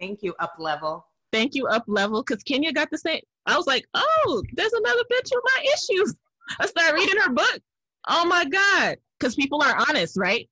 Thank 0.00 0.22
you, 0.22 0.34
up 0.38 0.54
level. 0.58 1.06
Thank 1.32 1.54
you, 1.54 1.66
up 1.66 1.84
level. 1.86 2.22
Because 2.22 2.42
Kenya 2.42 2.72
got 2.72 2.90
the 2.90 2.98
same. 2.98 3.20
I 3.46 3.56
was 3.56 3.66
like, 3.66 3.86
oh, 3.94 4.42
there's 4.54 4.72
another 4.72 5.02
bitch 5.12 5.30
with 5.32 5.44
my 5.44 5.64
issues. 5.64 6.14
I 6.60 6.66
started 6.66 6.94
reading 6.94 7.20
her 7.20 7.32
book. 7.32 7.60
Oh 8.08 8.26
my 8.26 8.44
God. 8.44 8.96
Because 9.18 9.34
people 9.34 9.62
are 9.62 9.76
honest, 9.88 10.16
right? 10.18 10.48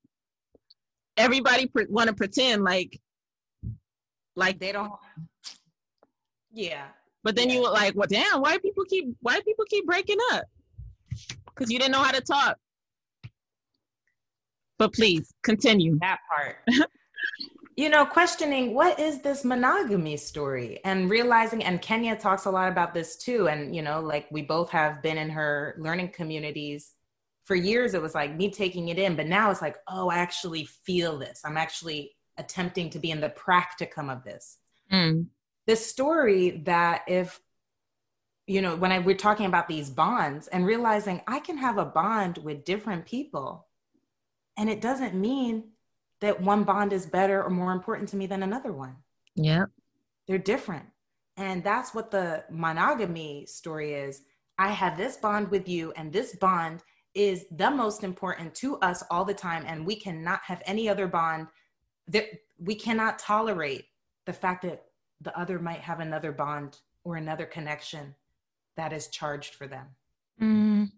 Everybody 1.16 1.66
pre- 1.66 1.86
want 1.88 2.08
to 2.08 2.14
pretend 2.14 2.64
like 2.64 2.98
like 4.36 4.58
they 4.58 4.72
don't. 4.72 4.92
Yeah. 6.52 6.86
But 7.22 7.36
then 7.36 7.48
yeah. 7.48 7.56
you 7.56 7.62
were 7.62 7.70
like, 7.70 7.94
well, 7.94 8.08
damn, 8.08 8.40
why 8.40 8.58
people 8.58 8.84
keep 8.84 9.06
why 9.20 9.40
people 9.40 9.64
keep 9.68 9.86
breaking 9.86 10.18
up? 10.32 10.44
Because 11.46 11.70
you 11.70 11.78
didn't 11.78 11.92
know 11.92 12.02
how 12.02 12.12
to 12.12 12.20
talk. 12.20 12.56
But 14.78 14.94
please 14.94 15.32
continue. 15.42 15.98
That 16.00 16.20
part. 16.34 16.56
you 17.76 17.88
know, 17.88 18.04
questioning 18.04 18.74
what 18.74 18.98
is 18.98 19.20
this 19.20 19.44
monogamy 19.44 20.16
story 20.16 20.80
and 20.84 21.10
realizing, 21.10 21.62
and 21.64 21.80
Kenya 21.82 22.16
talks 22.16 22.46
a 22.46 22.50
lot 22.50 22.70
about 22.70 22.94
this 22.94 23.16
too. 23.16 23.48
And, 23.48 23.74
you 23.74 23.82
know, 23.82 24.00
like 24.00 24.26
we 24.30 24.42
both 24.42 24.70
have 24.70 25.02
been 25.02 25.18
in 25.18 25.30
her 25.30 25.76
learning 25.78 26.10
communities 26.10 26.92
for 27.44 27.54
years. 27.54 27.94
It 27.94 28.02
was 28.02 28.14
like 28.14 28.36
me 28.36 28.50
taking 28.50 28.88
it 28.88 28.98
in, 28.98 29.16
but 29.16 29.26
now 29.26 29.50
it's 29.50 29.62
like, 29.62 29.76
oh, 29.88 30.08
I 30.08 30.18
actually 30.18 30.64
feel 30.64 31.18
this. 31.18 31.40
I'm 31.44 31.56
actually 31.56 32.12
attempting 32.40 32.90
to 32.90 32.98
be 32.98 33.10
in 33.10 33.20
the 33.20 33.28
practicum 33.28 34.10
of 34.10 34.24
this. 34.24 34.58
Mm. 34.90 35.26
This 35.66 35.86
story 35.86 36.62
that 36.64 37.02
if 37.06 37.40
you 38.46 38.60
know 38.62 38.74
when 38.74 38.90
I 38.90 38.98
we're 38.98 39.14
talking 39.14 39.46
about 39.46 39.68
these 39.68 39.90
bonds 39.90 40.48
and 40.48 40.66
realizing 40.66 41.20
I 41.28 41.38
can 41.38 41.58
have 41.58 41.78
a 41.78 41.84
bond 41.84 42.38
with 42.38 42.64
different 42.64 43.06
people, 43.06 43.68
and 44.56 44.68
it 44.68 44.80
doesn't 44.80 45.14
mean 45.14 45.70
that 46.20 46.40
one 46.40 46.64
bond 46.64 46.92
is 46.92 47.06
better 47.06 47.44
or 47.44 47.50
more 47.50 47.72
important 47.72 48.08
to 48.08 48.16
me 48.16 48.26
than 48.26 48.42
another 48.42 48.72
one. 48.72 48.96
Yeah, 49.36 49.66
they're 50.26 50.38
different, 50.38 50.86
and 51.36 51.62
that's 51.62 51.94
what 51.94 52.10
the 52.10 52.44
monogamy 52.50 53.46
story 53.46 53.92
is. 53.94 54.22
I 54.58 54.70
have 54.72 54.96
this 54.96 55.18
bond 55.18 55.50
with 55.50 55.68
you, 55.68 55.92
and 55.96 56.12
this 56.12 56.34
bond 56.36 56.82
is 57.14 57.46
the 57.50 57.70
most 57.70 58.04
important 58.04 58.54
to 58.56 58.76
us 58.78 59.02
all 59.10 59.24
the 59.24 59.34
time, 59.34 59.64
and 59.66 59.86
we 59.86 59.96
cannot 59.96 60.40
have 60.44 60.62
any 60.64 60.88
other 60.88 61.06
bond 61.06 61.46
that 62.10 62.28
we 62.58 62.74
cannot 62.74 63.18
tolerate 63.18 63.86
the 64.26 64.32
fact 64.32 64.62
that 64.62 64.82
the 65.20 65.36
other 65.38 65.58
might 65.58 65.80
have 65.80 66.00
another 66.00 66.32
bond 66.32 66.78
or 67.04 67.16
another 67.16 67.46
connection 67.46 68.14
that 68.76 68.92
is 68.92 69.08
charged 69.08 69.54
for 69.54 69.66
them. 69.66 69.86
Mm. 70.40 70.90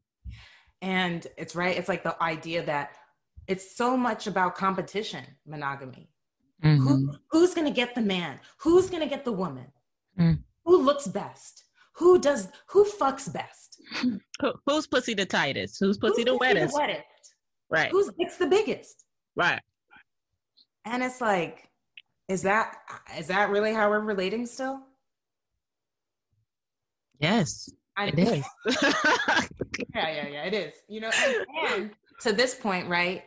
And 0.81 1.27
it's 1.37 1.55
right, 1.55 1.77
it's 1.77 1.89
like 1.89 2.03
the 2.03 2.21
idea 2.23 2.63
that 2.65 2.97
it's 3.47 3.77
so 3.77 3.97
much 3.97 4.27
about 4.27 4.55
competition, 4.55 5.25
monogamy. 5.47 6.11
Mm-hmm. 6.65 6.83
Who, 6.87 7.15
who's 7.31 7.55
going 7.55 7.67
to 7.67 7.73
get 7.73 7.95
the 7.95 8.01
man? 8.01 8.39
Who's 8.59 8.89
going 8.89 9.03
to 9.03 9.09
get 9.09 9.25
the 9.25 9.33
woman? 9.33 9.67
Mm. 10.19 10.43
Who 10.65 10.83
looks 10.83 11.07
best? 11.07 11.65
Who 11.97 12.19
does, 12.21 12.49
who 12.69 12.85
fucks 12.85 13.33
best? 13.33 13.81
Who, 14.41 14.53
who's 14.67 14.87
pussy 14.87 15.15
the 15.15 15.27
tightest? 15.27 15.79
Who's 15.81 15.99
pussy 15.99 16.23
who's 16.23 16.25
the 16.25 16.39
wettest? 16.39 16.75
The 16.75 16.81
wettest? 16.81 17.05
Right. 17.71 17.91
Who's 17.91 18.11
it's 18.19 18.37
the 18.37 18.47
biggest? 18.47 19.05
Right 19.35 19.61
and 20.85 21.03
it's 21.03 21.21
like 21.21 21.69
is 22.29 22.43
that 22.43 22.77
is 23.19 23.27
that 23.29 23.51
really 23.51 23.73
how 23.73 23.89
we're 23.89 24.01
relating 24.01 24.47
still 24.47 24.81
yes 27.19 27.71
I, 27.97 28.07
it 28.07 28.19
is. 28.19 28.45
yeah, 28.83 29.45
yeah, 29.95 30.29
yeah, 30.29 30.45
it 30.45 30.55
is. 30.55 30.75
You 30.89 31.03
know, 31.03 31.11
and, 31.25 31.47
and 31.67 31.91
to 32.21 32.33
this 32.33 32.55
point, 32.55 32.89
right? 32.89 33.25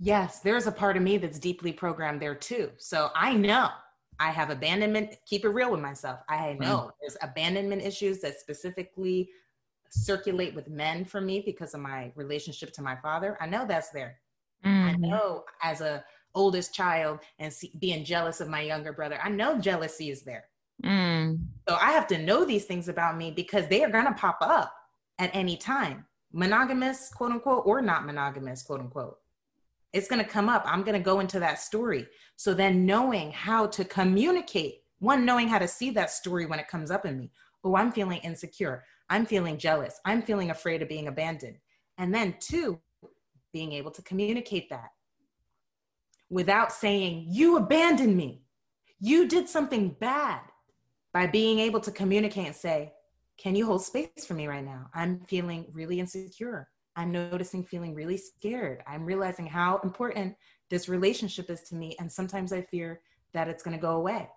Yes, 0.00 0.40
there's 0.40 0.66
a 0.66 0.72
part 0.72 0.96
of 0.96 1.02
me 1.02 1.18
that's 1.18 1.38
deeply 1.38 1.72
programmed 1.72 2.20
there 2.20 2.34
too. 2.34 2.70
So 2.78 3.10
I 3.14 3.34
know 3.34 3.68
I 4.18 4.30
have 4.30 4.50
abandonment, 4.50 5.16
keep 5.26 5.44
it 5.44 5.50
real 5.50 5.70
with 5.70 5.80
myself. 5.80 6.20
I 6.28 6.56
know 6.58 6.76
mm. 6.76 6.90
there's 7.00 7.16
abandonment 7.22 7.82
issues 7.82 8.20
that 8.20 8.40
specifically 8.40 9.30
circulate 9.90 10.54
with 10.54 10.68
men 10.68 11.04
for 11.04 11.20
me 11.20 11.42
because 11.44 11.74
of 11.74 11.80
my 11.80 12.12
relationship 12.14 12.72
to 12.72 12.82
my 12.82 12.96
father. 12.96 13.36
I 13.40 13.46
know 13.46 13.66
that's 13.66 13.90
there. 13.90 14.20
Mm. 14.64 14.88
I 14.88 14.92
know 14.96 15.44
as 15.62 15.80
a 15.80 16.04
oldest 16.34 16.74
child 16.74 17.20
and 17.38 17.52
see, 17.52 17.72
being 17.78 18.04
jealous 18.04 18.40
of 18.40 18.48
my 18.48 18.60
younger 18.60 18.92
brother, 18.92 19.18
I 19.22 19.28
know 19.28 19.58
jealousy 19.58 20.10
is 20.10 20.22
there. 20.22 20.44
Mm. 20.84 21.40
So 21.68 21.76
I 21.76 21.92
have 21.92 22.06
to 22.08 22.18
know 22.18 22.44
these 22.44 22.64
things 22.64 22.88
about 22.88 23.16
me 23.16 23.30
because 23.30 23.66
they 23.68 23.82
are 23.84 23.90
going 23.90 24.06
to 24.06 24.12
pop 24.12 24.38
up 24.40 24.72
at 25.18 25.30
any 25.34 25.56
time, 25.56 26.06
monogamous, 26.32 27.10
quote 27.14 27.32
unquote, 27.32 27.64
or 27.66 27.82
not 27.82 28.06
monogamous, 28.06 28.62
quote 28.62 28.80
unquote. 28.80 29.18
It's 29.92 30.08
going 30.08 30.22
to 30.24 30.30
come 30.30 30.48
up. 30.48 30.62
I'm 30.66 30.82
going 30.82 30.98
to 30.98 31.04
go 31.04 31.20
into 31.20 31.40
that 31.40 31.58
story. 31.58 32.06
So 32.36 32.54
then 32.54 32.86
knowing 32.86 33.32
how 33.32 33.66
to 33.68 33.84
communicate, 33.84 34.82
one, 35.00 35.24
knowing 35.24 35.48
how 35.48 35.58
to 35.58 35.66
see 35.66 35.90
that 35.90 36.10
story 36.10 36.46
when 36.46 36.60
it 36.60 36.68
comes 36.68 36.90
up 36.90 37.04
in 37.04 37.18
me. 37.18 37.30
Oh, 37.64 37.74
I'm 37.76 37.90
feeling 37.92 38.20
insecure. 38.20 38.84
I'm 39.10 39.26
feeling 39.26 39.58
jealous. 39.58 40.00
I'm 40.04 40.22
feeling 40.22 40.50
afraid 40.50 40.80
of 40.80 40.88
being 40.88 41.08
abandoned. 41.08 41.56
And 41.98 42.14
then 42.14 42.36
two, 42.38 42.80
being 43.52 43.72
able 43.72 43.90
to 43.90 44.02
communicate 44.02 44.68
that 44.70 44.90
without 46.30 46.72
saying, 46.72 47.26
You 47.28 47.56
abandoned 47.56 48.16
me. 48.16 48.42
You 49.00 49.26
did 49.26 49.48
something 49.48 49.96
bad 50.00 50.40
by 51.12 51.26
being 51.26 51.58
able 51.58 51.80
to 51.80 51.90
communicate 51.90 52.46
and 52.46 52.54
say, 52.54 52.92
Can 53.38 53.54
you 53.54 53.66
hold 53.66 53.82
space 53.82 54.24
for 54.26 54.34
me 54.34 54.46
right 54.46 54.64
now? 54.64 54.86
I'm 54.94 55.20
feeling 55.28 55.66
really 55.72 56.00
insecure. 56.00 56.68
I'm 56.96 57.12
noticing 57.12 57.64
feeling 57.64 57.94
really 57.94 58.16
scared. 58.16 58.82
I'm 58.86 59.04
realizing 59.04 59.46
how 59.46 59.80
important 59.84 60.34
this 60.70 60.88
relationship 60.88 61.50
is 61.50 61.62
to 61.62 61.74
me. 61.74 61.96
And 61.98 62.10
sometimes 62.10 62.52
I 62.52 62.62
fear 62.62 63.00
that 63.32 63.48
it's 63.48 63.62
going 63.62 63.76
to 63.76 63.80
go 63.80 63.96
away. 63.96 64.28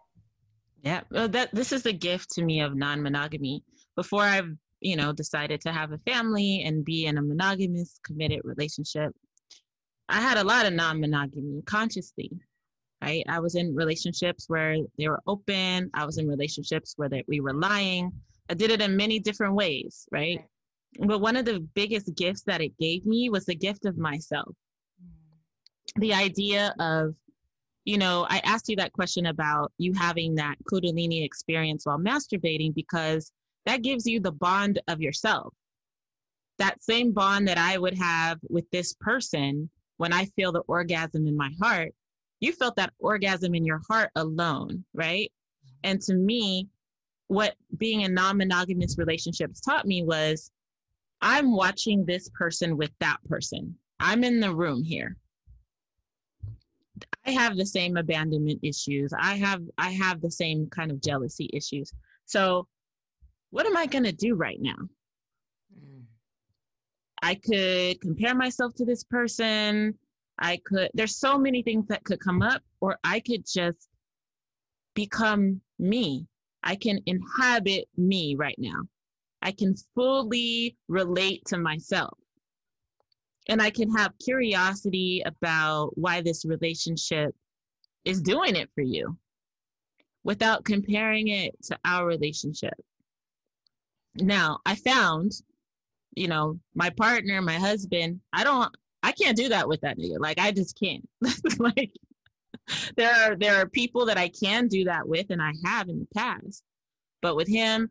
Yeah, 0.83 1.01
well, 1.11 1.27
that 1.29 1.53
this 1.53 1.71
is 1.71 1.83
the 1.83 1.93
gift 1.93 2.29
to 2.31 2.43
me 2.43 2.61
of 2.61 2.75
non-monogamy. 2.75 3.63
Before 3.95 4.23
I've 4.23 4.51
you 4.83 4.95
know 4.95 5.13
decided 5.13 5.61
to 5.61 5.71
have 5.71 5.91
a 5.91 5.97
family 5.99 6.63
and 6.65 6.85
be 6.85 7.05
in 7.05 7.17
a 7.17 7.21
monogamous 7.21 7.99
committed 8.05 8.41
relationship, 8.43 9.11
I 10.09 10.21
had 10.21 10.37
a 10.37 10.43
lot 10.43 10.65
of 10.65 10.73
non-monogamy 10.73 11.63
consciously 11.65 12.31
right? 13.03 13.23
I 13.27 13.39
was 13.39 13.55
in 13.55 13.75
relationships 13.75 14.45
where 14.47 14.77
they 14.97 15.09
were 15.09 15.21
open. 15.27 15.89
I 15.93 16.05
was 16.05 16.17
in 16.17 16.27
relationships 16.27 16.93
where 16.95 17.09
they, 17.09 17.23
we 17.27 17.41
were 17.41 17.53
lying. 17.53 18.11
I 18.49 18.53
did 18.53 18.71
it 18.71 18.81
in 18.81 18.95
many 18.95 19.19
different 19.19 19.55
ways, 19.55 20.07
right? 20.11 20.41
But 20.99 21.19
one 21.19 21.35
of 21.35 21.45
the 21.45 21.59
biggest 21.73 22.15
gifts 22.15 22.43
that 22.43 22.61
it 22.61 22.77
gave 22.77 23.05
me 23.05 23.29
was 23.29 23.45
the 23.45 23.55
gift 23.55 23.85
of 23.85 23.97
myself. 23.97 24.55
Mm. 25.01 26.01
The 26.01 26.13
idea 26.13 26.73
of, 26.79 27.15
you 27.83 27.97
know, 27.97 28.25
I 28.29 28.41
asked 28.45 28.69
you 28.69 28.77
that 28.77 28.93
question 28.93 29.25
about 29.25 29.73
you 29.77 29.91
having 29.93 30.35
that 30.35 30.55
Kundalini 30.71 31.25
experience 31.25 31.85
while 31.85 31.99
masturbating 31.99 32.73
because 32.73 33.31
that 33.65 33.81
gives 33.81 34.05
you 34.05 34.19
the 34.19 34.31
bond 34.31 34.81
of 34.87 35.01
yourself. 35.01 35.53
That 36.59 36.83
same 36.83 37.11
bond 37.11 37.47
that 37.47 37.57
I 37.57 37.77
would 37.77 37.97
have 37.97 38.39
with 38.49 38.69
this 38.71 38.93
person 38.99 39.69
when 39.97 40.13
I 40.13 40.25
feel 40.35 40.51
the 40.51 40.61
orgasm 40.61 41.27
in 41.27 41.35
my 41.35 41.51
heart, 41.61 41.93
you 42.39 42.51
felt 42.51 42.75
that 42.75 42.93
orgasm 42.99 43.55
in 43.55 43.65
your 43.65 43.81
heart 43.89 44.09
alone, 44.15 44.83
right? 44.93 45.31
And 45.83 46.01
to 46.01 46.13
me, 46.13 46.67
what 47.27 47.55
being 47.77 48.01
in 48.01 48.13
non 48.13 48.37
monogamous 48.37 48.97
relationships 48.97 49.61
taught 49.61 49.87
me 49.87 50.03
was 50.03 50.51
I'm 51.21 51.55
watching 51.55 52.05
this 52.05 52.29
person 52.29 52.77
with 52.77 52.91
that 52.99 53.17
person. 53.25 53.75
I'm 53.99 54.23
in 54.23 54.39
the 54.39 54.53
room 54.53 54.83
here. 54.83 55.15
I 57.25 57.31
have 57.31 57.55
the 57.55 57.65
same 57.65 57.95
abandonment 57.95 58.59
issues. 58.61 59.13
I 59.17 59.35
have 59.35 59.61
I 59.77 59.91
have 59.91 60.21
the 60.21 60.31
same 60.31 60.67
kind 60.67 60.91
of 60.91 61.01
jealousy 61.01 61.49
issues. 61.53 61.93
So 62.25 62.67
what 63.53 63.67
am 63.67 63.77
I 63.77 63.85
going 63.85 64.05
to 64.05 64.11
do 64.11 64.33
right 64.33 64.57
now? 64.59 64.89
Mm. 65.77 66.05
I 67.21 67.35
could 67.35 68.01
compare 68.01 68.33
myself 68.33 68.73
to 68.75 68.83
this 68.83 69.03
person. 69.03 69.93
I 70.39 70.59
could, 70.65 70.89
there's 70.95 71.17
so 71.17 71.37
many 71.37 71.61
things 71.61 71.85
that 71.89 72.03
could 72.03 72.19
come 72.19 72.41
up, 72.41 72.63
or 72.81 72.97
I 73.03 73.19
could 73.19 73.45
just 73.45 73.89
become 74.95 75.61
me. 75.77 76.25
I 76.63 76.75
can 76.75 76.99
inhabit 77.05 77.85
me 77.95 78.35
right 78.35 78.57
now. 78.57 78.81
I 79.43 79.51
can 79.51 79.75
fully 79.93 80.75
relate 80.87 81.45
to 81.45 81.59
myself. 81.59 82.17
And 83.49 83.61
I 83.61 83.69
can 83.69 83.91
have 83.91 84.17
curiosity 84.17 85.21
about 85.27 85.91
why 85.95 86.21
this 86.21 86.43
relationship 86.43 87.35
is 88.03 88.19
doing 88.19 88.55
it 88.55 88.71
for 88.73 88.81
you 88.81 89.15
without 90.23 90.65
comparing 90.65 91.27
it 91.27 91.53
to 91.65 91.77
our 91.85 92.07
relationship. 92.07 92.73
Now, 94.15 94.59
I 94.65 94.75
found, 94.75 95.31
you 96.15 96.27
know, 96.27 96.59
my 96.75 96.89
partner, 96.91 97.41
my 97.41 97.55
husband, 97.55 98.21
I 98.31 98.43
don't 98.43 98.73
I 99.03 99.11
can't 99.11 99.35
do 99.35 99.49
that 99.49 99.67
with 99.67 99.81
that 99.81 99.97
nigga. 99.97 100.19
Like 100.19 100.39
I 100.39 100.51
just 100.51 100.79
can't. 100.79 101.07
like 101.59 101.91
there 102.95 103.13
are 103.13 103.35
there 103.35 103.55
are 103.55 103.67
people 103.67 104.05
that 104.05 104.17
I 104.17 104.29
can 104.29 104.67
do 104.67 104.85
that 104.85 105.07
with 105.07 105.27
and 105.29 105.41
I 105.41 105.51
have 105.65 105.89
in 105.89 105.99
the 105.99 106.07
past. 106.15 106.63
But 107.21 107.35
with 107.35 107.47
him, 107.47 107.89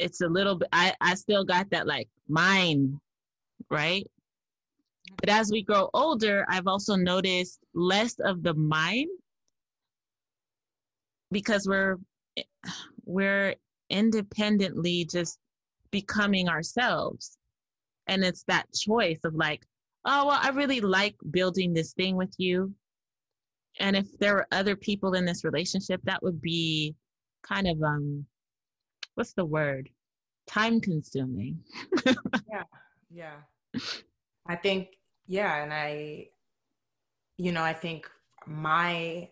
it's 0.00 0.20
a 0.20 0.28
little 0.28 0.56
bit 0.56 0.68
I, 0.72 0.94
I 1.00 1.14
still 1.14 1.44
got 1.44 1.70
that 1.70 1.86
like 1.86 2.08
mine, 2.28 3.00
right? 3.70 4.06
But 5.18 5.28
as 5.28 5.50
we 5.52 5.62
grow 5.62 5.90
older, 5.94 6.44
I've 6.48 6.66
also 6.66 6.96
noticed 6.96 7.60
less 7.74 8.16
of 8.18 8.42
the 8.42 8.54
mine 8.54 9.08
because 11.30 11.66
we're 11.68 11.98
we're 13.04 13.54
independently 13.92 15.04
just 15.04 15.38
becoming 15.92 16.48
ourselves. 16.48 17.38
And 18.08 18.24
it's 18.24 18.42
that 18.48 18.66
choice 18.74 19.20
of 19.24 19.34
like, 19.34 19.64
oh, 20.04 20.26
well, 20.26 20.38
I 20.40 20.48
really 20.48 20.80
like 20.80 21.14
building 21.30 21.72
this 21.72 21.92
thing 21.92 22.16
with 22.16 22.34
you. 22.38 22.74
And 23.78 23.94
if 23.94 24.06
there 24.18 24.34
were 24.34 24.46
other 24.50 24.74
people 24.74 25.14
in 25.14 25.24
this 25.24 25.44
relationship, 25.44 26.00
that 26.04 26.22
would 26.22 26.40
be 26.40 26.96
kind 27.46 27.68
of, 27.68 27.80
um, 27.82 28.26
what's 29.14 29.34
the 29.34 29.44
word? 29.44 29.88
Time 30.48 30.80
consuming. 30.80 31.60
yeah. 32.50 32.64
Yeah. 33.10 33.36
I 34.46 34.56
think, 34.56 34.88
yeah. 35.26 35.62
And 35.62 35.72
I, 35.72 36.28
you 37.36 37.52
know, 37.52 37.62
I 37.62 37.72
think 37.72 38.10
my 38.46 39.28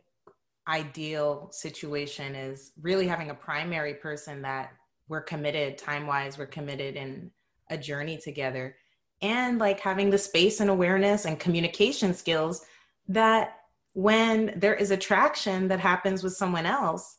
ideal 0.69 1.49
situation 1.53 2.35
is 2.35 2.73
really 2.81 3.07
having 3.07 3.31
a 3.31 3.35
primary 3.35 3.95
person 3.95 4.43
that 4.43 4.73
we're 5.09 5.21
committed 5.21 5.77
time 5.77 6.07
wise, 6.07 6.39
we're 6.39 6.47
committed 6.47 6.97
in 6.97 7.31
a 7.71 7.77
journey 7.77 8.17
together 8.19 8.77
and 9.23 9.59
like 9.59 9.81
having 9.81 10.11
the 10.11 10.19
space 10.19 10.61
and 10.61 10.71
awareness 10.71 11.25
and 11.25 11.39
communication 11.39 12.15
skills 12.15 12.65
that 13.09 13.59
when 13.93 14.53
there 14.57 14.75
is 14.75 14.91
attraction 14.91 15.69
that 15.69 15.81
happens 15.81 16.23
with 16.23 16.35
someone 16.35 16.67
else 16.67 17.19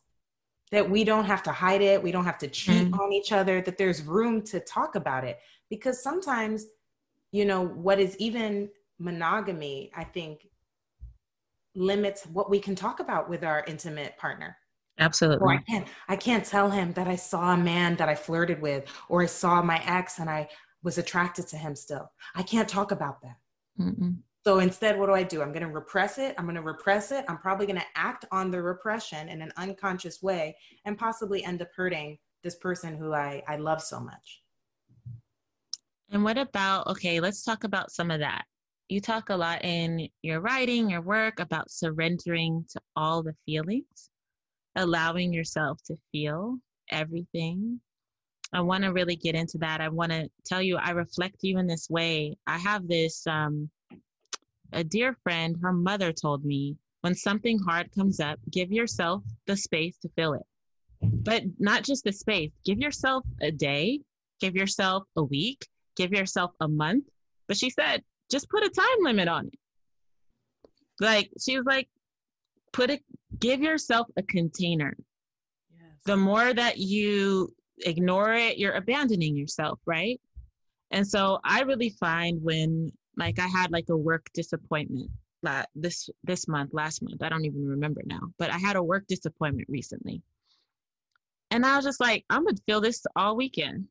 that 0.72 0.90
we 0.90 1.04
don't 1.04 1.26
have 1.26 1.44
to 1.44 1.52
hide 1.52 1.82
it 1.82 2.02
we 2.02 2.12
don't 2.12 2.26
have 2.26 2.38
to 2.38 2.48
cheat 2.48 2.90
mm. 2.90 3.00
on 3.00 3.12
each 3.12 3.32
other 3.32 3.62
that 3.62 3.78
there's 3.78 4.02
room 4.04 4.42
to 4.42 4.60
talk 4.62 4.96
about 4.96 5.24
it 5.24 5.40
because 5.70 6.02
sometimes 6.02 6.66
you 7.32 7.46
know 7.46 7.66
what 7.66 8.00
is 8.00 8.16
even 8.18 8.70
monogamy 9.00 9.92
i 9.96 10.04
think 10.04 10.48
limits 11.76 12.26
what 12.26 12.50
we 12.50 12.60
can 12.60 12.76
talk 12.76 13.00
about 13.00 13.30
with 13.30 13.44
our 13.44 13.64
intimate 13.68 14.18
partner 14.18 14.58
absolutely 15.00 15.46
or 15.46 15.54
i 15.54 15.58
can't 15.58 15.88
i 16.10 16.16
can't 16.16 16.46
tell 16.46 16.70
him 16.70 16.92
that 16.94 17.08
i 17.08 17.16
saw 17.16 17.54
a 17.54 17.58
man 17.58 17.96
that 17.96 18.10
i 18.10 18.16
flirted 18.16 18.62
with 18.62 18.86
or 19.10 19.22
i 19.22 19.26
saw 19.26 19.62
my 19.62 19.82
ex 19.86 20.20
and 20.20 20.30
i 20.30 20.48
was 20.84 20.98
attracted 20.98 21.48
to 21.48 21.58
him 21.58 21.76
still. 21.76 22.12
I 22.36 22.44
can't 22.44 22.68
talk 22.68 22.92
about 22.92 23.22
that. 23.22 23.38
Mm-mm. 23.80 24.18
So 24.44 24.60
instead, 24.60 24.98
what 24.98 25.06
do 25.06 25.14
I 25.14 25.24
do? 25.24 25.42
I'm 25.42 25.52
going 25.52 25.66
to 25.66 25.72
repress 25.72 26.18
it. 26.18 26.34
I'm 26.38 26.46
going 26.46 26.56
to 26.56 26.64
repress 26.64 27.12
it. 27.12 27.26
I'm 27.28 27.38
probably 27.38 27.68
going 27.68 27.80
to 27.80 27.86
act 27.96 28.26
on 28.32 28.50
the 28.50 28.62
repression 28.62 29.30
in 29.30 29.42
an 29.42 29.52
unconscious 29.58 30.24
way 30.24 30.56
and 30.86 30.98
possibly 30.98 31.44
end 31.44 31.62
up 31.62 31.70
hurting 31.76 32.18
this 32.44 32.56
person 32.56 32.98
who 32.98 33.14
I, 33.14 33.44
I 33.48 33.58
love 33.58 33.84
so 33.84 34.00
much. 34.00 34.42
And 36.10 36.24
what 36.24 36.40
about, 36.40 36.88
okay, 36.88 37.20
let's 37.20 37.44
talk 37.44 37.64
about 37.64 37.92
some 37.92 38.10
of 38.10 38.20
that. 38.20 38.46
You 38.92 39.00
talk 39.00 39.30
a 39.30 39.38
lot 39.38 39.64
in 39.64 40.10
your 40.22 40.42
writing, 40.42 40.90
your 40.90 41.02
work 41.02 41.40
about 41.40 41.72
surrendering 41.72 42.66
to 42.72 42.82
all 42.96 43.24
the 43.24 43.36
feelings, 43.46 44.10
allowing 44.76 45.32
yourself 45.32 45.80
to 45.86 45.96
feel 46.12 46.58
everything 46.92 47.80
I 48.54 48.62
want 48.62 48.84
to 48.84 48.92
really 48.92 49.16
get 49.16 49.36
into 49.36 49.58
that. 49.60 49.80
I 49.80 49.88
want 49.88 50.12
to 50.12 50.30
tell 50.46 50.62
you, 50.62 50.76
I 50.78 50.92
reflect 50.92 51.38
you 51.42 51.58
in 51.58 51.68
this 51.68 51.90
way. 51.90 52.36
I 52.48 52.58
have 52.58 52.88
this, 52.88 53.26
um, 53.26 53.70
a 54.74 54.84
dear 54.84 55.16
friend, 55.24 55.56
her 55.62 55.72
mother 55.72 56.12
told 56.12 56.44
me 56.44 56.76
when 57.02 57.16
something 57.16 57.60
hard 57.60 57.92
comes 57.94 58.20
up, 58.20 58.40
give 58.52 58.72
yourself 58.72 59.24
the 59.48 59.56
space 59.56 59.98
to 60.00 60.10
feel 60.10 60.34
it. 60.34 60.46
but 61.24 61.44
not 61.60 61.84
just 61.84 62.04
the 62.04 62.12
space. 62.12 62.52
Give 62.64 62.78
yourself 62.78 63.24
a 63.42 63.52
day, 63.52 64.02
give 64.40 64.56
yourself 64.56 65.04
a 65.16 65.24
week, 65.24 65.66
give 65.96 66.12
yourself 66.12 66.52
a 66.60 66.68
month. 66.68 67.06
But 67.48 67.58
she 67.58 67.72
said, 67.72 68.04
just 68.32 68.50
put 68.50 68.64
a 68.64 68.70
time 68.70 68.86
limit 69.02 69.28
on 69.28 69.48
it. 69.48 69.60
Like 71.00 71.30
she 71.40 71.58
was 71.58 71.66
like, 71.66 71.90
put 72.74 72.90
it, 72.90 73.04
give 73.40 73.62
yourself 73.62 74.08
a 74.18 74.24
container. 74.24 74.96
Yes. 75.72 75.92
The 76.06 76.18
more 76.18 76.54
that 76.54 76.78
you 76.78 77.54
ignore 77.86 78.34
it, 78.34 78.58
you're 78.58 78.74
abandoning 78.74 79.36
yourself, 79.36 79.80
right? 79.86 80.20
And 80.92 81.08
so 81.08 81.40
I 81.44 81.62
really 81.62 81.90
find 82.00 82.42
when 82.42 82.92
like 83.18 83.40
I 83.40 83.48
had 83.48 83.72
like 83.72 83.90
a 83.90 83.98
work 83.98 84.28
disappointment 84.34 85.12
la- 85.44 85.66
this 85.76 86.10
this 86.24 86.48
month, 86.48 86.74
last 86.74 87.02
month, 87.02 87.22
I 87.24 87.30
don't 87.30 87.46
even 87.46 87.68
remember 87.68 88.02
now, 88.06 88.22
but 88.38 88.52
I 88.52 88.58
had 88.58 88.76
a 88.76 88.84
work 88.84 89.06
disappointment 89.08 89.68
recently. 89.70 90.22
And 91.50 91.66
I 91.66 91.76
was 91.76 91.86
just 91.86 92.00
like, 92.00 92.26
I'm 92.30 92.46
gonna 92.46 92.58
feel 92.66 92.82
this 92.82 93.06
all 93.16 93.36
weekend. 93.36 93.88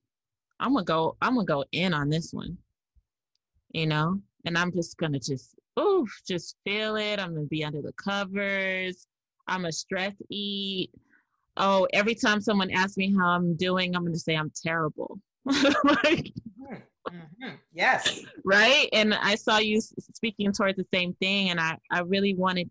I'm 0.58 0.72
gonna 0.72 0.84
go, 0.84 1.16
I'm 1.20 1.34
gonna 1.34 1.46
go 1.46 1.64
in 1.72 1.92
on 1.94 2.08
this 2.08 2.32
one. 2.32 2.58
You 3.72 3.86
know? 3.86 4.20
And 4.44 4.56
I'm 4.56 4.72
just 4.72 4.96
gonna 4.96 5.20
just 5.20 5.54
oof, 5.78 6.08
just 6.26 6.56
feel 6.64 6.96
it. 6.96 7.18
I'm 7.18 7.34
gonna 7.34 7.46
be 7.46 7.64
under 7.64 7.82
the 7.82 7.92
covers. 7.92 9.06
I'm 9.46 9.64
a 9.64 9.72
stress 9.72 10.14
eat. 10.28 10.90
Oh, 11.56 11.86
every 11.92 12.14
time 12.14 12.40
someone 12.40 12.70
asks 12.70 12.96
me 12.96 13.14
how 13.14 13.28
I'm 13.28 13.56
doing, 13.56 13.94
I'm 13.94 14.04
gonna 14.04 14.16
say 14.16 14.34
I'm 14.34 14.52
terrible. 14.64 15.20
like, 15.44 16.32
Mm-hmm. 17.08 17.54
Yes. 17.72 18.20
Right. 18.44 18.88
And 18.92 19.14
I 19.14 19.34
saw 19.34 19.58
you 19.58 19.80
speaking 19.80 20.52
towards 20.52 20.76
the 20.76 20.86
same 20.92 21.14
thing. 21.14 21.50
And 21.50 21.60
I, 21.60 21.78
I 21.90 22.00
really 22.00 22.34
wanted 22.34 22.70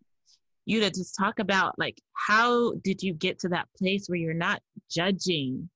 you 0.65 0.79
to 0.81 0.89
just 0.89 1.15
talk 1.15 1.39
about 1.39 1.77
like, 1.77 1.99
how 2.13 2.73
did 2.83 3.01
you 3.01 3.13
get 3.13 3.39
to 3.39 3.49
that 3.49 3.67
place 3.77 4.07
where 4.07 4.19
you're 4.19 4.33
not 4.33 4.61
judging 4.89 5.69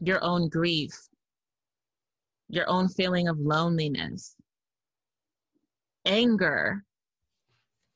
your 0.00 0.22
own 0.22 0.48
grief, 0.48 0.92
your 2.48 2.68
own 2.68 2.88
feeling 2.88 3.28
of 3.28 3.38
loneliness, 3.38 4.33
anger, 6.04 6.84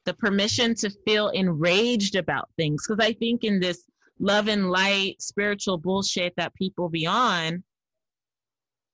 the 0.04 0.14
permission 0.14 0.74
to 0.76 0.90
feel 1.06 1.28
enraged 1.28 2.16
about 2.16 2.48
things? 2.56 2.86
Because 2.86 3.04
I 3.04 3.12
think 3.12 3.44
in 3.44 3.60
this 3.60 3.84
love 4.18 4.48
and 4.48 4.70
light 4.70 5.20
spiritual 5.20 5.78
bullshit 5.78 6.34
that 6.36 6.54
people 6.54 6.88
be 6.88 7.06
on, 7.06 7.62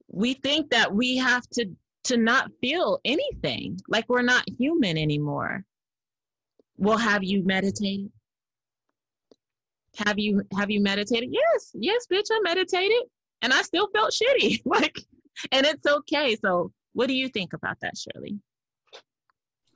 we 0.08 0.34
think 0.34 0.70
that 0.70 0.94
we 0.94 1.16
have 1.16 1.48
to 1.54 1.66
to 2.04 2.16
not 2.18 2.50
feel 2.60 3.00
anything. 3.04 3.78
Like 3.88 4.04
we're 4.08 4.22
not 4.22 4.44
human 4.58 4.98
anymore. 4.98 5.64
Well 6.76 6.98
have 6.98 7.24
you 7.24 7.44
meditated? 7.44 8.10
Have 9.96 10.18
you 10.18 10.42
have 10.56 10.70
you 10.70 10.82
meditated? 10.82 11.30
Yes 11.32 11.70
yes 11.74 12.06
bitch 12.12 12.26
i 12.30 12.40
meditated 12.42 13.02
and 13.42 13.52
i 13.52 13.62
still 13.62 13.88
felt 13.94 14.12
shitty. 14.12 14.60
Like 14.66 14.98
and 15.50 15.66
it's 15.66 15.86
okay. 15.86 16.36
So 16.36 16.72
what 16.92 17.08
do 17.08 17.14
you 17.14 17.28
think 17.28 17.52
about 17.52 17.78
that 17.80 17.94
shirley 17.96 18.38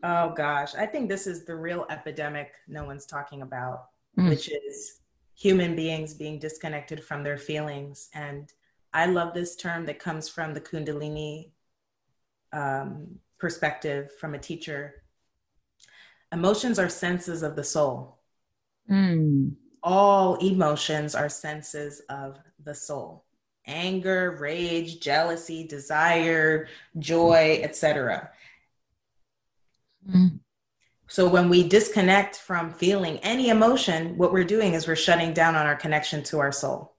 oh 0.03 0.31
gosh 0.31 0.75
i 0.75 0.87
think 0.87 1.09
this 1.09 1.27
is 1.27 1.45
the 1.45 1.55
real 1.55 1.87
epidemic 1.91 2.53
no 2.67 2.85
one's 2.85 3.07
talking 3.07 3.43
about 3.43 3.87
mm. 4.19 4.29
which 4.29 4.49
is 4.49 5.01
human 5.35 5.77
beings 5.77 6.15
being 6.15 6.39
disconnected 6.39 7.03
from 7.03 7.23
their 7.23 7.39
feelings 7.39 8.09
and 8.15 8.53
I 8.93 9.07
love 9.07 9.35
this 9.35 9.57
term 9.57 9.87
that 9.87 9.99
comes 9.99 10.29
from 10.29 10.55
the 10.55 10.61
Kundalini 10.61 11.51
um, 12.53 13.19
perspective 13.39 14.13
from 14.19 14.35
a 14.35 14.39
teacher. 14.39 15.03
Emotions 16.33 16.79
are 16.79 16.89
senses 16.89 17.43
of 17.43 17.57
the 17.57 17.65
soul. 17.65 18.19
Mm. 18.91 19.53
All 19.83 20.37
emotions 20.37 21.15
are 21.15 21.29
senses 21.29 22.01
of 22.09 22.39
the 22.65 22.75
soul. 22.75 23.25
Anger, 23.67 24.37
rage, 24.41 25.01
jealousy, 25.01 25.67
desire, 25.67 26.69
joy, 26.99 27.61
etc. 27.63 28.31
Mm. 30.09 30.41
So 31.09 31.27
when 31.27 31.49
we 31.49 31.67
disconnect 31.67 32.37
from 32.37 32.71
feeling 32.71 33.19
any 33.19 33.49
emotion, 33.49 34.17
what 34.19 34.33
we're 34.33 34.45
doing 34.45 34.75
is 34.75 34.87
we're 34.87 34.97
shutting 34.97 35.33
down 35.33 35.57
on 35.57 35.67
our 35.67 35.77
connection 35.77 36.23
to 36.25 36.39
our 36.39 36.53
soul. 36.53 36.97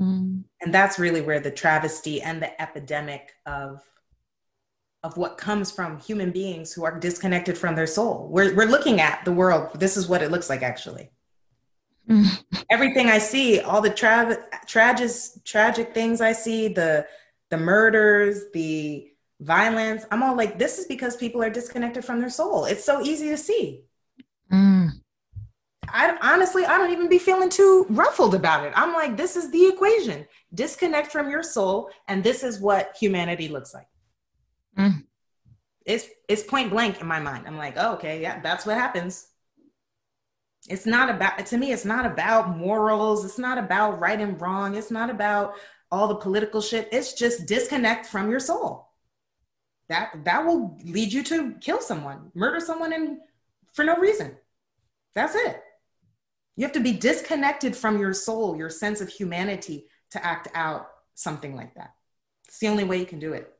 Mm. 0.00 0.44
And 0.60 0.74
that's 0.74 0.98
really 0.98 1.20
where 1.20 1.40
the 1.40 1.50
travesty 1.50 2.20
and 2.20 2.42
the 2.42 2.60
epidemic 2.60 3.32
of 3.46 3.80
of 5.04 5.16
what 5.16 5.36
comes 5.36 5.72
from 5.72 5.98
human 5.98 6.30
beings 6.30 6.72
who 6.72 6.84
are 6.84 6.96
disconnected 6.96 7.58
from 7.58 7.74
their 7.74 7.86
soul. 7.86 8.28
We're 8.30 8.54
we're 8.54 8.66
looking 8.66 9.00
at 9.00 9.24
the 9.24 9.32
world. 9.32 9.78
This 9.78 9.96
is 9.96 10.08
what 10.08 10.22
it 10.22 10.30
looks 10.30 10.48
like 10.48 10.62
actually. 10.62 11.10
Mm. 12.08 12.42
Everything 12.70 13.08
I 13.08 13.18
see, 13.18 13.60
all 13.60 13.80
the 13.80 13.90
tra- 13.90 14.44
tragic 14.66 15.10
tragic 15.44 15.94
things 15.94 16.20
I 16.20 16.32
see, 16.32 16.68
the 16.68 17.06
the 17.50 17.58
murders, 17.58 18.44
the 18.52 19.11
violence, 19.42 20.04
I'm 20.10 20.22
all 20.22 20.36
like 20.36 20.58
this 20.58 20.78
is 20.78 20.86
because 20.86 21.16
people 21.16 21.42
are 21.42 21.50
disconnected 21.50 22.04
from 22.04 22.20
their 22.20 22.30
soul. 22.30 22.64
It's 22.64 22.84
so 22.84 23.02
easy 23.02 23.28
to 23.28 23.36
see. 23.36 23.82
Mm. 24.52 24.90
I 25.88 26.16
honestly, 26.22 26.64
I 26.64 26.78
don't 26.78 26.92
even 26.92 27.08
be 27.08 27.18
feeling 27.18 27.50
too 27.50 27.86
ruffled 27.90 28.34
about 28.34 28.64
it. 28.64 28.72
I'm 28.76 28.94
like, 28.94 29.16
this 29.16 29.36
is 29.36 29.50
the 29.50 29.66
equation 29.66 30.26
disconnect 30.54 31.10
from 31.10 31.28
your 31.28 31.42
soul, 31.42 31.90
and 32.08 32.22
this 32.22 32.42
is 32.42 32.60
what 32.60 32.96
humanity 32.98 33.48
looks 33.48 33.74
like. 33.74 33.88
Mm. 34.78 35.04
It's, 35.84 36.06
it's 36.28 36.44
point 36.44 36.70
blank 36.70 37.00
in 37.00 37.06
my 37.06 37.18
mind. 37.18 37.46
I'm 37.46 37.58
like, 37.58 37.74
oh, 37.76 37.94
okay, 37.94 38.22
yeah, 38.22 38.40
that's 38.40 38.64
what 38.64 38.78
happens. 38.78 39.26
It's 40.68 40.86
not 40.86 41.10
about, 41.10 41.44
to 41.46 41.58
me, 41.58 41.72
it's 41.72 41.84
not 41.84 42.06
about 42.06 42.56
morals. 42.56 43.24
It's 43.24 43.38
not 43.38 43.58
about 43.58 43.98
right 43.98 44.20
and 44.20 44.40
wrong. 44.40 44.76
It's 44.76 44.92
not 44.92 45.10
about 45.10 45.54
all 45.90 46.06
the 46.06 46.14
political 46.14 46.60
shit. 46.60 46.88
It's 46.92 47.14
just 47.14 47.46
disconnect 47.46 48.06
from 48.06 48.30
your 48.30 48.38
soul. 48.38 48.91
That, 49.92 50.24
that 50.24 50.46
will 50.46 50.78
lead 50.86 51.12
you 51.12 51.22
to 51.24 51.52
kill 51.60 51.82
someone, 51.82 52.30
murder 52.34 52.60
someone, 52.60 52.94
and 52.94 53.18
for 53.74 53.84
no 53.84 53.96
reason. 53.96 54.34
That's 55.14 55.34
it. 55.34 55.62
You 56.56 56.64
have 56.64 56.72
to 56.72 56.80
be 56.80 56.92
disconnected 56.92 57.76
from 57.76 57.98
your 57.98 58.14
soul, 58.14 58.56
your 58.56 58.70
sense 58.70 59.02
of 59.02 59.10
humanity 59.10 59.84
to 60.12 60.24
act 60.24 60.48
out 60.54 60.88
something 61.14 61.54
like 61.54 61.74
that. 61.74 61.92
It's 62.48 62.58
the 62.58 62.68
only 62.68 62.84
way 62.84 63.00
you 63.00 63.04
can 63.04 63.18
do 63.18 63.34
it. 63.34 63.52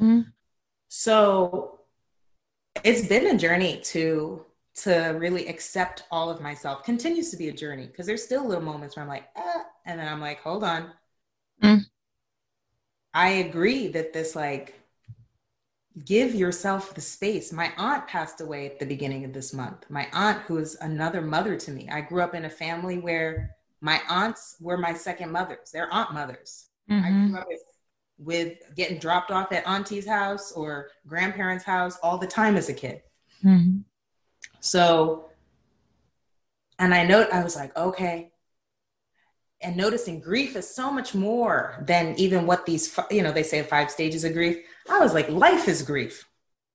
Mm-hmm. 0.00 0.20
So 0.86 1.80
it's 2.84 3.08
been 3.08 3.34
a 3.34 3.38
journey 3.38 3.80
to 3.86 4.44
to 4.82 5.16
really 5.18 5.48
accept 5.48 6.04
all 6.12 6.30
of 6.30 6.40
myself. 6.40 6.84
Continues 6.84 7.32
to 7.32 7.36
be 7.36 7.48
a 7.48 7.52
journey 7.52 7.86
because 7.88 8.06
there's 8.06 8.22
still 8.22 8.46
little 8.46 8.62
moments 8.62 8.94
where 8.94 9.02
I'm 9.02 9.08
like, 9.08 9.28
ah, 9.36 9.64
and 9.86 9.98
then 9.98 10.06
I'm 10.06 10.20
like, 10.20 10.40
hold 10.40 10.62
on. 10.62 10.92
Mm. 11.62 11.84
I 13.12 13.28
agree 13.30 13.88
that 13.88 14.12
this 14.12 14.36
like 14.36 14.79
give 16.04 16.34
yourself 16.34 16.94
the 16.94 17.00
space. 17.00 17.52
My 17.52 17.72
aunt 17.76 18.06
passed 18.06 18.40
away 18.40 18.66
at 18.66 18.78
the 18.78 18.86
beginning 18.86 19.24
of 19.24 19.32
this 19.32 19.52
month. 19.52 19.84
My 19.88 20.08
aunt, 20.12 20.42
who 20.42 20.58
is 20.58 20.76
another 20.80 21.20
mother 21.20 21.56
to 21.56 21.70
me. 21.70 21.88
I 21.90 22.00
grew 22.00 22.22
up 22.22 22.34
in 22.34 22.44
a 22.44 22.50
family 22.50 22.98
where 22.98 23.56
my 23.80 24.00
aunts 24.08 24.56
were 24.60 24.76
my 24.76 24.94
second 24.94 25.32
mothers. 25.32 25.70
They're 25.72 25.92
aunt 25.92 26.12
mothers. 26.12 26.66
Mm-hmm. 26.90 27.04
I 27.04 27.28
grew 27.28 27.38
up 27.38 27.46
with, 27.48 27.60
with, 28.18 28.76
getting 28.76 28.98
dropped 28.98 29.30
off 29.30 29.52
at 29.52 29.66
auntie's 29.66 30.06
house 30.06 30.52
or 30.52 30.90
grandparents' 31.06 31.64
house 31.64 31.98
all 32.02 32.18
the 32.18 32.26
time 32.26 32.56
as 32.56 32.68
a 32.68 32.74
kid. 32.74 33.02
Mm-hmm. 33.44 33.78
So, 34.60 35.30
and 36.78 36.94
I 36.94 37.04
note 37.04 37.28
I 37.32 37.42
was 37.42 37.56
like, 37.56 37.76
okay. 37.76 38.29
And 39.62 39.76
noticing 39.76 40.20
grief 40.20 40.56
is 40.56 40.74
so 40.74 40.90
much 40.90 41.14
more 41.14 41.84
than 41.86 42.14
even 42.16 42.46
what 42.46 42.64
these, 42.64 42.98
you 43.10 43.22
know, 43.22 43.30
they 43.30 43.42
say 43.42 43.62
five 43.62 43.90
stages 43.90 44.24
of 44.24 44.32
grief 44.32 44.56
I 44.90 44.98
was 44.98 45.14
like, 45.14 45.28
life 45.28 45.68
is 45.68 45.82
grief. 45.82 46.26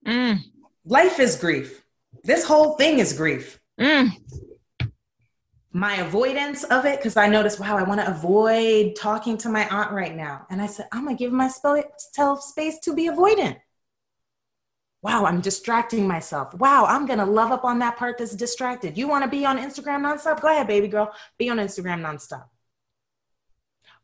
Mm. 0.06 0.40
Life 0.86 1.20
is 1.20 1.36
grief. 1.36 1.84
This 2.24 2.46
whole 2.46 2.76
thing 2.78 3.00
is 3.00 3.14
grief. 3.14 3.60
Mm. 3.80 4.12
My 5.72 5.96
avoidance 5.96 6.64
of 6.64 6.86
it, 6.86 7.00
because 7.00 7.18
I 7.18 7.28
noticed, 7.28 7.60
wow, 7.60 7.78
I 7.78 7.84
want 7.84 8.00
to 8.00 8.10
avoid 8.10 8.96
talking 8.96 9.38
to 9.40 9.50
my 9.50 9.68
aunt 9.68 9.92
right 9.92 10.16
now. 10.16 10.48
And 10.50 10.62
I 10.62 10.68
said, 10.68 10.88
I'm 10.94 11.04
going 11.04 11.18
to 11.18 11.24
give 11.24 11.34
myself 11.34 12.42
space 12.42 12.80
to 12.80 12.94
be 12.94 13.10
avoidant. 13.10 13.58
Wow, 15.02 15.26
I'm 15.26 15.42
distracting 15.42 16.08
myself. 16.08 16.54
Wow, 16.56 16.86
I'm 16.86 17.06
going 17.06 17.20
to 17.20 17.26
love 17.26 17.52
up 17.52 17.66
on 17.66 17.80
that 17.80 17.98
part 17.98 18.18
that's 18.18 18.34
distracted. 18.34 18.98
You 18.98 19.08
want 19.08 19.24
to 19.24 19.30
be 19.30 19.46
on 19.46 19.60
Instagram 19.60 20.02
nonstop? 20.02 20.42
Go 20.42 20.48
ahead, 20.48 20.68
baby 20.68 20.88
girl. 20.88 21.14
Be 21.38 21.50
on 21.50 21.58
Instagram 21.58 22.02
nonstop 22.02 22.46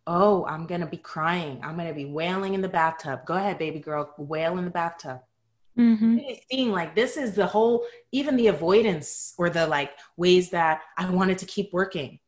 oh, 0.08 0.46
I'm 0.46 0.66
going 0.66 0.82
to 0.82 0.88
be 0.88 0.98
crying. 0.98 1.60
I'm 1.64 1.76
going 1.76 1.88
to 1.88 1.94
be 1.94 2.06
wailing 2.06 2.54
in 2.54 2.62
the 2.62 2.68
bathtub. 2.68 3.26
Go 3.26 3.36
ahead, 3.36 3.58
baby 3.58 3.80
girl, 3.80 4.14
wail 4.18 4.58
in 4.58 4.66
the 4.66 4.72
bathtub. 4.72 5.22
Mm-hmm. 5.78 6.18
Seeing 6.50 6.72
like 6.72 6.96
this 6.96 7.18
is 7.18 7.34
the 7.34 7.46
whole, 7.46 7.86
even 8.12 8.36
the 8.36 8.48
avoidance 8.48 9.34
or 9.38 9.50
the 9.50 9.68
like 9.68 9.92
ways 10.18 10.50
that 10.50 10.82
I 10.98 11.10
wanted 11.10 11.38
to 11.40 11.46
keep 11.46 11.72
working 11.72 12.20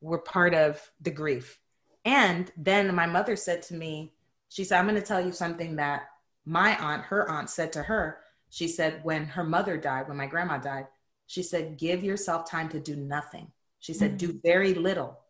were 0.00 0.18
part 0.18 0.54
of 0.54 0.80
the 1.00 1.10
grief. 1.10 1.58
And 2.04 2.50
then 2.56 2.94
my 2.94 3.06
mother 3.06 3.36
said 3.36 3.62
to 3.64 3.74
me, 3.74 4.14
she 4.48 4.64
said, 4.64 4.78
I'm 4.78 4.88
going 4.88 5.00
to 5.00 5.06
tell 5.06 5.24
you 5.24 5.32
something 5.32 5.76
that 5.76 6.04
my 6.46 6.76
aunt, 6.78 7.02
her 7.04 7.28
aunt 7.30 7.50
said 7.50 7.72
to 7.74 7.82
her. 7.82 8.20
She 8.48 8.66
said, 8.66 9.00
when 9.04 9.26
her 9.26 9.44
mother 9.44 9.76
died, 9.76 10.08
when 10.08 10.16
my 10.16 10.26
grandma 10.26 10.58
died, 10.58 10.86
she 11.26 11.42
said, 11.42 11.76
give 11.76 12.02
yourself 12.02 12.50
time 12.50 12.68
to 12.70 12.80
do 12.80 12.96
nothing. 12.96 13.48
She 13.78 13.92
said, 13.92 14.12
mm-hmm. 14.12 14.32
do 14.32 14.40
very 14.42 14.74
little. 14.74 15.20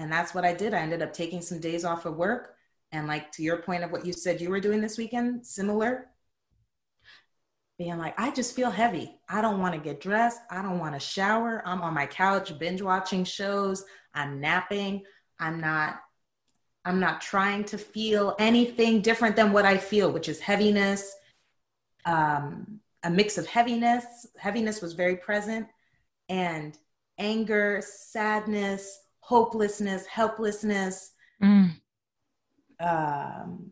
And 0.00 0.10
that's 0.10 0.34
what 0.34 0.46
I 0.46 0.54
did. 0.54 0.72
I 0.72 0.78
ended 0.78 1.02
up 1.02 1.12
taking 1.12 1.42
some 1.42 1.60
days 1.60 1.84
off 1.84 2.06
of 2.06 2.16
work. 2.16 2.54
And 2.90 3.06
like 3.06 3.30
to 3.32 3.42
your 3.42 3.58
point 3.58 3.84
of 3.84 3.92
what 3.92 4.04
you 4.04 4.12
said 4.12 4.40
you 4.40 4.48
were 4.48 4.58
doing 4.58 4.80
this 4.80 4.98
weekend, 4.98 5.46
similar, 5.46 6.06
being 7.78 7.98
like, 7.98 8.18
I 8.18 8.30
just 8.30 8.56
feel 8.56 8.70
heavy. 8.70 9.20
I 9.28 9.42
don't 9.42 9.60
want 9.60 9.74
to 9.74 9.80
get 9.80 10.00
dressed. 10.00 10.40
I 10.50 10.62
don't 10.62 10.78
want 10.78 10.94
to 10.94 11.00
shower. 11.00 11.62
I'm 11.64 11.82
on 11.82 11.94
my 11.94 12.06
couch 12.06 12.58
binge 12.58 12.82
watching 12.82 13.24
shows. 13.24 13.84
I'm 14.14 14.40
napping. 14.40 15.04
I'm 15.38 15.60
not 15.60 16.00
I'm 16.84 16.98
not 16.98 17.20
trying 17.20 17.64
to 17.64 17.78
feel 17.78 18.34
anything 18.38 19.02
different 19.02 19.36
than 19.36 19.52
what 19.52 19.66
I 19.66 19.76
feel, 19.76 20.10
which 20.10 20.30
is 20.30 20.40
heaviness, 20.40 21.14
um, 22.06 22.80
a 23.02 23.10
mix 23.10 23.36
of 23.36 23.46
heaviness. 23.46 24.26
Heaviness 24.38 24.80
was 24.80 24.94
very 24.94 25.16
present, 25.16 25.68
and 26.30 26.78
anger, 27.18 27.82
sadness, 27.84 28.98
hopelessness, 29.20 30.06
helplessness, 30.06 31.12
mm. 31.42 31.70
um, 32.80 33.70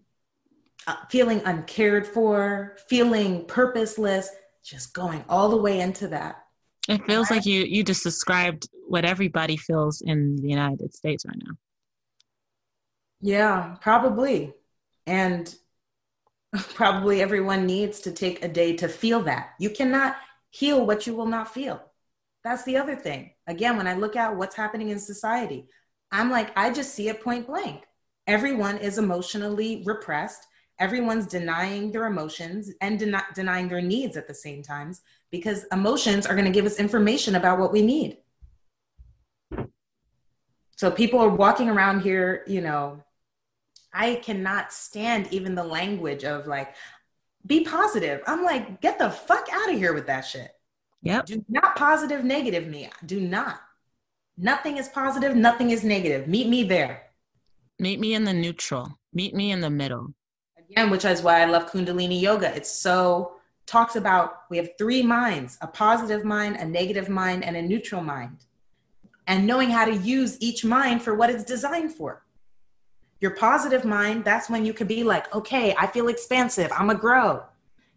uh, 0.87 0.97
feeling 1.11 1.43
uncared 1.45 2.07
for, 2.07 2.77
feeling 2.89 3.45
purposeless, 3.47 4.31
just 4.65 4.95
going 4.95 5.25
all 5.29 5.49
the 5.49 5.57
way 5.57 5.81
into 5.81 6.09
that. 6.09 6.45
It 6.89 7.05
feels 7.05 7.31
like 7.31 7.45
you 7.45 7.65
you 7.65 7.85
just 7.85 8.03
described 8.03 8.67
what 8.87 9.05
everybody 9.05 9.59
feels 9.59 10.01
in 10.01 10.37
the 10.37 10.49
United 10.49 10.95
States 10.95 11.27
right 11.27 11.37
now. 11.45 11.55
Yeah, 13.21 13.77
probably. 13.81 14.55
And 15.07 15.55
probably 16.75 17.21
everyone 17.21 17.67
needs 17.67 18.01
to 18.01 18.13
take 18.13 18.43
a 18.43 18.49
day 18.49 18.77
to 18.77 18.89
feel 18.89 19.21
that. 19.23 19.51
You 19.59 19.71
cannot 19.71 20.17
heal 20.51 20.87
what 20.87 21.07
you 21.07 21.15
will 21.15 21.27
not 21.27 21.53
feel. 21.53 21.83
That's 22.45 22.65
the 22.65 22.79
other 22.79 22.97
thing. 22.97 23.33
Again, 23.49 23.79
when 23.79 23.87
I 23.87 23.95
look 23.95 24.15
at 24.15 24.37
what's 24.37 24.55
happening 24.55 24.91
in 24.91 24.99
society, 24.99 25.67
I'm 26.13 26.31
like, 26.31 26.57
I 26.57 26.71
just 26.71 26.95
see 26.95 27.09
it 27.09 27.23
point 27.23 27.47
blank. 27.47 27.85
Everyone 28.27 28.77
is 28.77 28.99
emotionally 28.99 29.83
repressed. 29.87 30.47
Everyone's 30.79 31.27
denying 31.27 31.91
their 31.91 32.07
emotions 32.07 32.71
and 32.83 32.99
den- 32.99 33.23
denying 33.35 33.69
their 33.69 33.81
needs 33.81 34.19
at 34.19 34.29
the 34.29 34.35
same 34.35 34.63
times 34.63 35.01
because 35.31 35.65
emotions 35.73 36.27
are 36.27 36.35
going 36.35 36.45
to 36.45 36.53
give 36.53 36.67
us 36.67 36.79
information 36.79 37.35
about 37.35 37.59
what 37.59 37.73
we 37.73 37.83
need. 37.83 38.19
So 40.77 40.91
people 40.91 41.19
are 41.19 41.29
walking 41.29 41.71
around 41.71 42.03
here, 42.03 42.45
you 42.47 42.61
know, 42.61 43.03
I 43.93 44.17
cannot 44.17 44.73
stand 44.75 45.27
even 45.33 45.55
the 45.55 45.65
language 45.65 46.23
of 46.23 46.47
like, 46.47 46.75
be 47.47 47.65
positive. 47.65 48.23
I'm 48.27 48.45
like, 48.45 48.83
get 48.83 48.99
the 48.99 49.11
fuck 49.11 49.49
out 49.51 49.73
of 49.73 49.79
here 49.79 49.95
with 49.95 50.07
that 50.07 50.21
shit. 50.21 50.53
Yep. 51.03 51.27
Do 51.27 51.45
not 51.49 51.77
positive 51.77 52.25
negative 52.25 52.67
me. 52.67 52.91
Do 53.07 53.21
not. 53.21 53.61
Nothing 54.37 54.77
is 54.77 54.89
positive, 54.89 55.35
nothing 55.37 55.71
is 55.71 55.85
negative. 55.85 56.29
Meet 56.29 56.49
me 56.49 56.63
there. 56.63 57.03
Meet 57.79 58.01
me 58.01 58.15
in 58.15 58.25
the 58.25 58.33
neutral. 58.33 58.99
Meet 59.13 59.35
me 59.35 59.53
in 59.53 59.61
the 59.61 59.71
middle. 59.71 60.15
Again, 60.71 60.91
which 60.91 61.05
is 61.05 61.23
why 61.23 61.41
I 61.41 61.45
love 61.45 61.71
Kundalini 61.71 62.21
yoga. 62.21 62.55
It's 62.55 62.71
so 62.71 63.33
talks 63.67 63.97
about 63.97 64.43
we 64.51 64.57
have 64.57 64.71
three 64.79 65.03
minds, 65.03 65.59
a 65.61 65.67
positive 65.67 66.25
mind, 66.25 66.57
a 66.57 66.65
negative 66.65 67.09
mind, 67.09 67.45
and 67.45 67.57
a 67.57 67.63
neutral 67.63 68.03
mind. 68.03 68.45
And 69.27 69.47
knowing 69.47 69.71
how 69.71 69.85
to 69.85 69.95
use 69.95 70.39
each 70.41 70.65
mind 70.65 71.03
for 71.03 71.15
what 71.15 71.31
it's 71.31 71.45
designed 71.45 71.93
for. 71.93 72.25
Your 73.21 73.33
positive 73.33 73.85
mind, 73.85 74.25
that's 74.25 74.49
when 74.49 74.65
you 74.65 74.73
can 74.73 74.87
be 74.87 75.03
like, 75.05 75.35
okay, 75.35 75.75
I 75.77 75.87
feel 75.87 76.09
expansive. 76.09 76.71
I'm 76.73 76.91
a 76.91 76.95
grow. 76.95 77.43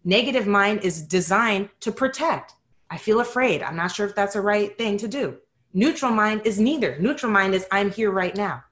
Negative 0.03 0.47
mind 0.47 0.81
is 0.83 1.01
designed 1.01 1.69
to 1.81 1.91
protect. 1.91 2.55
I 2.91 2.97
feel 2.97 3.21
afraid. 3.21 3.63
I'm 3.63 3.77
not 3.77 3.95
sure 3.95 4.05
if 4.05 4.13
that's 4.13 4.33
the 4.33 4.41
right 4.41 4.77
thing 4.77 4.97
to 4.97 5.07
do. 5.07 5.37
Neutral 5.73 6.11
mind 6.11 6.41
is 6.43 6.59
neither. 6.59 6.97
Neutral 6.99 7.31
mind 7.31 7.55
is 7.55 7.65
I'm 7.71 7.89
here 7.89 8.11
right 8.11 8.35
now. 8.35 8.65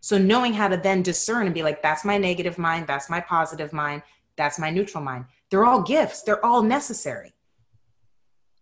So 0.00 0.16
knowing 0.16 0.52
how 0.52 0.68
to 0.68 0.76
then 0.76 1.02
discern 1.02 1.46
and 1.46 1.54
be 1.54 1.64
like, 1.64 1.82
that's 1.82 2.04
my 2.04 2.16
negative 2.16 2.56
mind, 2.56 2.86
that's 2.86 3.10
my 3.10 3.20
positive 3.20 3.72
mind, 3.72 4.02
that's 4.36 4.60
my 4.60 4.70
neutral 4.70 5.02
mind. 5.02 5.24
They're 5.50 5.64
all 5.64 5.82
gifts, 5.82 6.22
they're 6.22 6.44
all 6.46 6.62
necessary. 6.62 7.34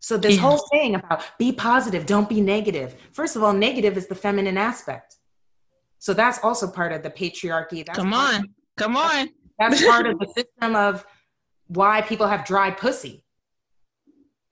So 0.01 0.17
this 0.17 0.37
yeah. 0.37 0.41
whole 0.41 0.67
thing 0.73 0.95
about 0.95 1.25
be 1.39 1.53
positive, 1.53 2.07
don't 2.07 2.29
be 2.29 2.41
negative. 2.41 2.97
First 3.13 3.37
of 3.37 3.43
all, 3.43 3.53
negative 3.53 3.99
is 3.99 4.07
the 4.07 4.15
feminine 4.15 4.57
aspect. 4.57 5.17
So 5.99 6.15
that's 6.15 6.39
also 6.43 6.71
part 6.71 6.93
of 6.93 7.03
the 7.03 7.11
patriarchy. 7.11 7.85
That's 7.85 7.99
come 7.99 8.15
on, 8.15 8.37
of, 8.37 8.45
come 8.77 8.97
on. 8.97 9.29
That's 9.59 9.85
part 9.85 10.07
of 10.07 10.19
the 10.21 10.27
system 10.35 10.77
of 10.77 11.05
why 11.67 12.01
people 12.01 12.27
have 12.27 12.47
dry 12.47 12.71
pussy 12.71 13.24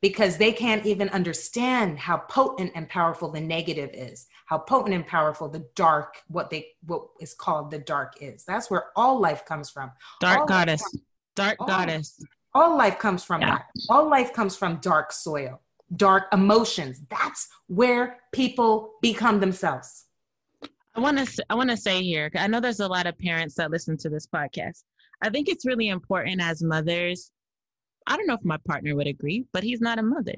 because 0.03 0.36
they 0.36 0.53
can't 0.53 0.84
even 0.84 1.09
understand 1.11 1.98
how 1.98 2.18
potent 2.18 2.72
and 2.74 2.88
powerful 2.88 3.30
the 3.30 3.40
negative 3.40 3.90
is 3.94 4.26
how 4.46 4.59
potent 4.59 4.94
and 4.94 5.07
powerful 5.07 5.48
the 5.48 5.66
dark 5.74 6.18
what 6.28 6.50
they 6.50 6.66
what 6.84 7.07
is 7.20 7.32
called 7.32 7.70
the 7.70 7.78
dark 7.78 8.14
is 8.20 8.44
that's 8.44 8.70
where 8.70 8.86
all 8.96 9.18
life 9.18 9.46
comes 9.46 9.70
from 9.70 9.90
dark 10.20 10.40
all 10.40 10.46
goddess 10.46 10.82
comes, 10.82 11.03
dark 11.34 11.57
all, 11.61 11.66
goddess 11.66 12.22
all 12.55 12.76
life 12.76 12.98
comes 12.98 13.24
from 13.24 13.40
yeah. 13.40 13.57
that 13.57 13.66
all 13.88 14.09
life 14.09 14.32
comes 14.34 14.57
from 14.57 14.76
dark 14.76 15.12
soil 15.12 15.61
dark 15.96 16.24
emotions 16.32 17.00
that's 17.09 17.48
where 17.68 18.18
people 18.32 18.94
become 19.00 19.40
themselves 19.40 20.07
I 20.94 21.00
want 21.00 21.18
to 21.18 21.44
I 21.48 21.55
want 21.55 21.70
to 21.70 21.76
say 21.76 22.03
here, 22.03 22.30
I 22.36 22.46
know 22.46 22.61
there's 22.61 22.80
a 22.80 22.86
lot 22.86 23.07
of 23.07 23.18
parents 23.18 23.55
that 23.55 23.70
listen 23.70 23.96
to 23.96 24.11
this 24.11 24.26
podcast. 24.26 24.84
I 25.22 25.30
think 25.30 25.48
it's 25.48 25.64
really 25.64 25.88
important 25.88 26.42
as 26.42 26.62
mothers. 26.62 27.30
I 28.07 28.16
don't 28.16 28.26
know 28.26 28.34
if 28.34 28.44
my 28.44 28.59
partner 28.66 28.94
would 28.96 29.07
agree, 29.07 29.46
but 29.53 29.62
he's 29.62 29.80
not 29.80 29.98
a 29.98 30.03
mother. 30.03 30.34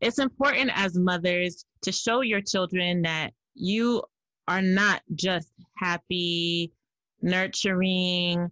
It's 0.00 0.18
important 0.18 0.70
as 0.74 0.98
mothers 0.98 1.64
to 1.82 1.92
show 1.92 2.20
your 2.20 2.40
children 2.40 3.02
that 3.02 3.32
you 3.54 4.02
are 4.46 4.62
not 4.62 5.02
just 5.14 5.52
happy, 5.76 6.72
nurturing, 7.22 8.50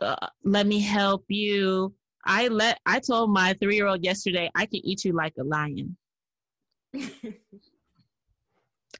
uh, 0.00 0.26
let 0.44 0.66
me 0.66 0.80
help 0.80 1.24
you. 1.28 1.94
I 2.24 2.48
let 2.48 2.80
I 2.86 3.00
told 3.00 3.30
my 3.30 3.54
3-year-old 3.54 4.04
yesterday 4.04 4.50
I 4.54 4.66
can 4.66 4.84
eat 4.84 5.04
you 5.04 5.12
like 5.12 5.34
a 5.38 5.44
lion. 5.44 5.96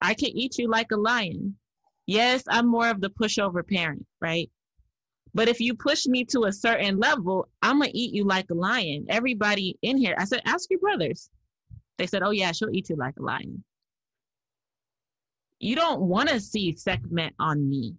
I 0.00 0.14
can 0.14 0.28
eat 0.28 0.58
you 0.58 0.68
like 0.68 0.92
a 0.92 0.96
lion. 0.96 1.56
Yes, 2.06 2.44
I'm 2.48 2.68
more 2.68 2.88
of 2.88 3.00
the 3.00 3.10
pushover 3.10 3.66
parent, 3.66 4.06
right? 4.20 4.50
But 5.36 5.50
if 5.50 5.60
you 5.60 5.74
push 5.74 6.06
me 6.06 6.24
to 6.32 6.44
a 6.44 6.52
certain 6.52 6.98
level, 6.98 7.46
I'm 7.60 7.80
gonna 7.80 7.90
eat 7.92 8.14
you 8.14 8.24
like 8.24 8.48
a 8.48 8.54
lion. 8.54 9.04
Everybody 9.10 9.76
in 9.82 9.98
here, 9.98 10.14
I 10.16 10.24
said, 10.24 10.40
ask 10.46 10.70
your 10.70 10.80
brothers. 10.80 11.28
They 11.98 12.06
said, 12.06 12.22
oh 12.22 12.30
yeah, 12.30 12.52
she'll 12.52 12.74
eat 12.74 12.88
you 12.88 12.96
like 12.96 13.18
a 13.18 13.22
lion. 13.22 13.62
You 15.58 15.76
don't 15.76 16.00
want 16.00 16.30
to 16.30 16.40
see 16.40 16.72
Sekhmet 16.72 17.34
on 17.38 17.68
me. 17.68 17.96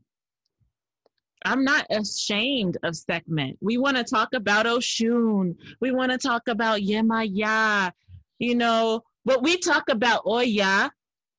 I'm 1.46 1.64
not 1.64 1.86
ashamed 1.92 2.80
of 2.82 2.96
Sekhmet. 2.96 3.58
We 3.62 3.78
want 3.78 3.98
to 3.98 4.04
talk 4.04 4.34
about 4.34 4.66
Oshun. 4.66 5.56
We 5.80 5.92
want 5.92 6.12
to 6.12 6.18
talk 6.18 6.48
about 6.48 6.80
Yemaya. 6.82 7.92
You 8.40 8.56
know, 8.56 9.04
but 9.26 9.44
we 9.44 9.60
talk 9.60 9.90
about 9.90 10.26
Oya 10.26 10.92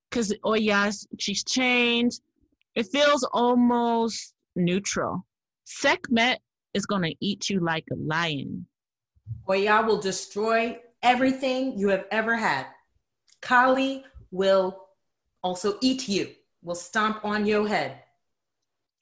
because 0.09 0.33
yes, 0.45 1.09
she's 1.19 1.43
changed. 1.43 2.21
It 2.77 2.87
feels 2.87 3.29
almost 3.33 4.35
neutral. 4.55 5.25
Sekhmet 5.69 6.39
is 6.73 6.87
gonna 6.87 7.13
eat 7.21 7.51
you 7.51 7.61
like 7.61 7.85
a 7.93 7.97
lion. 7.97 8.67
Oya 9.49 9.83
will 9.87 10.01
destroy 10.01 10.79
everything 11.03 11.79
you 11.79 11.89
have 11.89 12.07
ever 12.11 12.35
had. 12.37 12.67
Kali 13.43 14.03
will 14.31 14.89
also 15.43 15.77
eat 15.83 16.09
you, 16.09 16.31
will 16.63 16.75
stomp 16.75 17.23
on 17.23 17.45
your 17.47 17.69
head. 17.69 18.03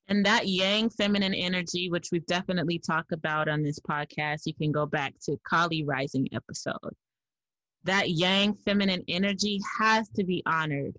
And 0.08 0.26
that 0.26 0.48
yang 0.48 0.90
feminine 0.90 1.34
energy, 1.34 1.88
which 1.88 2.08
we've 2.10 2.26
definitely 2.26 2.80
talked 2.80 3.12
about 3.12 3.48
on 3.48 3.62
this 3.62 3.78
podcast, 3.78 4.42
you 4.44 4.54
can 4.54 4.72
go 4.72 4.86
back 4.86 5.14
to 5.22 5.38
Kali 5.48 5.84
Rising 5.84 6.28
episode 6.32 6.94
that 7.84 8.10
yang 8.10 8.54
feminine 8.54 9.04
energy 9.06 9.60
has 9.78 10.08
to 10.10 10.24
be 10.24 10.42
honored. 10.46 10.98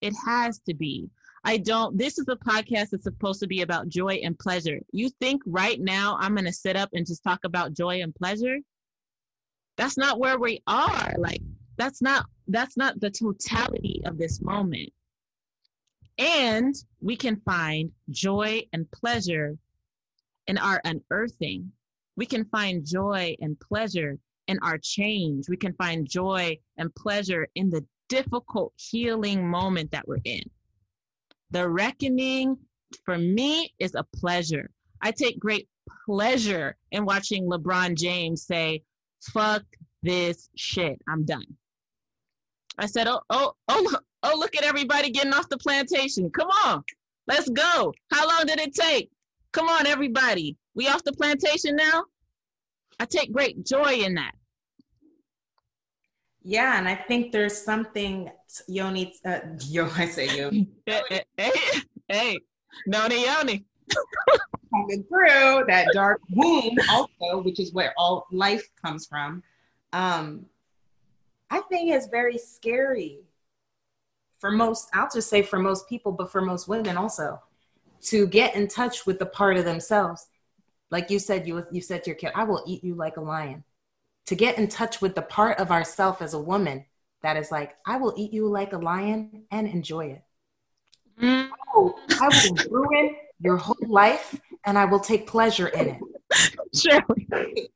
It 0.00 0.14
has 0.26 0.58
to 0.68 0.74
be. 0.74 1.08
I 1.46 1.58
don't, 1.58 1.96
this 1.96 2.18
is 2.18 2.26
a 2.28 2.34
podcast 2.34 2.90
that's 2.90 3.04
supposed 3.04 3.38
to 3.38 3.46
be 3.46 3.62
about 3.62 3.88
joy 3.88 4.14
and 4.24 4.36
pleasure. 4.36 4.80
You 4.90 5.10
think 5.20 5.42
right 5.46 5.80
now 5.80 6.18
I'm 6.20 6.34
going 6.34 6.44
to 6.44 6.52
sit 6.52 6.74
up 6.74 6.88
and 6.92 7.06
just 7.06 7.22
talk 7.22 7.44
about 7.44 7.72
joy 7.72 8.02
and 8.02 8.12
pleasure? 8.12 8.58
That's 9.76 9.96
not 9.96 10.18
where 10.18 10.40
we 10.40 10.60
are. 10.66 11.14
Like, 11.16 11.42
that's 11.76 12.02
not, 12.02 12.26
that's 12.48 12.76
not 12.76 12.98
the 13.00 13.10
totality 13.10 14.02
of 14.06 14.18
this 14.18 14.42
moment. 14.42 14.92
And 16.18 16.74
we 17.00 17.14
can 17.14 17.40
find 17.44 17.92
joy 18.10 18.62
and 18.72 18.90
pleasure 18.90 19.56
in 20.48 20.58
our 20.58 20.80
unearthing. 20.84 21.70
We 22.16 22.26
can 22.26 22.46
find 22.46 22.84
joy 22.84 23.36
and 23.40 23.56
pleasure 23.60 24.18
in 24.48 24.58
our 24.62 24.78
change. 24.78 25.48
We 25.48 25.56
can 25.56 25.74
find 25.74 26.08
joy 26.08 26.58
and 26.76 26.92
pleasure 26.96 27.46
in 27.54 27.70
the 27.70 27.84
difficult 28.08 28.72
healing 28.76 29.48
moment 29.48 29.92
that 29.92 30.08
we're 30.08 30.18
in. 30.24 30.42
The 31.50 31.68
reckoning 31.68 32.56
for 33.04 33.18
me 33.18 33.72
is 33.78 33.94
a 33.94 34.04
pleasure. 34.14 34.70
I 35.02 35.10
take 35.12 35.38
great 35.38 35.68
pleasure 36.06 36.76
in 36.90 37.04
watching 37.04 37.48
LeBron 37.48 37.96
James 37.96 38.44
say, 38.44 38.82
fuck 39.32 39.62
this 40.02 40.48
shit, 40.56 41.00
I'm 41.08 41.24
done. 41.24 41.46
I 42.78 42.86
said, 42.86 43.06
oh, 43.06 43.20
oh, 43.30 43.52
oh, 43.68 43.96
oh, 44.22 44.36
look 44.38 44.56
at 44.56 44.64
everybody 44.64 45.10
getting 45.10 45.32
off 45.32 45.48
the 45.48 45.58
plantation. 45.58 46.30
Come 46.30 46.48
on, 46.64 46.82
let's 47.26 47.48
go. 47.48 47.92
How 48.12 48.28
long 48.28 48.46
did 48.46 48.60
it 48.60 48.74
take? 48.74 49.10
Come 49.52 49.68
on, 49.68 49.86
everybody. 49.86 50.56
We 50.74 50.88
off 50.88 51.04
the 51.04 51.12
plantation 51.12 51.76
now? 51.76 52.04
I 52.98 53.06
take 53.06 53.32
great 53.32 53.64
joy 53.64 53.94
in 53.94 54.14
that. 54.14 54.32
Yeah, 56.48 56.78
and 56.78 56.88
I 56.88 56.94
think 56.94 57.32
there's 57.32 57.60
something 57.60 58.30
Yoni. 58.68 59.14
Uh, 59.24 59.40
yo, 59.66 59.90
I 59.96 60.06
say 60.06 60.28
Yoni. 60.36 60.68
hey, 60.86 61.02
hey, 61.36 61.50
hey, 62.06 62.38
Noni 62.86 63.24
Yoni. 63.26 63.64
Coming 64.72 65.02
through 65.08 65.64
that 65.66 65.88
dark 65.92 66.20
womb, 66.30 66.76
also, 66.88 67.42
which 67.42 67.58
is 67.58 67.72
where 67.72 67.92
all 67.98 68.28
life 68.30 68.62
comes 68.80 69.06
from. 69.06 69.42
Um, 69.92 70.46
I 71.50 71.62
think 71.62 71.92
is 71.92 72.06
very 72.06 72.38
scary 72.38 73.18
for 74.38 74.52
most. 74.52 74.88
I'll 74.94 75.10
just 75.12 75.28
say 75.28 75.42
for 75.42 75.58
most 75.58 75.88
people, 75.88 76.12
but 76.12 76.30
for 76.30 76.42
most 76.42 76.68
women 76.68 76.96
also, 76.96 77.42
to 78.02 78.28
get 78.28 78.54
in 78.54 78.68
touch 78.68 79.04
with 79.04 79.18
the 79.18 79.26
part 79.26 79.56
of 79.56 79.64
themselves. 79.64 80.28
Like 80.92 81.10
you 81.10 81.18
said, 81.18 81.44
you 81.44 81.66
you 81.72 81.80
said 81.80 82.04
to 82.04 82.10
your 82.10 82.16
kid, 82.16 82.30
"I 82.36 82.44
will 82.44 82.62
eat 82.68 82.84
you 82.84 82.94
like 82.94 83.16
a 83.16 83.20
lion." 83.20 83.64
To 84.26 84.34
get 84.34 84.58
in 84.58 84.68
touch 84.68 85.00
with 85.00 85.14
the 85.14 85.22
part 85.22 85.58
of 85.58 85.70
ourself 85.70 86.20
as 86.20 86.34
a 86.34 86.38
woman 86.38 86.84
that 87.22 87.36
is 87.36 87.50
like, 87.50 87.76
I 87.86 87.96
will 87.96 88.14
eat 88.16 88.32
you 88.32 88.48
like 88.48 88.72
a 88.72 88.78
lion 88.78 89.44
and 89.50 89.66
enjoy 89.66 90.06
it. 90.06 90.22
Mm. 91.20 91.48
Oh, 91.74 91.94
I 92.20 92.28
will 92.28 92.56
ruin 92.70 93.16
your 93.40 93.56
whole 93.56 93.76
life 93.86 94.38
and 94.64 94.78
I 94.78 94.84
will 94.84 95.00
take 95.00 95.26
pleasure 95.26 95.68
in 95.68 95.88
it. 95.88 96.00
Sure. 96.74 97.00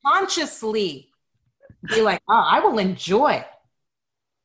Consciously 0.05 1.09
be 1.89 2.03
like, 2.03 2.21
oh, 2.29 2.35
I 2.35 2.61
will 2.61 2.79
enjoy 2.79 3.45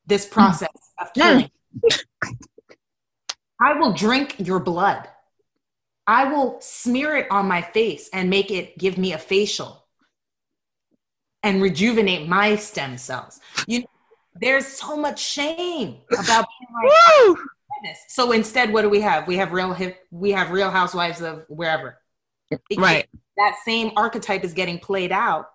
this 0.05 0.25
process 0.25 0.69
of 1.01 1.11
killing. 1.13 1.49
I 3.59 3.73
will 3.73 3.93
drink 3.93 4.35
your 4.37 4.59
blood. 4.59 5.09
I 6.07 6.25
will 6.25 6.57
smear 6.61 7.17
it 7.17 7.27
on 7.31 7.47
my 7.47 7.61
face 7.63 8.09
and 8.13 8.29
make 8.29 8.51
it 8.51 8.77
give 8.77 8.97
me 8.97 9.13
a 9.13 9.17
facial 9.17 9.84
and 11.45 11.61
rejuvenate 11.61 12.27
my 12.27 12.55
stem 12.55 12.97
cells. 12.97 13.39
You 13.67 13.81
know, 13.81 13.85
there's 14.41 14.65
so 14.65 14.97
much 14.97 15.21
shame 15.21 15.99
about 16.11 16.45
being 16.59 17.37
like, 17.37 17.95
so 18.09 18.31
instead, 18.31 18.73
what 18.73 18.81
do 18.81 18.89
we 18.89 18.99
have? 19.01 19.27
We 19.27 19.37
have 19.37 19.53
real 19.53 19.71
hip, 19.71 19.99
we 20.11 20.31
have 20.31 20.49
real 20.49 20.71
housewives 20.71 21.21
of 21.21 21.45
wherever. 21.47 21.99
Because 22.49 22.83
right. 22.83 23.09
That 23.37 23.55
same 23.63 23.91
archetype 23.95 24.43
is 24.43 24.53
getting 24.53 24.79
played 24.79 25.11
out, 25.11 25.49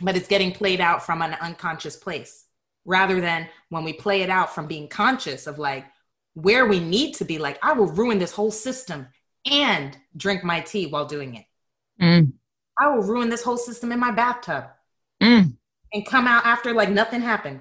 but 0.00 0.16
it's 0.16 0.28
getting 0.28 0.52
played 0.52 0.80
out 0.80 1.04
from 1.04 1.22
an 1.22 1.34
unconscious 1.40 1.96
place 1.96 2.44
rather 2.84 3.20
than 3.20 3.48
when 3.70 3.84
we 3.84 3.94
play 3.94 4.22
it 4.22 4.30
out 4.30 4.54
from 4.54 4.66
being 4.66 4.86
conscious 4.86 5.46
of 5.46 5.58
like 5.58 5.86
where 6.34 6.66
we 6.66 6.78
need 6.78 7.14
to 7.14 7.24
be 7.24 7.38
like, 7.38 7.58
I 7.62 7.72
will 7.72 7.86
ruin 7.86 8.18
this 8.18 8.32
whole 8.32 8.50
system 8.50 9.08
and 9.50 9.96
drink 10.16 10.44
my 10.44 10.60
tea 10.60 10.86
while 10.86 11.06
doing 11.06 11.36
it. 11.36 11.46
Mm. 12.00 12.32
I 12.78 12.88
will 12.88 13.02
ruin 13.02 13.30
this 13.30 13.42
whole 13.42 13.56
system 13.56 13.90
in 13.90 13.98
my 13.98 14.10
bathtub 14.10 14.66
mm. 15.22 15.56
and 15.92 16.06
come 16.06 16.26
out 16.26 16.46
after 16.46 16.72
like 16.72 16.90
nothing 16.90 17.20
happened. 17.20 17.60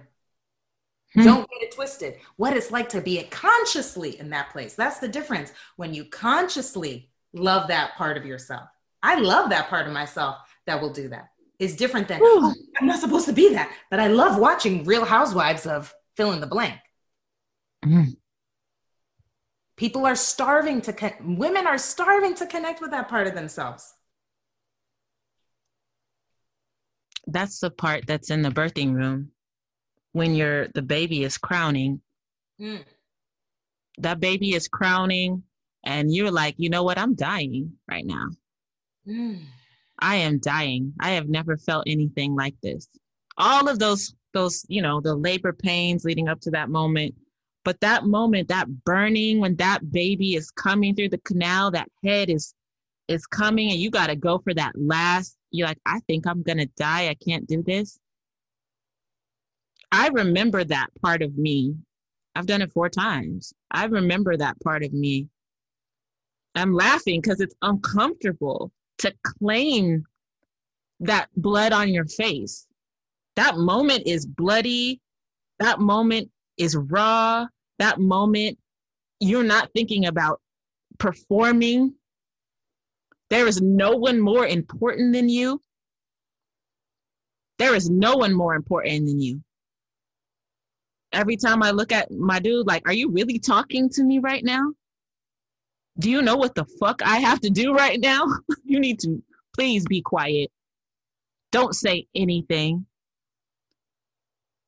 Mm. 1.16 1.24
Don't 1.24 1.49
get 1.49 1.62
it 1.62 1.76
twisted. 1.76 2.16
What 2.38 2.56
it's 2.58 2.72
like 2.72 2.89
to 2.89 3.01
be 3.01 3.20
it 3.20 3.30
consciously 3.30 4.20
in 4.20 4.30
that 4.32 4.49
place. 4.51 4.74
That's 4.74 4.99
the 4.99 5.08
difference. 5.08 5.51
When 5.76 5.93
you 5.93 6.06
consciously 6.06 7.12
love 7.34 7.68
that 7.68 7.95
part 7.95 8.18
of 8.18 8.26
yourself. 8.26 8.70
I 9.01 9.20
love 9.20 9.49
that 9.49 9.70
part 9.70 9.88
of 9.88 9.93
myself 9.93 10.38
that 10.66 10.82
will 10.82 10.93
do 10.93 11.10
that. 11.10 11.30
It's 11.60 11.76
different 11.76 12.08
than, 12.08 12.20
oh, 12.22 12.54
I'm 12.80 12.88
not 12.88 12.99
supposed 12.99 13.26
to 13.28 13.34
be 13.34 13.54
that. 13.54 13.72
But 13.89 13.99
I 13.99 14.08
love 14.08 14.39
watching 14.39 14.86
Real 14.86 15.06
Housewives 15.06 15.66
of 15.66 15.93
fill 16.16 16.32
in 16.32 16.41
the 16.41 16.47
blank. 16.47 16.80
Mm. 17.86 18.16
People 19.76 20.06
are 20.06 20.16
starving 20.16 20.82
to, 20.82 20.93
con- 20.93 21.38
women 21.38 21.68
are 21.68 21.78
starving 21.78 22.36
to 22.36 22.45
connect 22.45 22.82
with 22.82 22.91
that 22.91 23.10
part 23.10 23.28
of 23.28 23.36
themselves. 23.36 23.93
That's 27.28 27.60
the 27.60 27.70
part 27.70 28.06
that's 28.08 28.30
in 28.30 28.42
the 28.42 28.50
birthing 28.50 28.94
room 28.94 29.32
when 30.12 30.36
you're 30.36 30.68
the 30.70 30.82
baby 30.82 31.24
is 31.24 31.38
crowning. 31.38 32.02
Mm. 32.62 32.84
that 33.98 34.20
baby 34.20 34.54
is 34.54 34.68
crowning 34.68 35.42
and 35.84 36.14
you're 36.14 36.32
like 36.32 36.56
you 36.58 36.70
know 36.70 36.84
what? 36.84 36.98
I'm 36.98 37.16
dying 37.16 37.74
right 37.90 38.06
now. 38.06 38.28
Mm. 39.08 39.42
i 40.00 40.16
am 40.16 40.40
dying. 40.40 40.94
I 41.00 41.12
have 41.12 41.28
never 41.28 41.58
felt 41.58 41.86
anything 41.88 42.36
like 42.36 42.56
this. 42.62 42.88
All 43.38 43.68
of 43.68 43.80
those 43.80 44.14
those 44.34 44.66
you 44.68 44.82
know 44.82 45.02
the 45.02 45.16
labor 45.16 45.54
pains 45.54 46.06
leading 46.06 46.30
up 46.30 46.40
to 46.42 46.52
that 46.52 46.70
moment. 46.70 47.16
But 47.66 47.80
that 47.80 48.06
moment 48.06 48.50
that 48.50 48.84
burning 48.84 49.40
when 49.40 49.56
that 49.56 49.92
baby 49.92 50.36
is 50.36 50.52
coming 50.52 50.96
through 50.96 51.10
the 51.10 51.22
canal 51.26 51.72
that 51.72 51.90
head 52.04 52.30
is 52.30 52.54
is 53.08 53.26
coming 53.26 53.72
and 53.72 53.80
you 53.80 53.90
got 53.90 54.08
to 54.08 54.16
go 54.16 54.38
for 54.40 54.54
that 54.54 54.74
last 54.76 55.38
you're 55.54 55.68
like, 55.68 55.80
I 55.86 55.99
think 56.01 56.28
I'm 56.28 56.41
going 56.41 56.58
to 56.58 56.66
die. 56.76 57.08
I 57.08 57.14
can't 57.14 57.47
do 57.47 57.64
this. 57.64 57.99
I 59.91 60.08
remember 60.10 60.64
that 60.64 60.88
part 61.01 61.22
of 61.22 61.38
me. 61.38 61.76
I've 62.36 62.47
done 62.47 62.64
it 62.64 62.72
four 62.72 62.89
times. 62.89 63.54
I 63.70 63.86
remember 63.86 64.36
that 64.36 64.60
part 64.62 64.84
of 64.84 64.91
me. 64.91 65.30
I'm 66.56 66.74
laughing 66.74 67.22
because 67.22 67.39
it's 67.39 67.56
uncomfortable 67.62 68.72
to 68.99 69.14
claim 69.39 70.04
that 70.99 71.30
blood 71.38 71.72
on 71.72 71.89
your 71.89 72.06
face. 72.06 72.66
That 73.36 73.58
moment 73.58 74.04
is 74.08 74.26
bloody. 74.26 74.99
That 75.60 75.80
moment 75.80 76.32
is 76.58 76.76
raw. 76.76 77.45
That 77.78 77.99
moment, 77.99 78.58
you're 79.20 79.43
not 79.43 79.70
thinking 79.76 80.06
about 80.08 80.41
performing 80.97 81.93
there 83.34 83.48
is 83.48 83.64
no 83.64 83.94
one 83.98 84.20
more 84.20 84.46
important 84.46 85.12
than 85.12 85.28
you. 85.28 85.60
There 87.58 87.74
is 87.74 87.90
no 87.90 88.16
one 88.16 88.32
more 88.32 88.54
important 88.54 89.08
than 89.08 89.20
you. 89.20 89.42
Every 91.12 91.36
time 91.36 91.64
I 91.64 91.72
look 91.72 91.92
at 91.92 92.12
my 92.12 92.38
dude, 92.38 92.68
like, 92.68 92.88
are 92.88 92.94
you 92.94 93.10
really 93.10 93.40
talking 93.40 93.90
to 93.90 94.04
me 94.04 94.20
right 94.20 94.44
now? 94.44 94.74
Do 95.98 96.12
you 96.12 96.22
know 96.22 96.36
what 96.36 96.54
the 96.54 96.66
fuck 96.80 97.02
I 97.04 97.18
have 97.18 97.40
to 97.42 97.50
do 97.50 97.74
right 97.74 98.00
now? 98.00 98.24
you 98.66 98.80
need 98.80 99.00
to 99.00 99.20
please 99.56 99.84
be 99.84 100.04
quiet. 100.04 100.52
Don't 101.52 101.76
say 101.76 102.06
anything. 102.14 102.86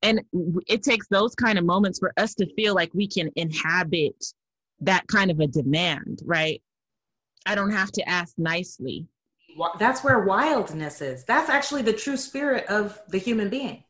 And 0.01 0.21
it 0.65 0.81
takes 0.81 1.07
those 1.07 1.35
kind 1.35 1.59
of 1.59 1.65
moments 1.65 1.99
for 1.99 2.13
us 2.17 2.33
to 2.33 2.51
feel 2.55 2.73
like 2.73 2.89
we 2.95 3.07
can 3.07 3.29
inhabit 3.35 4.25
that 4.79 5.05
kind 5.07 5.29
of 5.29 5.39
a 5.39 5.45
demand, 5.45 6.23
right? 6.25 6.63
I 7.45 7.55
don't 7.55 7.71
have 7.71 7.91
to 7.93 8.09
ask 8.09 8.33
nicely. 8.37 9.07
That's 9.79 10.03
where 10.03 10.19
wildness 10.19 11.01
is. 11.01 11.23
That's 11.23 11.49
actually 11.49 11.83
the 11.83 11.93
true 11.93 12.17
spirit 12.17 12.65
of 12.67 12.99
the 13.07 13.17
human 13.17 13.49
being. 13.49 13.83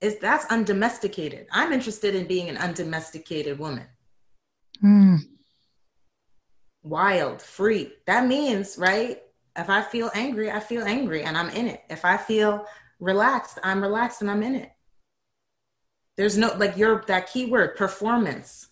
Is 0.00 0.18
that's 0.18 0.44
undomesticated. 0.46 1.46
I'm 1.50 1.72
interested 1.72 2.14
in 2.14 2.26
being 2.26 2.48
an 2.48 2.56
undomesticated 2.56 3.58
woman. 3.58 3.86
Mm. 4.82 5.20
Wild, 6.82 7.40
free. 7.40 7.92
That 8.06 8.26
means, 8.26 8.76
right? 8.76 9.20
If 9.56 9.70
I 9.70 9.82
feel 9.82 10.10
angry, 10.14 10.50
I 10.50 10.60
feel 10.60 10.84
angry 10.84 11.22
and 11.22 11.36
I'm 11.36 11.50
in 11.50 11.68
it. 11.68 11.82
If 11.88 12.04
I 12.04 12.16
feel 12.16 12.66
relaxed, 12.98 13.58
I'm 13.62 13.82
relaxed 13.82 14.20
and 14.20 14.30
I'm 14.30 14.42
in 14.42 14.56
it. 14.56 14.72
There's 16.16 16.36
no 16.36 16.54
like 16.56 16.76
your 16.76 17.02
that 17.06 17.32
key 17.32 17.46
word 17.46 17.76
performance 17.76 18.68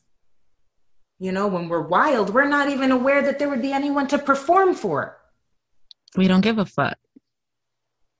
you 1.22 1.30
know, 1.30 1.46
when 1.46 1.68
we're 1.68 1.86
wild, 1.86 2.34
we're 2.34 2.48
not 2.48 2.68
even 2.68 2.90
aware 2.90 3.22
that 3.22 3.38
there 3.38 3.48
would 3.48 3.62
be 3.62 3.72
anyone 3.72 4.08
to 4.08 4.18
perform 4.18 4.74
for. 4.74 5.18
We 6.16 6.26
don't 6.26 6.40
give 6.40 6.58
a 6.58 6.66
fuck. 6.66 6.98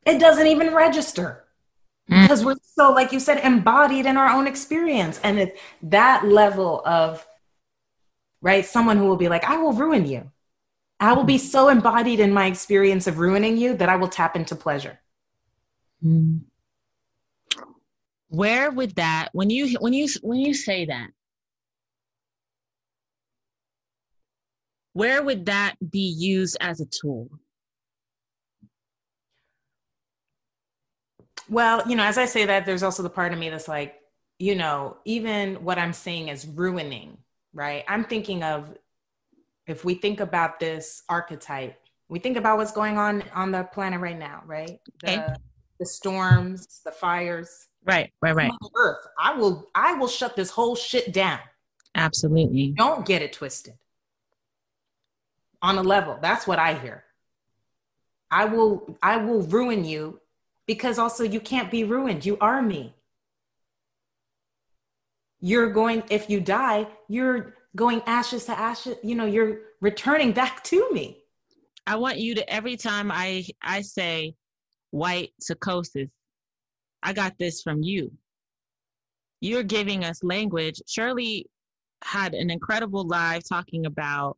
It 0.06 0.20
doesn't 0.20 0.46
even 0.46 0.72
register 0.72 1.42
mm. 2.08 2.22
because 2.22 2.44
we're 2.44 2.54
so, 2.62 2.92
like 2.92 3.10
you 3.10 3.18
said, 3.18 3.38
embodied 3.38 4.06
in 4.06 4.16
our 4.16 4.28
own 4.28 4.46
experience. 4.46 5.18
And 5.24 5.40
it's 5.40 5.60
that 5.82 6.24
level 6.24 6.80
of, 6.86 7.26
right, 8.40 8.64
someone 8.64 8.98
who 8.98 9.06
will 9.06 9.16
be 9.16 9.28
like, 9.28 9.50
I 9.50 9.56
will 9.56 9.72
ruin 9.72 10.06
you. 10.06 10.30
I 11.00 11.12
will 11.14 11.24
be 11.24 11.38
so 11.38 11.70
embodied 11.70 12.20
in 12.20 12.32
my 12.32 12.46
experience 12.46 13.08
of 13.08 13.18
ruining 13.18 13.56
you 13.56 13.76
that 13.78 13.88
I 13.88 13.96
will 13.96 14.06
tap 14.06 14.36
into 14.36 14.54
pleasure. 14.54 15.00
Mm. 16.04 16.42
Where 18.28 18.70
would 18.70 18.94
that 18.94 19.30
when 19.32 19.50
you 19.50 19.76
when 19.80 19.92
you 19.92 20.06
when 20.22 20.38
you 20.38 20.54
say 20.54 20.84
that 20.86 21.10
where 24.92 25.22
would 25.22 25.46
that 25.46 25.74
be 25.90 26.14
used 26.18 26.56
as 26.60 26.80
a 26.80 26.86
tool? 26.86 27.28
Well, 31.48 31.82
you 31.88 31.96
know, 31.96 32.04
as 32.04 32.18
I 32.18 32.26
say 32.26 32.46
that, 32.46 32.66
there's 32.66 32.82
also 32.82 33.02
the 33.02 33.10
part 33.10 33.32
of 33.32 33.38
me 33.38 33.50
that's 33.50 33.68
like, 33.68 34.00
you 34.38 34.54
know, 34.54 34.96
even 35.04 35.56
what 35.64 35.78
I'm 35.78 35.92
saying 35.92 36.28
is 36.28 36.46
ruining, 36.46 37.18
right? 37.52 37.84
I'm 37.88 38.04
thinking 38.04 38.42
of 38.42 38.76
if 39.66 39.84
we 39.84 39.94
think 39.94 40.20
about 40.20 40.60
this 40.60 41.02
archetype, 41.08 41.78
we 42.08 42.18
think 42.18 42.36
about 42.36 42.58
what's 42.58 42.72
going 42.72 42.98
on 42.98 43.24
on 43.34 43.50
the 43.52 43.64
planet 43.64 44.00
right 44.00 44.18
now, 44.18 44.42
right? 44.46 44.80
The, 45.02 45.36
the 45.78 45.86
storms, 45.86 46.80
the 46.84 46.92
fires, 46.92 47.68
Right, 47.84 48.12
right, 48.20 48.34
right. 48.34 48.50
Earth. 48.76 49.06
I 49.18 49.34
will 49.34 49.68
I 49.74 49.94
will 49.94 50.08
shut 50.08 50.36
this 50.36 50.50
whole 50.50 50.76
shit 50.76 51.12
down. 51.12 51.40
Absolutely. 51.94 52.72
Don't 52.76 53.04
get 53.04 53.22
it 53.22 53.32
twisted. 53.32 53.74
On 55.62 55.78
a 55.78 55.82
level. 55.82 56.18
That's 56.20 56.46
what 56.46 56.58
I 56.58 56.74
hear. 56.74 57.04
I 58.30 58.46
will 58.46 58.98
I 59.02 59.18
will 59.18 59.42
ruin 59.42 59.84
you 59.84 60.20
because 60.66 60.98
also 60.98 61.22
you 61.22 61.38
can't 61.38 61.70
be 61.70 61.84
ruined. 61.84 62.24
You 62.24 62.38
are 62.40 62.62
me. 62.62 62.94
You're 65.40 65.70
going 65.70 66.02
if 66.10 66.30
you 66.30 66.40
die, 66.40 66.88
you're 67.08 67.54
going 67.76 68.02
ashes 68.06 68.44
to 68.46 68.58
ashes, 68.58 68.96
you 69.02 69.14
know, 69.14 69.26
you're 69.26 69.58
returning 69.80 70.32
back 70.32 70.62
to 70.64 70.88
me. 70.92 71.18
I 71.86 71.96
want 71.96 72.18
you 72.18 72.34
to 72.36 72.52
every 72.52 72.76
time 72.76 73.10
I 73.10 73.44
I 73.60 73.82
say 73.82 74.34
white 74.90 75.32
psychosis, 75.40 76.08
I 77.02 77.12
got 77.12 77.38
this 77.38 77.62
from 77.62 77.82
you. 77.82 78.12
You're 79.40 79.64
giving 79.64 80.04
us 80.04 80.22
language. 80.22 80.80
Shirley 80.86 81.46
had 82.02 82.34
an 82.34 82.50
incredible 82.50 83.06
live 83.06 83.42
talking 83.46 83.86
about 83.86 84.36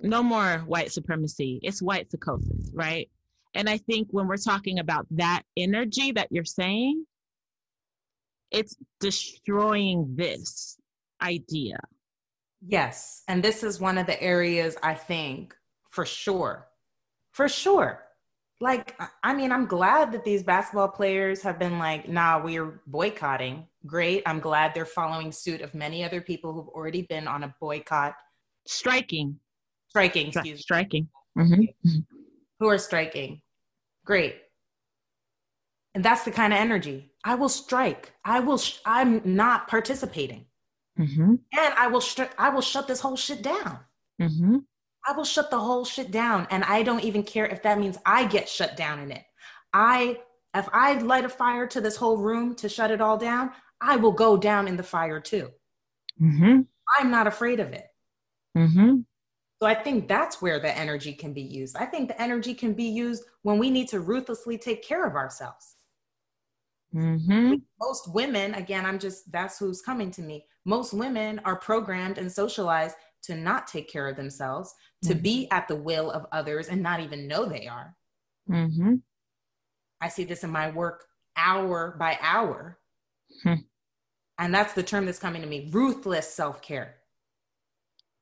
no 0.00 0.22
more 0.22 0.58
white 0.66 0.92
supremacy. 0.92 1.60
It's 1.62 1.82
white 1.82 2.10
psychosis, 2.10 2.70
right? 2.72 3.08
And 3.54 3.68
I 3.68 3.78
think 3.78 4.08
when 4.10 4.26
we're 4.28 4.36
talking 4.36 4.78
about 4.78 5.06
that 5.10 5.42
energy 5.56 6.12
that 6.12 6.28
you're 6.30 6.44
saying, 6.44 7.04
it's 8.50 8.76
destroying 9.00 10.14
this 10.14 10.78
idea. 11.22 11.78
Yes. 12.66 13.22
And 13.28 13.42
this 13.42 13.62
is 13.62 13.80
one 13.80 13.98
of 13.98 14.06
the 14.06 14.20
areas 14.22 14.76
I 14.82 14.94
think 14.94 15.54
for 15.90 16.04
sure. 16.04 16.66
For 17.32 17.48
sure. 17.48 18.04
Like, 18.60 19.00
I 19.22 19.34
mean, 19.34 19.52
I'm 19.52 19.66
glad 19.66 20.10
that 20.12 20.24
these 20.24 20.42
basketball 20.42 20.88
players 20.88 21.42
have 21.42 21.58
been 21.58 21.78
like, 21.78 22.08
nah, 22.08 22.42
we're 22.42 22.80
boycotting. 22.88 23.68
Great. 23.86 24.24
I'm 24.26 24.40
glad 24.40 24.74
they're 24.74 24.84
following 24.84 25.30
suit 25.30 25.60
of 25.60 25.74
many 25.74 26.02
other 26.02 26.20
people 26.20 26.52
who've 26.52 26.68
already 26.68 27.02
been 27.02 27.28
on 27.28 27.44
a 27.44 27.54
boycott. 27.60 28.14
Striking. 28.66 29.38
Striking, 29.90 30.28
excuse 30.28 30.60
Striking. 30.60 31.08
Mm-hmm. 31.36 32.00
Who 32.60 32.68
are 32.68 32.78
striking. 32.78 33.40
Great. 34.04 34.36
And 35.94 36.04
that's 36.04 36.24
the 36.24 36.30
kind 36.30 36.52
of 36.52 36.58
energy. 36.58 37.12
I 37.24 37.34
will 37.34 37.48
strike. 37.48 38.12
I 38.24 38.40
will, 38.40 38.58
sh- 38.58 38.78
I'm 38.84 39.22
not 39.24 39.68
participating. 39.68 40.46
Mm-hmm. 40.98 41.36
And 41.58 41.74
I 41.76 41.86
will, 41.88 42.02
I 42.38 42.50
will 42.50 42.60
shut 42.60 42.88
this 42.88 43.00
whole 43.00 43.16
shit 43.16 43.42
down. 43.42 43.78
Mm-hmm. 44.20 44.56
I 45.06 45.12
will 45.12 45.24
shut 45.24 45.50
the 45.50 45.58
whole 45.58 45.84
shit 45.84 46.10
down. 46.10 46.46
And 46.50 46.64
I 46.64 46.82
don't 46.82 47.04
even 47.04 47.22
care 47.22 47.46
if 47.46 47.62
that 47.62 47.78
means 47.78 47.98
I 48.04 48.26
get 48.26 48.48
shut 48.48 48.76
down 48.76 48.98
in 48.98 49.12
it. 49.12 49.24
I, 49.72 50.18
if 50.54 50.68
I 50.72 50.94
light 50.94 51.24
a 51.24 51.28
fire 51.28 51.66
to 51.68 51.80
this 51.80 51.96
whole 51.96 52.16
room 52.16 52.54
to 52.56 52.68
shut 52.68 52.90
it 52.90 53.00
all 53.00 53.16
down, 53.16 53.52
I 53.80 53.96
will 53.96 54.12
go 54.12 54.36
down 54.36 54.66
in 54.66 54.76
the 54.76 54.82
fire 54.82 55.20
too. 55.20 55.50
Mm-hmm. 56.20 56.60
I'm 56.98 57.10
not 57.10 57.26
afraid 57.26 57.60
of 57.60 57.72
it. 57.72 57.86
Mm-hmm. 58.56 59.00
So 59.60 59.66
I 59.66 59.74
think 59.74 60.06
that's 60.06 60.40
where 60.40 60.60
the 60.60 60.76
energy 60.76 61.12
can 61.12 61.32
be 61.32 61.42
used. 61.42 61.76
I 61.76 61.84
think 61.84 62.08
the 62.08 62.20
energy 62.20 62.54
can 62.54 62.74
be 62.74 62.84
used 62.84 63.24
when 63.42 63.58
we 63.58 63.70
need 63.70 63.88
to 63.88 64.00
ruthlessly 64.00 64.56
take 64.56 64.84
care 64.84 65.04
of 65.04 65.14
ourselves. 65.14 65.76
Mm-hmm. 66.94 67.54
Most 67.80 68.14
women, 68.14 68.54
again, 68.54 68.86
I'm 68.86 68.98
just, 68.98 69.30
that's 69.32 69.58
who's 69.58 69.82
coming 69.82 70.10
to 70.12 70.22
me. 70.22 70.46
Most 70.64 70.94
women 70.94 71.40
are 71.44 71.56
programmed 71.56 72.18
and 72.18 72.30
socialized 72.30 72.94
to 73.24 73.34
not 73.34 73.66
take 73.66 73.90
care 73.90 74.06
of 74.06 74.16
themselves, 74.16 74.72
to 75.02 75.10
mm-hmm. 75.10 75.22
be 75.22 75.48
at 75.50 75.66
the 75.66 75.76
will 75.76 76.10
of 76.10 76.26
others 76.30 76.68
and 76.68 76.80
not 76.82 77.00
even 77.00 77.26
know 77.26 77.44
they 77.44 77.66
are. 77.66 77.96
Mm-hmm. 78.48 78.94
I 80.00 80.08
see 80.08 80.24
this 80.24 80.44
in 80.44 80.50
my 80.50 80.70
work 80.70 81.04
hour 81.36 81.96
by 81.98 82.18
hour. 82.20 82.78
Hmm. 83.42 83.54
And 84.38 84.54
that's 84.54 84.72
the 84.72 84.82
term 84.82 85.06
that's 85.06 85.18
coming 85.18 85.42
to 85.42 85.48
me 85.48 85.68
ruthless 85.72 86.32
self 86.32 86.62
care. 86.62 86.96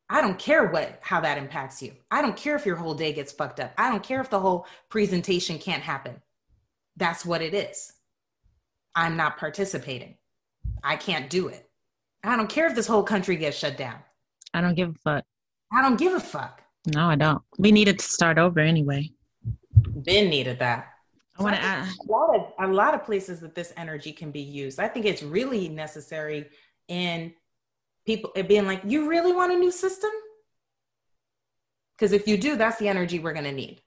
I 0.09 0.21
don't 0.21 0.39
care 0.39 0.69
what 0.69 0.99
how 1.03 1.21
that 1.21 1.39
impacts 1.39 1.83
you. 1.83 1.93
I 2.11 2.23
don't 2.23 2.37
care 2.37 2.55
if 2.57 2.65
your 2.65 2.77
whole 2.77 2.95
day 2.95 3.13
gets 3.13 3.33
fucked 3.33 3.61
up. 3.61 3.73
I 3.77 3.91
don't 3.91 4.03
care 4.03 4.21
if 4.21 4.31
the 4.31 4.41
whole 4.41 4.67
presentation 4.89 5.59
can't 5.59 5.83
happen. 5.83 6.23
That's 6.97 7.27
what 7.27 7.43
it 7.43 7.55
is. 7.55 7.93
I'm 8.95 9.17
not 9.17 9.37
participating. 9.37 10.17
I 10.83 10.97
can't 10.97 11.29
do 11.29 11.49
it. 11.49 11.69
I 12.25 12.37
don't 12.37 12.49
care 12.49 12.67
if 12.67 12.75
this 12.75 12.87
whole 12.87 13.03
country 13.03 13.37
gets 13.37 13.59
shut 13.59 13.77
down. 13.77 13.99
I 14.55 14.61
don't 14.61 14.75
give 14.75 14.91
a 14.91 14.95
fuck. 14.95 15.25
I 15.73 15.83
don't 15.83 15.99
give 15.99 16.15
a 16.15 16.21
fuck. 16.21 16.63
No, 16.95 17.07
I 17.07 17.17
don't. 17.17 17.43
We 17.59 17.73
needed 17.73 17.99
to 17.99 18.05
start 18.05 18.39
over 18.39 18.61
anyway. 18.61 19.11
Ben 19.75 20.31
needed 20.31 20.59
that. 20.61 20.93
I 21.39 21.43
want 21.43 21.57
to 21.57 21.63
add 21.63 21.89
a 22.09 22.11
lot 22.11 22.35
of 22.35 22.53
a 22.59 22.73
lot 22.73 22.95
of 22.95 23.05
places 23.05 23.41
that 23.41 23.55
this 23.55 23.73
energy 23.77 24.13
can 24.13 24.31
be 24.31 24.41
used. 24.41 24.81
I 24.81 24.89
think 24.89 25.05
it's 25.05 25.23
really 25.23 25.69
necessary 25.69 26.49
in 26.89 27.35
people 28.07 28.31
it 28.35 28.49
being 28.49 28.67
like, 28.67 28.83
you 28.87 29.09
really 29.09 29.33
want 29.33 29.53
a 29.53 29.57
new 29.57 29.71
system? 29.71 30.11
Because 31.97 32.13
if 32.13 32.29
you 32.29 32.39
do, 32.39 32.57
that's 32.57 32.79
the 32.79 32.89
energy 32.89 33.19
we're 33.19 33.33
gonna 33.33 33.53
need. 33.53 33.81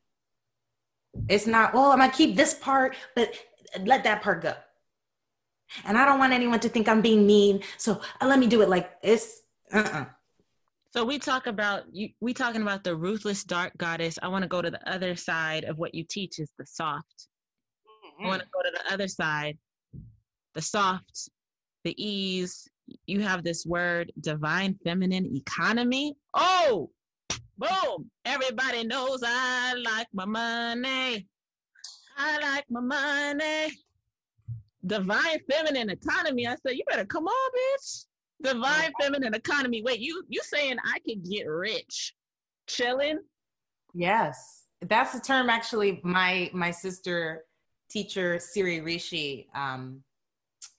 It's 1.28 1.48
not, 1.48 1.74
well, 1.74 1.92
I'm 1.92 2.00
gonna 2.00 2.12
keep 2.12 2.36
this 2.36 2.54
part, 2.54 2.96
but 3.16 3.34
let 3.82 4.04
that 4.04 4.22
part 4.22 4.42
go. 4.42 4.54
And 5.86 5.98
I 5.98 6.06
don't 6.06 6.20
want 6.20 6.34
anyone 6.34 6.60
to 6.62 6.70
think 6.70 6.90
I'm 6.90 7.02
being 7.02 7.26
mean, 7.26 7.62
so 7.78 8.02
uh, 8.22 8.28
let 8.28 8.40
me 8.40 8.48
do 8.48 8.62
it 8.62 8.70
like 8.70 9.02
this. 9.02 9.42
Uh-uh. 9.72 10.06
So 10.92 11.06
we 11.06 11.20
talk 11.20 11.46
about 11.46 11.84
you 11.92 12.10
we 12.20 12.34
talking 12.34 12.64
about 12.64 12.84
the 12.84 12.96
ruthless 12.96 13.44
dark 13.44 13.78
goddess. 13.78 14.18
I 14.24 14.28
want 14.28 14.42
to 14.42 14.48
go 14.48 14.62
to 14.62 14.72
the 14.72 14.92
other 14.92 15.16
side 15.16 15.66
of 15.66 15.78
what 15.78 15.94
you 15.94 16.04
teach 16.04 16.40
is 16.40 16.52
the 16.58 16.66
soft. 16.66 17.28
Mm-hmm. 17.86 18.26
I 18.26 18.28
want 18.28 18.42
to 18.42 18.48
go 18.52 18.62
to 18.64 18.72
the 18.72 18.92
other 18.92 19.08
side. 19.08 19.60
The 20.56 20.64
soft, 20.64 21.30
the 21.84 21.94
ease. 22.04 22.68
You 23.06 23.22
have 23.22 23.44
this 23.44 23.66
word 23.66 24.12
divine 24.20 24.78
feminine 24.84 25.36
economy. 25.36 26.16
Oh, 26.34 26.90
boom. 27.58 28.10
Everybody 28.26 28.86
knows 28.86 29.22
I 29.26 29.74
like 29.76 30.08
my 30.14 30.26
money. 30.26 31.28
I 32.18 32.40
like 32.40 32.66
my 32.70 32.82
money. 32.82 33.74
Divine 34.86 35.40
feminine 35.50 35.90
economy. 35.90 36.48
I 36.48 36.56
said, 36.56 36.76
you 36.76 36.84
better 36.88 37.06
come 37.06 37.28
on, 37.28 37.52
bitch 37.52 38.06
divine 38.42 38.92
feminine 39.00 39.34
economy. 39.34 39.82
Wait, 39.84 40.00
you 40.00 40.24
you 40.28 40.42
saying 40.44 40.78
I 40.84 41.00
could 41.00 41.24
get 41.24 41.48
rich 41.48 42.14
chilling? 42.68 43.20
Yes, 43.94 44.66
that's 44.82 45.14
the 45.14 45.20
term. 45.20 45.50
Actually, 45.50 46.00
my 46.04 46.50
my 46.54 46.72
sister 46.72 47.46
teacher 47.90 48.40
Siri 48.40 48.82
Rishi. 48.82 49.48
Um, 49.56 50.04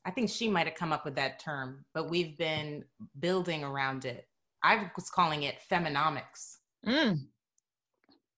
I 0.05 0.11
think 0.11 0.31
she 0.31 0.49
might 0.49 0.67
have 0.67 0.77
come 0.77 0.93
up 0.93 1.05
with 1.05 1.15
that 1.17 1.41
term, 1.41 1.85
but 1.95 2.09
we've 2.09 2.37
been 2.39 2.85
building 3.19 3.63
around 3.65 4.05
it. 4.05 4.27
I 4.63 4.91
was 4.97 5.11
calling 5.11 5.43
it 5.43 5.57
feminomics. 5.71 6.59
Mm. 6.87 7.19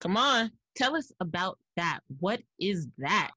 Come 0.00 0.16
on, 0.16 0.50
tell 0.76 0.96
us 0.96 1.12
about 1.20 1.58
that. 1.76 2.00
What 2.18 2.40
is 2.58 2.88
that? 2.98 3.30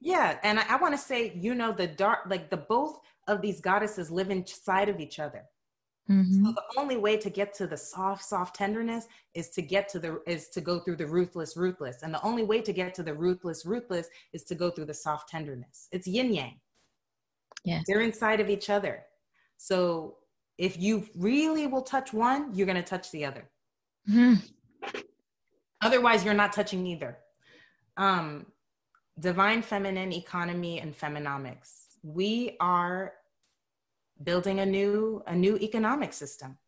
Yeah, 0.00 0.38
and 0.42 0.58
I, 0.58 0.64
I 0.70 0.76
want 0.76 0.94
to 0.94 0.98
say, 0.98 1.32
you 1.36 1.54
know, 1.54 1.72
the 1.72 1.86
dark, 1.86 2.20
like 2.28 2.50
the 2.50 2.56
both 2.56 2.98
of 3.28 3.42
these 3.42 3.60
goddesses 3.60 4.10
live 4.10 4.30
inside 4.30 4.88
of 4.88 4.98
each 4.98 5.18
other. 5.20 5.44
Mm-hmm. 6.10 6.44
So 6.44 6.52
the 6.52 6.80
only 6.80 6.96
way 6.96 7.16
to 7.18 7.30
get 7.30 7.54
to 7.54 7.68
the 7.68 7.76
soft, 7.76 8.24
soft 8.24 8.56
tenderness 8.56 9.06
is 9.34 9.50
to 9.50 9.62
get 9.62 9.88
to 9.90 10.00
the 10.00 10.20
is 10.26 10.48
to 10.48 10.60
go 10.60 10.80
through 10.80 10.96
the 10.96 11.06
ruthless, 11.06 11.56
ruthless, 11.56 12.02
and 12.02 12.12
the 12.12 12.22
only 12.24 12.42
way 12.42 12.60
to 12.62 12.72
get 12.72 12.94
to 12.94 13.04
the 13.04 13.14
ruthless, 13.14 13.64
ruthless 13.64 14.08
is 14.32 14.42
to 14.44 14.56
go 14.56 14.70
through 14.70 14.86
the 14.86 14.94
soft 14.94 15.28
tenderness. 15.28 15.86
It's 15.92 16.08
yin 16.08 16.32
yang. 16.32 16.58
Yes, 17.64 17.84
they're 17.86 18.00
inside 18.00 18.40
of 18.40 18.48
each 18.48 18.70
other. 18.70 19.02
So 19.56 20.16
if 20.58 20.78
you 20.78 21.06
really 21.16 21.66
will 21.66 21.82
touch 21.82 22.12
one, 22.12 22.54
you're 22.54 22.66
going 22.66 22.76
to 22.76 22.82
touch 22.82 23.10
the 23.10 23.24
other. 23.24 23.48
Mm-hmm. 24.08 24.34
Otherwise, 25.82 26.24
you're 26.24 26.34
not 26.34 26.52
touching 26.52 26.86
either. 26.86 27.18
Um, 27.96 28.46
divine 29.18 29.62
feminine 29.62 30.12
economy 30.12 30.80
and 30.80 30.96
feminomics. 30.96 31.96
We 32.02 32.56
are 32.60 33.14
building 34.22 34.60
a 34.60 34.66
new 34.66 35.22
a 35.26 35.34
new 35.34 35.56
economic 35.56 36.12
system. 36.12 36.58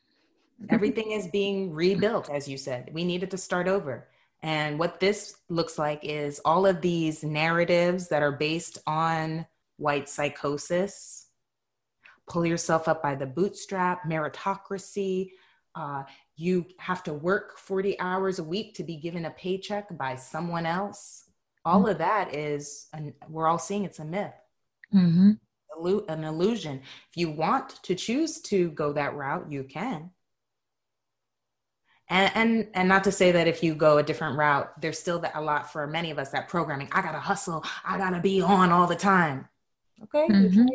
Everything 0.70 1.12
is 1.12 1.28
being 1.28 1.72
rebuilt, 1.72 2.28
as 2.30 2.48
you 2.48 2.58
said. 2.58 2.90
We 2.92 3.04
needed 3.04 3.30
to 3.30 3.38
start 3.38 3.68
over. 3.68 4.08
And 4.42 4.78
what 4.78 5.00
this 5.00 5.36
looks 5.48 5.78
like 5.78 6.00
is 6.02 6.40
all 6.44 6.66
of 6.66 6.80
these 6.80 7.22
narratives 7.22 8.08
that 8.08 8.22
are 8.22 8.32
based 8.32 8.78
on 8.86 9.46
white 9.80 10.08
psychosis, 10.08 11.26
pull 12.28 12.46
yourself 12.46 12.88
up 12.88 13.02
by 13.02 13.14
the 13.14 13.26
bootstrap, 13.26 14.08
meritocracy. 14.08 15.30
Uh, 15.74 16.02
you 16.36 16.66
have 16.78 17.02
to 17.04 17.12
work 17.12 17.58
40 17.58 17.98
hours 18.00 18.38
a 18.38 18.44
week 18.44 18.74
to 18.74 18.84
be 18.84 18.96
given 18.96 19.26
a 19.26 19.30
paycheck 19.30 19.96
by 19.96 20.16
someone 20.16 20.66
else 20.66 21.24
all 21.64 21.80
mm-hmm. 21.80 21.90
of 21.90 21.98
that 21.98 22.34
is 22.34 22.86
an, 22.92 23.12
we're 23.28 23.46
all 23.46 23.58
seeing 23.58 23.84
it's 23.84 23.98
a 23.98 24.04
myth 24.04 24.32
mm-hmm. 24.94 25.32
an 26.08 26.24
illusion 26.24 26.80
if 27.10 27.16
you 27.16 27.30
want 27.30 27.70
to 27.82 27.94
choose 27.94 28.40
to 28.40 28.70
go 28.70 28.92
that 28.92 29.14
route 29.14 29.50
you 29.50 29.64
can 29.64 30.10
and 32.08 32.32
and 32.34 32.68
and 32.74 32.88
not 32.88 33.04
to 33.04 33.12
say 33.12 33.32
that 33.32 33.46
if 33.46 33.62
you 33.62 33.74
go 33.74 33.98
a 33.98 34.02
different 34.02 34.36
route 34.38 34.70
there's 34.80 34.98
still 34.98 35.22
a 35.34 35.40
lot 35.40 35.70
for 35.70 35.86
many 35.86 36.10
of 36.10 36.18
us 36.18 36.30
that 36.30 36.48
programming 36.48 36.88
i 36.92 37.02
gotta 37.02 37.20
hustle 37.20 37.64
i 37.84 37.98
gotta 37.98 38.20
be 38.20 38.40
on 38.40 38.70
all 38.72 38.86
the 38.86 38.96
time 38.96 39.46
okay 40.02 40.26
mm-hmm. 40.28 40.66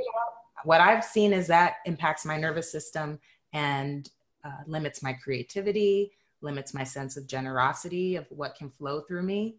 what 0.64 0.82
i've 0.82 1.04
seen 1.04 1.34
is 1.34 1.48
that 1.48 1.76
impacts 1.86 2.26
my 2.26 2.38
nervous 2.38 2.72
system 2.72 3.20
and 3.54 4.10
uh, 4.44 4.62
limits 4.68 5.02
my 5.02 5.14
creativity 5.14 6.12
limits 6.42 6.74
my 6.74 6.84
sense 6.84 7.18
of 7.18 7.28
generosity 7.28 8.16
of 8.16 8.26
what 8.30 8.56
can 8.56 8.70
flow 8.70 9.02
through 9.02 9.24
me 9.24 9.58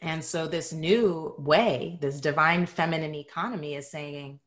and 0.00 0.22
so 0.22 0.46
this 0.46 0.72
new 0.72 1.34
way 1.38 1.98
this 2.00 2.20
divine 2.20 2.66
feminine 2.66 3.14
economy 3.14 3.74
is 3.74 3.90
saying 3.90 4.38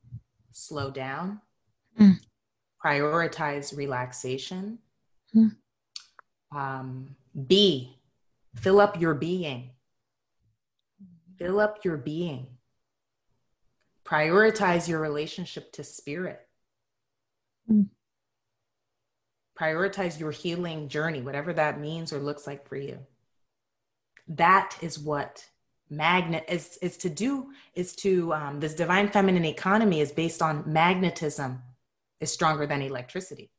slow 0.51 0.91
down 0.91 1.39
mm. 1.99 2.16
prioritize 2.84 3.76
relaxation 3.76 4.78
mm 5.36 5.51
um, 6.56 7.16
be, 7.47 7.97
fill 8.56 8.80
up 8.80 8.99
your 8.99 9.14
being. 9.14 9.72
Fill 11.38 11.60
up 11.60 11.84
your 11.84 11.97
being. 11.97 12.47
Prioritize 14.06 14.88
your 14.88 14.99
relationship 14.99 15.72
to 15.74 15.84
spirit. 15.84 16.47
Mm. 17.70 17.88
Prioritize 19.60 20.20
your 20.20 20.32
healing 20.32 20.89
journey, 20.89 21.22
whatever 21.22 21.53
that 21.53 21.80
means 21.80 22.14
or 22.14 22.20
looks 22.20 22.45
like 22.45 22.68
for 22.68 22.76
you. 22.76 22.99
That 24.28 24.78
is 24.82 24.99
what 24.99 25.45
magnet 25.89 26.45
is, 26.49 26.78
is 26.82 26.97
to 26.97 27.10
do, 27.10 27.51
is 27.74 27.95
to, 27.97 28.34
um, 28.34 28.60
this 28.60 28.76
divine 28.76 29.10
feminine 29.10 29.45
economy 29.45 30.01
is 30.01 30.12
based 30.12 30.41
on 30.41 30.64
magnetism 30.66 31.62
is 32.20 32.32
stronger 32.32 32.66
than 32.66 32.82
electricity. 32.82 33.51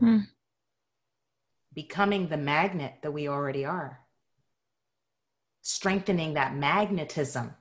Mm 0.00 0.26
becoming 1.74 2.28
the 2.28 2.36
magnet 2.36 2.94
that 3.02 3.12
we 3.12 3.28
already 3.28 3.64
are. 3.64 4.00
Strengthening 5.62 6.34
that 6.34 6.54
magnetism. 6.54 7.54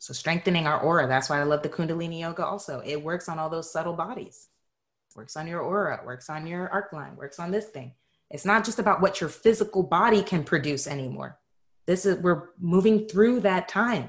So, 0.00 0.14
strengthening 0.14 0.66
our 0.66 0.80
aura. 0.80 1.06
That's 1.06 1.28
why 1.28 1.40
I 1.40 1.44
love 1.44 1.62
the 1.62 1.68
Kundalini 1.68 2.20
Yoga 2.20 2.44
also. 2.44 2.82
It 2.84 3.02
works 3.02 3.28
on 3.28 3.38
all 3.38 3.50
those 3.50 3.70
subtle 3.70 3.92
bodies, 3.92 4.48
works 5.14 5.36
on 5.36 5.46
your 5.46 5.60
aura, 5.60 6.00
works 6.04 6.30
on 6.30 6.46
your 6.46 6.70
arc 6.70 6.92
line, 6.94 7.16
works 7.16 7.38
on 7.38 7.50
this 7.50 7.66
thing. 7.66 7.92
It's 8.30 8.46
not 8.46 8.64
just 8.64 8.78
about 8.78 9.02
what 9.02 9.20
your 9.20 9.28
physical 9.28 9.82
body 9.82 10.22
can 10.22 10.42
produce 10.42 10.86
anymore. 10.86 11.38
This 11.86 12.06
is, 12.06 12.18
we're 12.18 12.48
moving 12.58 13.08
through 13.08 13.40
that 13.40 13.68
time. 13.68 14.08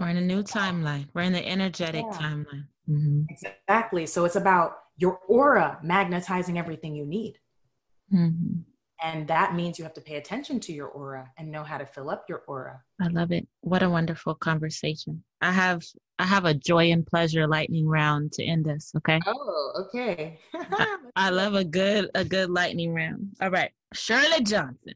We're 0.00 0.08
in 0.08 0.16
a 0.16 0.22
new 0.22 0.42
timeline. 0.42 1.06
We're 1.14 1.22
in 1.22 1.32
the 1.32 1.46
energetic 1.46 2.04
yeah. 2.10 2.18
timeline. 2.18 2.66
Mm-hmm. 2.88 3.22
Exactly. 3.28 4.06
So 4.06 4.24
it's 4.24 4.36
about 4.36 4.76
your 4.96 5.20
aura 5.28 5.78
magnetizing 5.84 6.58
everything 6.58 6.96
you 6.96 7.06
need. 7.06 7.38
Mm-hmm. 8.12 8.60
And 9.04 9.26
that 9.26 9.54
means 9.54 9.78
you 9.78 9.84
have 9.84 9.94
to 9.94 10.00
pay 10.00 10.16
attention 10.16 10.60
to 10.60 10.72
your 10.72 10.88
aura 10.88 11.28
and 11.36 11.50
know 11.50 11.64
how 11.64 11.76
to 11.76 11.84
fill 11.84 12.08
up 12.08 12.26
your 12.28 12.42
aura. 12.46 12.80
I 13.00 13.08
love 13.08 13.32
it. 13.32 13.46
What 13.60 13.82
a 13.82 13.90
wonderful 13.90 14.34
conversation. 14.34 15.22
I 15.40 15.50
have 15.50 15.82
I 16.18 16.24
have 16.24 16.44
a 16.44 16.54
joy 16.54 16.92
and 16.92 17.04
pleasure 17.04 17.48
lightning 17.48 17.88
round 17.88 18.32
to 18.34 18.44
end 18.44 18.64
this, 18.64 18.92
okay? 18.98 19.18
Oh, 19.26 19.86
okay. 19.86 20.38
I, 20.54 20.96
I 21.16 21.30
love 21.30 21.54
a 21.54 21.64
good 21.64 22.10
a 22.14 22.24
good 22.24 22.50
lightning 22.50 22.94
round. 22.94 23.28
All 23.40 23.50
right. 23.50 23.72
Shirley 23.92 24.42
Johnson. 24.42 24.94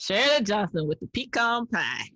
Shirley 0.00 0.42
Johnson 0.42 0.88
with 0.88 1.00
the 1.00 1.08
pecan 1.08 1.66
pie. 1.66 2.08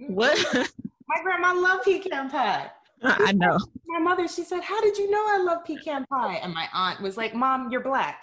Mm-hmm. 0.00 0.14
What 0.14 0.38
my 1.08 1.22
grandma 1.22 1.52
loved 1.52 1.84
pecan 1.84 2.30
pie. 2.30 2.70
I 3.02 3.32
know. 3.32 3.58
My 3.86 3.98
mother, 3.98 4.26
she 4.26 4.42
said, 4.42 4.62
How 4.62 4.80
did 4.80 4.96
you 4.96 5.10
know 5.10 5.22
I 5.22 5.42
love 5.42 5.64
pecan 5.66 6.06
pie? 6.06 6.36
And 6.42 6.54
my 6.54 6.66
aunt 6.72 7.02
was 7.02 7.18
like, 7.18 7.34
Mom, 7.34 7.70
you're 7.70 7.82
black. 7.82 8.22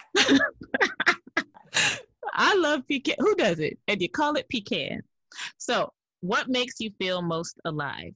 I 2.32 2.54
love 2.54 2.86
pecan. 2.88 3.16
Who 3.18 3.34
does 3.34 3.58
it? 3.60 3.78
And 3.88 4.00
you 4.00 4.08
call 4.08 4.34
it 4.36 4.48
pecan. 4.48 5.02
So, 5.58 5.92
what 6.20 6.48
makes 6.48 6.76
you 6.78 6.90
feel 6.98 7.22
most 7.22 7.60
alive? 7.64 8.14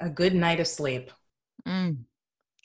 A 0.00 0.10
good 0.10 0.34
night 0.34 0.60
of 0.60 0.66
sleep. 0.66 1.10
Mm. 1.66 1.98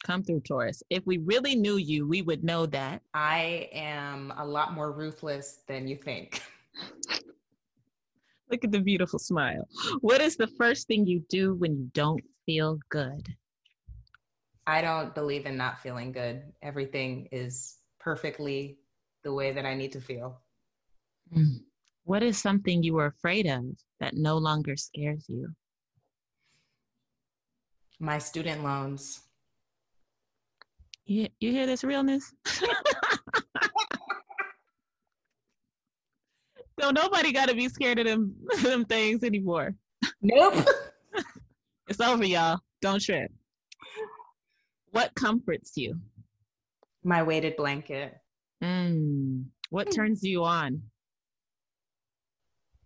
Come 0.04 0.24
through, 0.24 0.42
Taurus. 0.42 0.82
If 0.90 1.06
we 1.06 1.20
really 1.20 1.56
knew 1.56 1.78
you, 1.78 2.08
we 2.08 2.24
would 2.24 2.44
know 2.44 2.66
that. 2.68 3.02
I 3.14 3.70
am 3.72 4.34
a 4.36 4.46
lot 4.46 4.74
more 4.74 4.92
ruthless 4.92 5.60
than 5.68 5.88
you 5.88 5.96
think. 5.96 6.42
Look 8.52 8.66
at 8.66 8.72
the 8.72 8.82
beautiful 8.82 9.20
smile. 9.20 9.68
What 10.02 10.20
is 10.22 10.36
the 10.36 10.48
first 10.58 10.88
thing 10.88 11.06
you 11.06 11.24
do 11.30 11.54
when 11.56 11.78
you 11.78 11.90
don't 11.94 12.24
feel 12.46 12.80
good? 12.90 13.28
I 14.68 14.82
don't 14.82 15.16
believe 15.16 15.46
in 15.46 15.56
not 15.56 15.80
feeling 15.80 16.12
good. 16.12 16.44
Everything 16.62 17.30
is 17.32 17.78
perfectly 18.00 18.78
the 19.24 19.34
way 19.34 19.52
that 19.52 19.66
I 19.66 19.74
need 19.74 19.92
to 19.94 20.02
feel. 20.02 20.42
Mm. 21.36 21.62
What 22.04 22.24
is 22.24 22.38
something 22.38 22.84
you 22.84 22.94
were 22.94 23.06
afraid 23.06 23.48
of 23.48 23.64
that 24.00 24.16
no 24.16 24.38
longer 24.38 24.76
scares 24.76 25.26
you? 25.28 25.50
My 28.00 28.18
student 28.18 28.64
loans. 28.64 29.22
You, 31.06 31.28
you 31.40 31.52
hear 31.52 31.66
this 31.66 31.84
realness? 31.84 32.34
so 36.80 36.90
nobody 36.92 37.32
got 37.32 37.50
to 37.50 37.56
be 37.56 37.70
scared 37.70 38.00
of 38.00 38.06
them 38.06 38.36
them 38.64 38.86
things 38.86 39.24
anymore. 39.24 39.76
Nope. 40.22 40.66
it's 41.88 42.02
over, 42.02 42.26
y'all. 42.26 42.60
Don't 42.82 43.02
trip. 43.02 43.32
What 44.92 45.14
comforts 45.16 45.74
you? 45.76 46.00
My 47.04 47.24
weighted 47.24 47.56
blanket. 47.56 48.21
Mm. 48.62 49.46
What 49.70 49.88
hmm. 49.88 49.96
turns 49.96 50.24
you 50.24 50.44
on? 50.44 50.84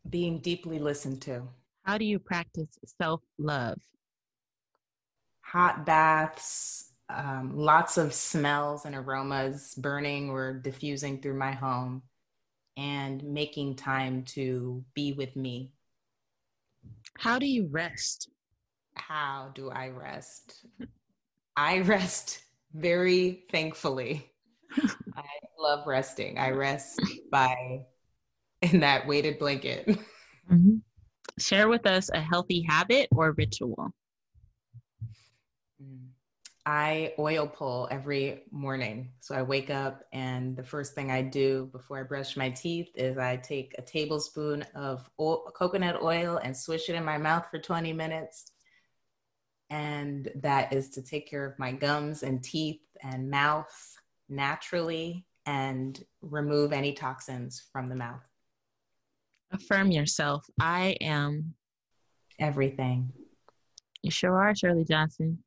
Being 0.09 0.39
deeply 0.39 0.79
listened 0.79 1.21
to. 1.23 1.43
How 1.83 1.97
do 1.97 2.05
you 2.05 2.19
practice 2.19 2.77
self 2.99 3.21
love? 3.37 3.79
Hot 5.41 5.85
baths, 5.85 6.91
um, 7.09 7.55
lots 7.55 7.97
of 7.97 8.13
smells 8.13 8.85
and 8.85 8.95
aromas 8.95 9.75
burning 9.75 10.29
or 10.29 10.53
diffusing 10.53 11.21
through 11.21 11.37
my 11.37 11.51
home, 11.51 12.01
and 12.77 13.23
making 13.23 13.75
time 13.75 14.23
to 14.23 14.83
be 14.93 15.13
with 15.13 15.35
me. 15.35 15.71
How 17.17 17.39
do 17.39 17.45
you 17.45 17.67
rest? 17.71 18.29
How 18.95 19.51
do 19.53 19.69
I 19.69 19.89
rest? 19.89 20.65
I 21.55 21.79
rest 21.79 22.41
very 22.73 23.45
thankfully. 23.51 24.31
I 25.15 25.23
love 25.65 25.87
resting. 25.87 26.37
I 26.37 26.51
rest 26.51 27.01
by 27.31 27.85
in 28.61 28.79
that 28.81 29.07
weighted 29.07 29.39
blanket. 29.39 29.87
Mm-hmm. 30.51 30.75
Share 31.39 31.69
with 31.69 31.87
us 31.87 32.11
a 32.13 32.21
healthy 32.21 32.61
habit 32.61 33.07
or 33.11 33.31
ritual. 33.31 33.91
Mm. 35.81 36.09
I 36.67 37.13
oil 37.17 37.47
pull 37.47 37.87
every 37.89 38.43
morning. 38.51 39.11
So 39.21 39.33
I 39.33 39.41
wake 39.41 39.71
up, 39.71 40.03
and 40.13 40.55
the 40.55 40.63
first 40.63 40.93
thing 40.93 41.09
I 41.09 41.23
do 41.23 41.67
before 41.71 41.99
I 41.99 42.03
brush 42.03 42.37
my 42.37 42.51
teeth 42.51 42.89
is 42.93 43.17
I 43.17 43.37
take 43.37 43.73
a 43.79 43.81
tablespoon 43.81 44.63
of 44.75 45.09
oil, 45.19 45.51
coconut 45.55 46.03
oil 46.03 46.39
and 46.43 46.55
swish 46.55 46.87
it 46.89 46.95
in 46.95 47.03
my 47.03 47.17
mouth 47.17 47.47
for 47.49 47.57
20 47.57 47.91
minutes. 47.91 48.51
And 49.71 50.29
that 50.35 50.73
is 50.73 50.89
to 50.91 51.01
take 51.01 51.27
care 51.27 51.45
of 51.45 51.57
my 51.57 51.71
gums 51.71 52.21
and 52.21 52.43
teeth 52.43 52.81
and 53.01 53.31
mouth 53.31 53.97
naturally 54.29 55.25
and 55.45 56.03
remove 56.21 56.73
any 56.73 56.93
toxins 56.93 57.63
from 57.71 57.89
the 57.89 57.95
mouth. 57.95 58.21
Affirm 59.51 59.91
yourself. 59.91 60.45
I 60.59 60.97
am 61.01 61.53
everything. 62.39 63.11
You 64.01 64.11
sure 64.11 64.39
are, 64.39 64.55
Shirley 64.55 64.85
Johnson. 64.85 65.39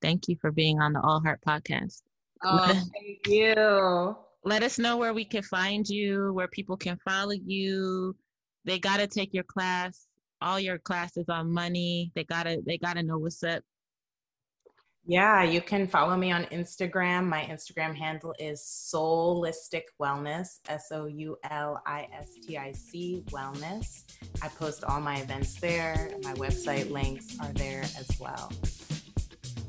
Thank 0.00 0.28
you 0.28 0.36
for 0.40 0.50
being 0.50 0.80
on 0.80 0.92
the 0.92 1.00
All 1.00 1.20
Heart 1.20 1.40
podcast. 1.46 2.02
Oh, 2.44 2.66
thank 2.94 3.26
you. 3.26 4.16
Let 4.44 4.62
us 4.62 4.78
know 4.78 4.96
where 4.96 5.14
we 5.14 5.24
can 5.24 5.42
find 5.42 5.88
you, 5.88 6.32
where 6.32 6.48
people 6.48 6.76
can 6.76 6.98
follow 7.04 7.32
you. 7.32 8.16
They 8.64 8.78
got 8.78 8.98
to 8.98 9.06
take 9.06 9.32
your 9.32 9.44
class. 9.44 10.06
All 10.40 10.58
your 10.58 10.78
classes 10.78 11.28
on 11.28 11.52
money. 11.52 12.10
They 12.16 12.24
got 12.24 12.44
to 12.44 12.60
they 12.66 12.76
got 12.78 12.94
to 12.94 13.02
know 13.04 13.18
what's 13.18 13.44
up. 13.44 13.62
Yeah, 15.04 15.42
you 15.42 15.60
can 15.60 15.88
follow 15.88 16.16
me 16.16 16.30
on 16.30 16.44
Instagram. 16.44 17.26
My 17.26 17.42
Instagram 17.42 17.96
handle 17.96 18.34
is 18.38 18.60
Soulistic 18.60 19.82
Wellness, 20.00 20.60
S 20.68 20.92
O 20.92 21.06
U 21.06 21.36
L 21.50 21.82
I 21.84 22.06
S 22.16 22.28
T 22.40 22.56
I 22.56 22.70
C 22.70 23.24
Wellness. 23.30 24.04
I 24.42 24.48
post 24.48 24.84
all 24.84 25.00
my 25.00 25.16
events 25.16 25.54
there. 25.60 26.10
My 26.22 26.34
website 26.34 26.90
links 26.90 27.36
are 27.40 27.52
there 27.54 27.82
as 27.82 28.08
well. 28.20 28.52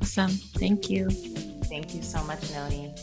Awesome. 0.01 0.29
Thank 0.29 0.91
you. 0.91 1.09
Thank 1.09 1.95
you 1.95 2.03
so 2.03 2.23
much, 2.25 2.51
Noni. 2.51 2.93